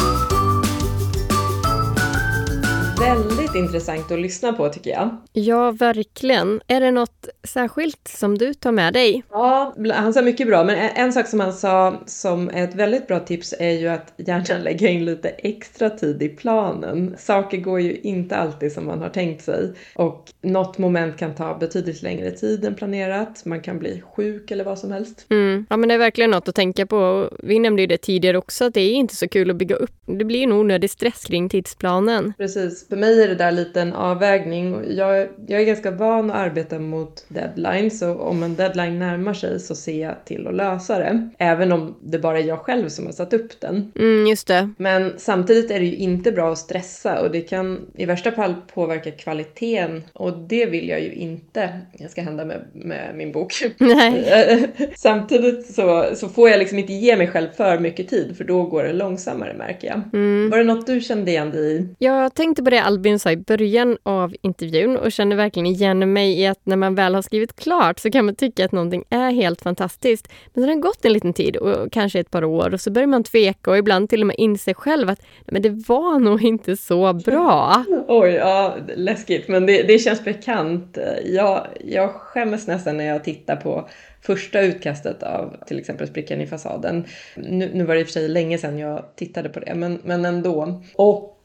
Väldigt 2.99 3.55
intressant 3.55 4.11
att 4.11 4.19
lyssna 4.19 4.53
på 4.53 4.69
tycker 4.69 4.89
jag. 4.89 5.17
Ja, 5.33 5.71
verkligen. 5.71 6.61
Är 6.67 6.81
det 6.81 6.91
något 6.91 7.27
särskilt 7.43 8.07
som 8.07 8.37
du 8.37 8.53
tar 8.53 8.71
med 8.71 8.93
dig? 8.93 9.23
Ja, 9.31 9.75
han 9.93 10.13
sa 10.13 10.21
mycket 10.21 10.47
bra, 10.47 10.63
men 10.63 10.75
en, 10.75 10.89
en 10.95 11.13
sak 11.13 11.27
som 11.27 11.39
han 11.39 11.53
sa 11.53 12.01
som 12.05 12.49
är 12.49 12.63
ett 12.63 12.75
väldigt 12.75 13.07
bra 13.07 13.19
tips 13.19 13.53
är 13.59 13.71
ju 13.71 13.87
att 13.87 14.13
gärna 14.17 14.63
lägga 14.63 14.89
in 14.89 15.05
lite 15.05 15.29
extra 15.29 15.89
tid 15.89 16.23
i 16.23 16.29
planen. 16.29 17.15
Saker 17.17 17.57
går 17.57 17.79
ju 17.79 17.95
inte 17.95 18.35
alltid 18.35 18.71
som 18.71 18.85
man 18.85 19.01
har 19.01 19.09
tänkt 19.09 19.43
sig 19.43 19.73
och 19.95 20.25
något 20.41 20.77
moment 20.77 21.17
kan 21.17 21.35
ta 21.35 21.57
betydligt 21.57 22.01
längre 22.01 22.31
tid 22.31 22.65
än 22.65 22.75
planerat. 22.75 23.45
Man 23.45 23.61
kan 23.61 23.79
bli 23.79 24.03
sjuk 24.15 24.51
eller 24.51 24.63
vad 24.63 24.79
som 24.79 24.91
helst. 24.91 25.25
Mm. 25.29 25.65
Ja, 25.69 25.77
men 25.77 25.89
det 25.89 25.95
är 25.95 25.99
verkligen 25.99 26.31
något 26.31 26.47
att 26.47 26.55
tänka 26.55 26.85
på. 26.85 27.29
Vi 27.43 27.59
nämnde 27.59 27.81
ju 27.81 27.87
det 27.87 27.97
tidigare 27.97 28.37
också, 28.37 28.65
att 28.65 28.73
det 28.73 28.81
är 28.81 28.93
inte 28.93 29.15
så 29.15 29.27
kul 29.27 29.49
att 29.49 29.57
bygga 29.57 29.75
upp. 29.75 29.91
Det 30.05 30.25
blir 30.25 30.43
en 30.43 30.51
onödig 30.51 30.89
stress 30.89 31.25
kring 31.25 31.49
tidsplanen. 31.49 32.33
Precis, 32.37 32.88
för 32.89 32.95
mig 32.95 33.23
är 33.23 33.27
det 33.27 33.35
där 33.35 33.51
lite 33.51 33.81
en 33.81 33.93
avvägning. 33.93 34.83
Jag, 34.89 35.27
jag 35.47 35.61
är 35.61 35.65
ganska 35.65 35.91
van 35.91 36.31
att 36.31 36.37
arbeta 36.37 36.79
mot 36.79 37.25
deadlines 37.27 38.01
och 38.01 38.29
om 38.29 38.43
en 38.43 38.55
deadline 38.55 38.99
närmar 38.99 39.33
sig 39.33 39.59
så 39.59 39.75
ser 39.75 40.01
jag 40.01 40.25
till 40.25 40.47
att 40.47 40.55
lösa 40.55 40.99
det. 40.99 41.29
Även 41.37 41.71
om 41.71 41.95
det 42.01 42.19
bara 42.19 42.39
är 42.39 42.43
jag 42.43 42.59
själv 42.59 42.89
som 42.89 43.05
har 43.05 43.13
satt 43.13 43.33
upp 43.33 43.59
den. 43.59 43.91
Mm, 43.95 44.27
just 44.27 44.47
det. 44.47 44.69
Men 44.77 45.13
samtidigt 45.17 45.71
är 45.71 45.79
det 45.79 45.85
ju 45.85 45.95
inte 45.95 46.31
bra 46.31 46.51
att 46.51 46.57
stressa 46.57 47.21
och 47.21 47.31
det 47.31 47.41
kan 47.41 47.79
i 47.95 48.05
värsta 48.05 48.31
fall 48.31 48.55
påverka 48.73 49.11
kvaliteten 49.11 50.03
och 50.13 50.37
det 50.37 50.65
vill 50.65 50.89
jag 50.89 51.01
ju 51.01 51.13
inte 51.13 51.69
ska 52.09 52.21
hända 52.21 52.45
med, 52.45 52.65
med 52.73 53.15
min 53.15 53.31
bok. 53.31 53.53
Nej. 53.77 54.69
samtidigt 54.95 55.73
så, 55.73 56.09
så 56.15 56.29
får 56.29 56.49
jag 56.49 56.59
liksom 56.59 56.79
inte 56.79 56.93
ge 56.93 57.17
mig 57.17 57.27
själv 57.27 57.47
för 57.57 57.79
mycket 57.79 58.07
tid 58.07 58.37
för 58.37 58.43
då 58.43 58.63
går 58.63 58.83
det 58.83 58.93
långsammare 58.93 59.53
märker 59.53 59.87
jag. 59.87 60.01
Mm. 60.13 60.49
Var 60.49 60.57
det 60.57 60.63
något 60.63 60.87
du 60.87 61.01
kände 61.01 61.31
igen 61.31 61.51
dig 61.51 61.75
i? 61.75 61.87
Jag 61.99 62.33
tänkte 62.33 62.63
på 62.63 62.69
det 62.69 62.78
Albin 62.83 63.19
sa 63.19 63.31
i 63.31 63.37
början 63.37 63.97
av 64.03 64.35
intervjun 64.41 64.97
och 64.97 65.11
känner 65.11 65.35
verkligen 65.35 65.65
igen 65.65 66.13
mig 66.13 66.41
i 66.41 66.47
att 66.47 66.59
när 66.63 66.75
man 66.75 66.95
väl 66.95 67.15
har 67.15 67.21
skrivit 67.21 67.55
klart 67.55 67.99
så 67.99 68.11
kan 68.11 68.25
man 68.25 68.35
tycka 68.35 68.65
att 68.65 68.71
någonting 68.71 69.03
är 69.09 69.31
helt 69.31 69.61
fantastiskt. 69.61 70.27
Men 70.53 70.63
det 70.63 70.73
har 70.73 70.79
gått 70.79 71.05
en 71.05 71.13
liten 71.13 71.33
tid 71.33 71.57
och 71.57 71.91
kanske 71.91 72.19
ett 72.19 72.31
par 72.31 72.43
år 72.43 72.73
och 72.73 72.81
så 72.81 72.91
börjar 72.91 73.07
man 73.07 73.23
tveka 73.23 73.71
och 73.71 73.77
ibland 73.77 74.09
till 74.09 74.21
och 74.21 74.27
med 74.27 74.35
inse 74.39 74.73
själv 74.73 75.09
att 75.09 75.21
men 75.45 75.61
det 75.61 75.69
var 75.69 76.19
nog 76.19 76.43
inte 76.43 76.77
så 76.77 77.13
bra. 77.13 77.83
Oj, 78.07 78.29
ja, 78.29 78.75
läskigt. 78.95 79.47
Men 79.47 79.65
det, 79.65 79.83
det 79.83 79.99
känns 79.99 80.23
bekant. 80.23 80.97
Jag, 81.25 81.67
jag 81.79 82.09
skäms 82.09 82.67
nästan 82.67 82.97
när 82.97 83.05
jag 83.05 83.23
tittar 83.23 83.55
på 83.55 83.89
första 84.21 84.61
utkastet 84.61 85.23
av 85.23 85.55
till 85.67 85.79
exempel 85.79 86.07
Sprickan 86.07 86.41
i 86.41 86.47
fasaden. 86.47 87.05
Nu, 87.35 87.71
nu 87.73 87.83
var 87.83 87.95
det 87.95 87.99
i 87.99 88.03
och 88.03 88.07
för 88.07 88.13
sig 88.13 88.29
länge 88.29 88.57
sedan 88.57 88.77
jag 88.77 89.05
tittade 89.15 89.49
på 89.49 89.59
det, 89.59 89.75
men, 89.75 89.99
men 90.03 90.25
ändå. 90.25 90.81
Och 90.95 91.38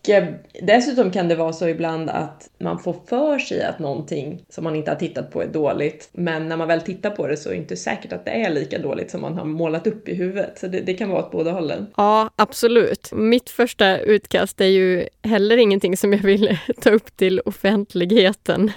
dessutom 0.62 1.10
kan 1.10 1.28
det 1.28 1.34
vara 1.34 1.52
så 1.52 1.68
ibland 1.68 2.10
att 2.10 2.50
man 2.58 2.78
får 2.78 2.96
för 3.06 3.38
sig 3.38 3.62
att 3.62 3.78
någonting 3.78 4.44
som 4.48 4.64
man 4.64 4.76
inte 4.76 4.90
har 4.90 4.96
tittat 4.96 5.30
på 5.30 5.42
är 5.42 5.46
dåligt. 5.46 6.08
Men 6.12 6.48
när 6.48 6.56
man 6.56 6.68
väl 6.68 6.80
tittar 6.80 7.10
på 7.10 7.26
det 7.26 7.36
så 7.36 7.48
är 7.48 7.52
det 7.52 7.58
inte 7.58 7.76
säkert 7.76 8.12
att 8.12 8.24
det 8.24 8.30
är 8.30 8.50
lika 8.50 8.78
dåligt 8.78 9.10
som 9.10 9.20
man 9.20 9.38
har 9.38 9.44
målat 9.44 9.86
upp 9.86 10.08
i 10.08 10.14
huvudet. 10.14 10.58
Så 10.58 10.66
det, 10.66 10.80
det 10.80 10.94
kan 10.94 11.10
vara 11.10 11.24
åt 11.24 11.30
båda 11.30 11.52
hållen. 11.52 11.86
Ja, 11.96 12.30
absolut. 12.36 13.12
Mitt 13.12 13.50
första 13.50 13.98
utkast 13.98 14.60
är 14.60 14.66
ju 14.66 15.08
heller 15.22 15.56
ingenting 15.56 15.96
som 15.96 16.12
jag 16.12 16.22
vill 16.22 16.58
ta 16.80 16.90
upp 16.90 17.16
till 17.16 17.40
offentligheten. 17.40 18.72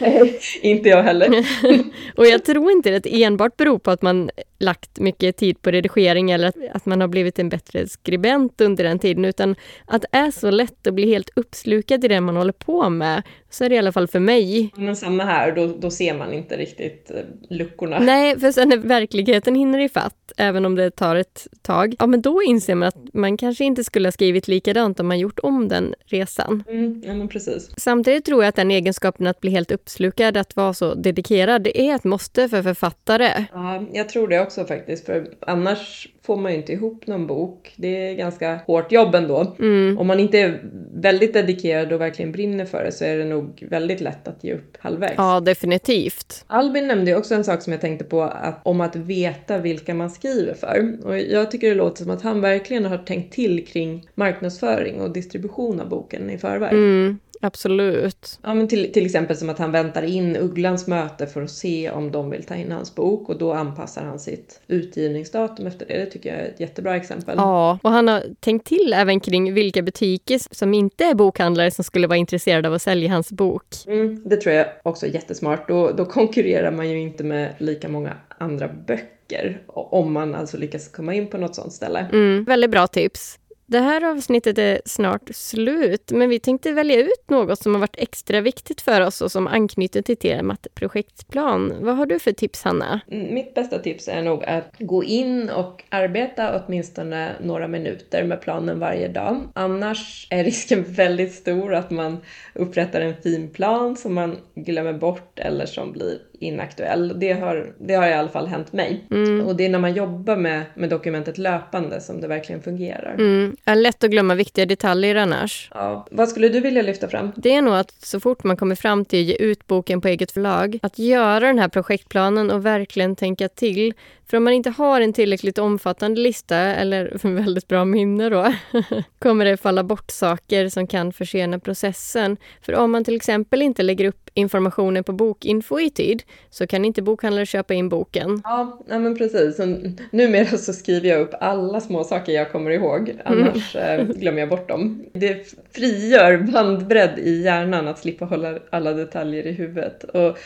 Nej, 0.00 0.40
inte 0.62 0.88
jag 0.88 1.02
heller. 1.02 1.28
Och 2.16 2.26
jag 2.26 2.44
tror 2.44 2.70
inte 2.70 2.96
att 2.96 3.02
det 3.02 3.22
enbart 3.22 3.56
beror 3.56 3.78
på 3.78 3.90
att 3.90 4.02
man 4.02 4.30
lagt 4.58 4.98
mycket 4.98 5.36
tid 5.36 5.62
på 5.62 5.70
redigering 5.70 6.30
eller 6.30 6.48
att, 6.48 6.56
att 6.72 6.86
man 6.86 7.00
har 7.00 7.08
blivit 7.08 7.38
en 7.38 7.48
bättre 7.48 7.88
skribent 7.88 8.60
under 8.60 8.84
den 8.84 8.98
tiden, 8.98 9.24
utan 9.24 9.56
att 9.86 10.04
är 10.20 10.30
så 10.30 10.50
lätt 10.50 10.86
att 10.86 10.94
bli 10.94 11.06
helt 11.06 11.30
uppslukad 11.36 12.04
i 12.04 12.08
det 12.08 12.20
man 12.20 12.36
håller 12.36 12.52
på 12.52 12.90
med. 12.90 13.22
Så 13.50 13.64
är 13.64 13.68
det 13.68 13.74
i 13.74 13.78
alla 13.78 13.92
fall 13.92 14.08
för 14.08 14.20
mig. 14.20 14.72
Men 14.76 14.96
samma 14.96 15.24
här, 15.24 15.52
då, 15.52 15.66
då 15.66 15.90
ser 15.90 16.14
man 16.14 16.32
inte 16.32 16.56
riktigt 16.56 17.10
eh, 17.10 17.16
luckorna. 17.56 17.98
Nej, 17.98 18.40
för 18.40 18.52
sen 18.52 18.68
när 18.68 18.76
verkligheten 18.76 19.54
hinner 19.54 19.78
ifatt, 19.78 20.32
även 20.36 20.64
om 20.64 20.74
det 20.74 20.90
tar 20.90 21.16
ett 21.16 21.46
tag, 21.62 21.94
ja 21.98 22.06
men 22.06 22.22
då 22.22 22.42
inser 22.42 22.74
man 22.74 22.88
att 22.88 23.14
man 23.14 23.36
kanske 23.36 23.64
inte 23.64 23.84
skulle 23.84 24.06
ha 24.06 24.12
skrivit 24.12 24.48
likadant 24.48 25.00
om 25.00 25.08
man 25.08 25.18
gjort 25.18 25.38
om 25.42 25.68
den 25.68 25.94
resan. 26.06 26.64
Mm, 26.68 27.02
ja 27.06 27.14
men 27.14 27.28
precis. 27.28 27.70
Samtidigt 27.76 28.24
tror 28.24 28.42
jag 28.42 28.48
att 28.48 28.56
den 28.56 28.70
egenskapen 28.70 29.26
att 29.26 29.40
bli 29.40 29.50
helt 29.50 29.70
uppslukad, 29.70 30.36
att 30.36 30.56
vara 30.56 30.74
så 30.74 30.94
dedikerad, 30.94 31.62
det 31.62 31.80
är 31.80 31.94
ett 31.94 32.04
måste 32.04 32.48
för 32.48 32.62
författare. 32.62 33.44
Ja, 33.52 33.84
jag 33.92 34.08
tror 34.08 34.28
det 34.28 34.40
också 34.40 34.64
faktiskt, 34.64 35.06
för 35.06 35.26
annars 35.40 36.08
får 36.22 36.36
man 36.36 36.52
ju 36.52 36.58
inte 36.58 36.72
ihop 36.72 37.06
någon 37.06 37.26
bok. 37.26 37.72
Det 37.76 38.08
är 38.08 38.14
ganska 38.14 38.60
hårt 38.66 38.92
jobb 38.92 39.14
ändå. 39.14 39.56
Mm. 39.58 39.98
Om 39.98 40.06
man 40.06 40.20
inte 40.20 40.38
är 40.38 40.60
väldigt 40.94 41.32
dedikerad 41.32 41.92
och 41.92 42.00
verkligen 42.00 42.32
brinner 42.32 42.64
för 42.64 42.84
det 42.84 42.92
så 42.92 43.04
är 43.04 43.18
det 43.18 43.24
nog 43.24 43.39
väldigt 43.60 44.00
lätt 44.00 44.28
att 44.28 44.44
ge 44.44 44.54
upp 44.54 44.76
halvvägs. 44.80 45.14
Ja, 45.16 45.40
definitivt. 45.40 46.44
Albin 46.46 46.88
nämnde 46.88 47.10
ju 47.10 47.16
också 47.16 47.34
en 47.34 47.44
sak 47.44 47.62
som 47.62 47.72
jag 47.72 47.80
tänkte 47.80 48.04
på, 48.04 48.22
att, 48.22 48.60
om 48.62 48.80
att 48.80 48.96
veta 48.96 49.58
vilka 49.58 49.94
man 49.94 50.10
skriver 50.10 50.54
för. 50.54 50.98
Och 51.04 51.18
jag 51.18 51.50
tycker 51.50 51.68
det 51.68 51.74
låter 51.74 52.02
som 52.02 52.12
att 52.12 52.22
han 52.22 52.40
verkligen 52.40 52.84
har 52.84 52.98
tänkt 52.98 53.34
till 53.34 53.66
kring 53.66 54.08
marknadsföring 54.14 55.00
och 55.00 55.12
distribution 55.12 55.80
av 55.80 55.88
boken 55.88 56.30
i 56.30 56.38
förväg. 56.38 56.72
Mm. 56.72 57.18
Absolut. 57.40 58.38
Ja, 58.42 58.54
men 58.54 58.68
till, 58.68 58.92
till 58.92 59.06
exempel 59.06 59.36
som 59.36 59.50
att 59.50 59.58
han 59.58 59.72
väntar 59.72 60.02
in 60.02 60.36
Ugglans 60.36 60.86
möte 60.86 61.26
för 61.26 61.42
att 61.42 61.50
se 61.50 61.90
om 61.90 62.10
de 62.10 62.30
vill 62.30 62.44
ta 62.44 62.54
in 62.54 62.72
hans 62.72 62.94
bok 62.94 63.28
och 63.28 63.38
då 63.38 63.52
anpassar 63.52 64.04
han 64.04 64.18
sitt 64.18 64.60
utgivningsdatum 64.66 65.66
efter 65.66 65.86
det. 65.86 65.98
Det 65.98 66.06
tycker 66.06 66.30
jag 66.30 66.38
är 66.38 66.48
ett 66.48 66.60
jättebra 66.60 66.96
exempel. 66.96 67.34
Ja, 67.38 67.78
och 67.82 67.90
han 67.90 68.08
har 68.08 68.22
tänkt 68.40 68.66
till 68.66 68.92
även 68.96 69.20
kring 69.20 69.54
vilka 69.54 69.82
butiker 69.82 70.40
som 70.54 70.74
inte 70.74 71.04
är 71.04 71.14
bokhandlare 71.14 71.70
som 71.70 71.84
skulle 71.84 72.06
vara 72.06 72.18
intresserade 72.18 72.68
av 72.68 72.74
att 72.74 72.82
sälja 72.82 73.10
hans 73.10 73.32
bok. 73.32 73.64
Mm, 73.86 74.22
det 74.26 74.36
tror 74.36 74.54
jag 74.54 74.66
också 74.82 75.06
är 75.06 75.10
jättesmart. 75.10 75.68
Då, 75.68 75.92
då 75.92 76.04
konkurrerar 76.04 76.70
man 76.70 76.90
ju 76.90 77.00
inte 77.00 77.24
med 77.24 77.54
lika 77.58 77.88
många 77.88 78.12
andra 78.38 78.68
böcker 78.68 79.62
om 79.66 80.12
man 80.12 80.34
alltså 80.34 80.56
lyckas 80.56 80.88
komma 80.88 81.14
in 81.14 81.26
på 81.26 81.38
något 81.38 81.54
sånt 81.54 81.72
ställe. 81.72 82.06
Mm, 82.12 82.44
väldigt 82.44 82.70
bra 82.70 82.86
tips. 82.86 83.39
Det 83.70 83.80
här 83.80 84.04
avsnittet 84.04 84.58
är 84.58 84.80
snart 84.84 85.30
slut, 85.30 86.10
men 86.10 86.28
vi 86.28 86.38
tänkte 86.38 86.72
välja 86.72 87.00
ut 87.00 87.30
något 87.30 87.62
som 87.62 87.74
har 87.74 87.80
varit 87.80 87.98
extra 87.98 88.40
viktigt 88.40 88.80
för 88.80 89.00
oss 89.00 89.20
och 89.20 89.32
som 89.32 89.46
anknyter 89.46 90.02
till 90.02 90.16
temat 90.16 90.66
projektplan. 90.74 91.74
Vad 91.80 91.96
har 91.96 92.06
du 92.06 92.18
för 92.18 92.32
tips, 92.32 92.62
Hanna? 92.62 93.00
Mm, 93.10 93.34
mitt 93.34 93.54
bästa 93.54 93.78
tips 93.78 94.08
är 94.08 94.22
nog 94.22 94.44
att 94.44 94.74
gå 94.78 95.04
in 95.04 95.50
och 95.50 95.84
arbeta 95.88 96.60
åtminstone 96.60 97.32
några 97.40 97.68
minuter 97.68 98.24
med 98.24 98.40
planen 98.40 98.78
varje 98.78 99.08
dag. 99.08 99.48
Annars 99.54 100.26
är 100.30 100.44
risken 100.44 100.84
väldigt 100.88 101.34
stor 101.34 101.74
att 101.74 101.90
man 101.90 102.18
upprättar 102.54 103.00
en 103.00 103.14
fin 103.22 103.50
plan 103.50 103.96
som 103.96 104.14
man 104.14 104.36
glömmer 104.54 104.92
bort 104.92 105.38
eller 105.38 105.66
som 105.66 105.92
blir 105.92 106.18
inaktuell. 106.40 107.20
Det 107.20 107.32
har, 107.32 107.72
det 107.78 107.94
har 107.94 108.08
i 108.08 108.12
alla 108.12 108.28
fall 108.28 108.46
hänt 108.46 108.72
mig. 108.72 109.04
Mm. 109.10 109.46
Och 109.46 109.56
det 109.56 109.64
är 109.64 109.68
när 109.68 109.78
man 109.78 109.94
jobbar 109.94 110.36
med, 110.36 110.62
med 110.74 110.90
dokumentet 110.90 111.38
löpande 111.38 112.00
som 112.00 112.20
det 112.20 112.28
verkligen 112.28 112.62
fungerar. 112.62 113.14
Mm. 113.14 113.56
Är 113.64 113.74
lätt 113.74 114.04
att 114.04 114.10
glömma 114.10 114.34
viktiga 114.34 114.66
detaljer 114.66 115.14
annars. 115.14 115.70
Ja. 115.74 116.06
Vad 116.10 116.28
skulle 116.28 116.48
du 116.48 116.60
vilja 116.60 116.82
lyfta 116.82 117.08
fram? 117.08 117.32
Det 117.36 117.54
är 117.54 117.62
nog 117.62 117.74
att 117.74 117.90
så 118.02 118.20
fort 118.20 118.44
man 118.44 118.56
kommer 118.56 118.74
fram 118.74 119.04
till 119.04 119.20
att 119.20 119.26
ge 119.26 119.34
ut 119.34 119.66
boken 119.66 120.00
på 120.00 120.08
eget 120.08 120.32
förlag, 120.32 120.78
att 120.82 120.98
göra 120.98 121.46
den 121.46 121.58
här 121.58 121.68
projektplanen 121.68 122.50
och 122.50 122.66
verkligen 122.66 123.16
tänka 123.16 123.48
till. 123.48 123.94
För 124.30 124.36
om 124.36 124.44
man 124.44 124.52
inte 124.52 124.70
har 124.70 125.00
en 125.00 125.12
tillräckligt 125.12 125.58
omfattande 125.58 126.20
lista, 126.20 126.56
eller 126.56 127.12
väldigt 127.36 127.68
bra 127.68 127.84
minne 127.84 128.28
då, 128.28 128.52
kommer 129.18 129.44
det 129.44 129.56
falla 129.56 129.84
bort 129.84 130.10
saker 130.10 130.68
som 130.68 130.86
kan 130.86 131.12
försena 131.12 131.58
processen. 131.58 132.36
För 132.62 132.74
om 132.74 132.90
man 132.90 133.04
till 133.04 133.16
exempel 133.16 133.62
inte 133.62 133.82
lägger 133.82 134.04
upp 134.04 134.29
informationen 134.40 135.04
på 135.04 135.12
bokinfo 135.12 135.80
i 135.80 135.90
tid, 135.90 136.22
så 136.50 136.66
kan 136.66 136.84
inte 136.84 137.02
bokhandlare 137.02 137.46
köpa 137.46 137.74
in 137.74 137.88
boken. 137.88 138.40
Ja, 138.44 138.78
men 138.86 139.16
precis. 139.18 139.56
Så 139.56 139.76
numera 140.10 140.58
så 140.58 140.72
skriver 140.72 141.08
jag 141.08 141.20
upp 141.20 141.34
alla 141.40 141.80
små 141.80 142.04
saker 142.04 142.32
jag 142.32 142.52
kommer 142.52 142.70
ihåg, 142.70 143.12
annars 143.24 143.76
mm. 143.76 144.12
glömmer 144.12 144.40
jag 144.40 144.48
bort 144.48 144.68
dem. 144.68 145.04
Det 145.12 145.54
frigör 145.72 146.38
bandbredd 146.38 147.18
i 147.18 147.42
hjärnan 147.42 147.88
att 147.88 147.98
slippa 147.98 148.24
hålla 148.24 148.58
alla 148.70 148.92
detaljer 148.92 149.46
i 149.46 149.52
huvudet. 149.52 150.04
Och 150.04 150.38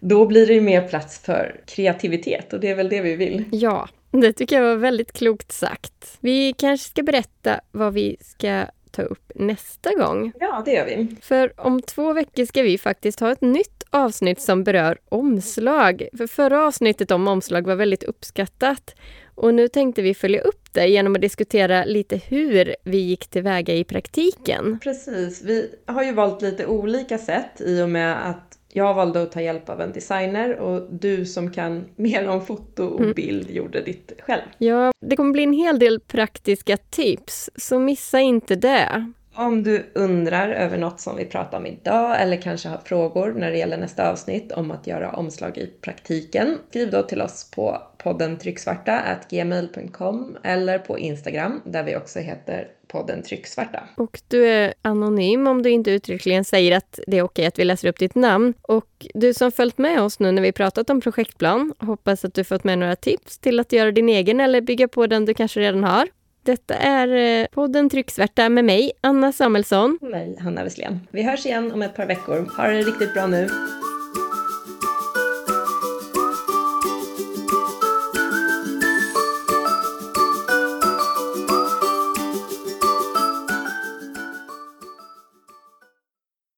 då 0.00 0.26
blir 0.26 0.46
det 0.46 0.54
ju 0.54 0.60
mer 0.60 0.88
plats 0.88 1.18
för 1.18 1.60
kreativitet 1.66 2.52
och 2.52 2.60
det 2.60 2.70
är 2.70 2.74
väl 2.74 2.88
det 2.88 3.00
vi 3.00 3.16
vill. 3.16 3.44
Ja, 3.52 3.88
det 4.10 4.32
tycker 4.32 4.56
jag 4.56 4.62
var 4.62 4.76
väldigt 4.76 5.12
klokt 5.12 5.52
sagt. 5.52 6.18
Vi 6.20 6.52
kanske 6.52 6.88
ska 6.88 7.02
berätta 7.02 7.60
vad 7.72 7.94
vi 7.94 8.16
ska 8.20 8.64
ta 8.96 9.02
upp 9.02 9.32
nästa 9.34 9.94
gång. 9.94 10.32
Ja, 10.40 10.62
det 10.64 10.72
gör 10.72 10.86
vi. 10.86 11.16
För 11.22 11.52
om 11.60 11.82
två 11.82 12.12
veckor 12.12 12.44
ska 12.44 12.62
vi 12.62 12.78
faktiskt 12.78 13.20
ha 13.20 13.32
ett 13.32 13.40
nytt 13.40 13.84
avsnitt 13.90 14.40
som 14.40 14.64
berör 14.64 14.98
omslag. 15.08 16.08
För 16.18 16.26
förra 16.26 16.66
avsnittet 16.66 17.10
om 17.10 17.28
omslag 17.28 17.66
var 17.66 17.74
väldigt 17.74 18.02
uppskattat. 18.02 18.94
Och 19.34 19.54
nu 19.54 19.68
tänkte 19.68 20.02
vi 20.02 20.14
följa 20.14 20.40
upp 20.40 20.72
det 20.72 20.86
genom 20.86 21.14
att 21.14 21.20
diskutera 21.20 21.84
lite 21.84 22.16
hur 22.16 22.76
vi 22.84 22.98
gick 22.98 23.26
tillväga 23.26 23.74
i 23.74 23.84
praktiken. 23.84 24.78
Precis, 24.82 25.42
vi 25.42 25.70
har 25.86 26.02
ju 26.02 26.12
valt 26.12 26.42
lite 26.42 26.66
olika 26.66 27.18
sätt 27.18 27.60
i 27.60 27.82
och 27.82 27.88
med 27.88 28.30
att 28.30 28.55
jag 28.76 28.94
valde 28.94 29.22
att 29.22 29.32
ta 29.32 29.40
hjälp 29.40 29.68
av 29.68 29.80
en 29.80 29.92
designer 29.92 30.56
och 30.56 30.86
du 30.90 31.26
som 31.26 31.50
kan 31.50 31.84
mer 31.96 32.28
om 32.28 32.46
foto 32.46 32.84
och 32.84 33.00
mm. 33.00 33.12
bild 33.12 33.50
gjorde 33.50 33.82
ditt 33.82 34.12
själv. 34.26 34.42
Ja, 34.58 34.92
det 35.00 35.16
kommer 35.16 35.32
bli 35.32 35.42
en 35.42 35.52
hel 35.52 35.78
del 35.78 36.00
praktiska 36.00 36.76
tips, 36.76 37.50
så 37.56 37.78
missa 37.78 38.20
inte 38.20 38.54
det. 38.54 39.12
Om 39.34 39.62
du 39.62 39.86
undrar 39.94 40.48
över 40.48 40.78
något 40.78 41.00
som 41.00 41.16
vi 41.16 41.24
pratar 41.24 41.58
om 41.58 41.66
idag 41.66 42.22
eller 42.22 42.36
kanske 42.36 42.68
har 42.68 42.78
frågor 42.78 43.32
när 43.32 43.50
det 43.50 43.58
gäller 43.58 43.78
nästa 43.78 44.10
avsnitt 44.10 44.52
om 44.52 44.70
att 44.70 44.86
göra 44.86 45.12
omslag 45.12 45.58
i 45.58 45.66
praktiken, 45.80 46.58
skriv 46.68 46.90
då 46.90 47.02
till 47.02 47.22
oss 47.22 47.50
på 47.50 47.82
podden 48.06 48.38
trycksvarta 48.38 49.02
gmail.com 49.30 50.36
eller 50.42 50.78
på 50.78 50.98
Instagram 50.98 51.62
där 51.64 51.82
vi 51.82 51.96
också 51.96 52.18
heter 52.18 52.68
podden 52.88 53.22
Trycksvarta. 53.22 53.82
Och 53.96 54.20
du 54.28 54.46
är 54.46 54.74
anonym 54.82 55.46
om 55.46 55.62
du 55.62 55.70
inte 55.70 55.90
uttryckligen 55.90 56.44
säger 56.44 56.76
att 56.76 56.98
det 57.06 57.18
är 57.18 57.22
okej 57.22 57.46
att 57.46 57.58
vi 57.58 57.64
läser 57.64 57.88
upp 57.88 57.98
ditt 57.98 58.14
namn. 58.14 58.54
Och 58.62 59.06
du 59.14 59.34
som 59.34 59.52
följt 59.52 59.78
med 59.78 60.02
oss 60.02 60.18
nu 60.18 60.32
när 60.32 60.42
vi 60.42 60.52
pratat 60.52 60.90
om 60.90 61.00
projektplan, 61.00 61.74
hoppas 61.78 62.24
att 62.24 62.34
du 62.34 62.44
fått 62.44 62.64
med 62.64 62.78
några 62.78 62.96
tips 62.96 63.38
till 63.38 63.60
att 63.60 63.72
göra 63.72 63.90
din 63.90 64.08
egen 64.08 64.40
eller 64.40 64.60
bygga 64.60 64.88
på 64.88 65.06
den 65.06 65.24
du 65.24 65.34
kanske 65.34 65.60
redan 65.60 65.84
har. 65.84 66.08
Detta 66.42 66.74
är 66.74 67.08
eh, 67.08 67.46
podden 67.46 67.90
Trycksvärta 67.90 68.48
med 68.48 68.64
mig, 68.64 68.92
Anna 69.00 69.32
Samuelsson. 69.32 69.98
Och 70.02 70.10
mig, 70.10 70.36
Hanna 70.40 70.64
Wesslén. 70.64 71.00
Vi 71.10 71.22
hörs 71.22 71.46
igen 71.46 71.72
om 71.72 71.82
ett 71.82 71.96
par 71.96 72.06
veckor. 72.06 72.56
Ha 72.56 72.68
det 72.68 72.80
riktigt 72.80 73.14
bra 73.14 73.26
nu. 73.26 73.48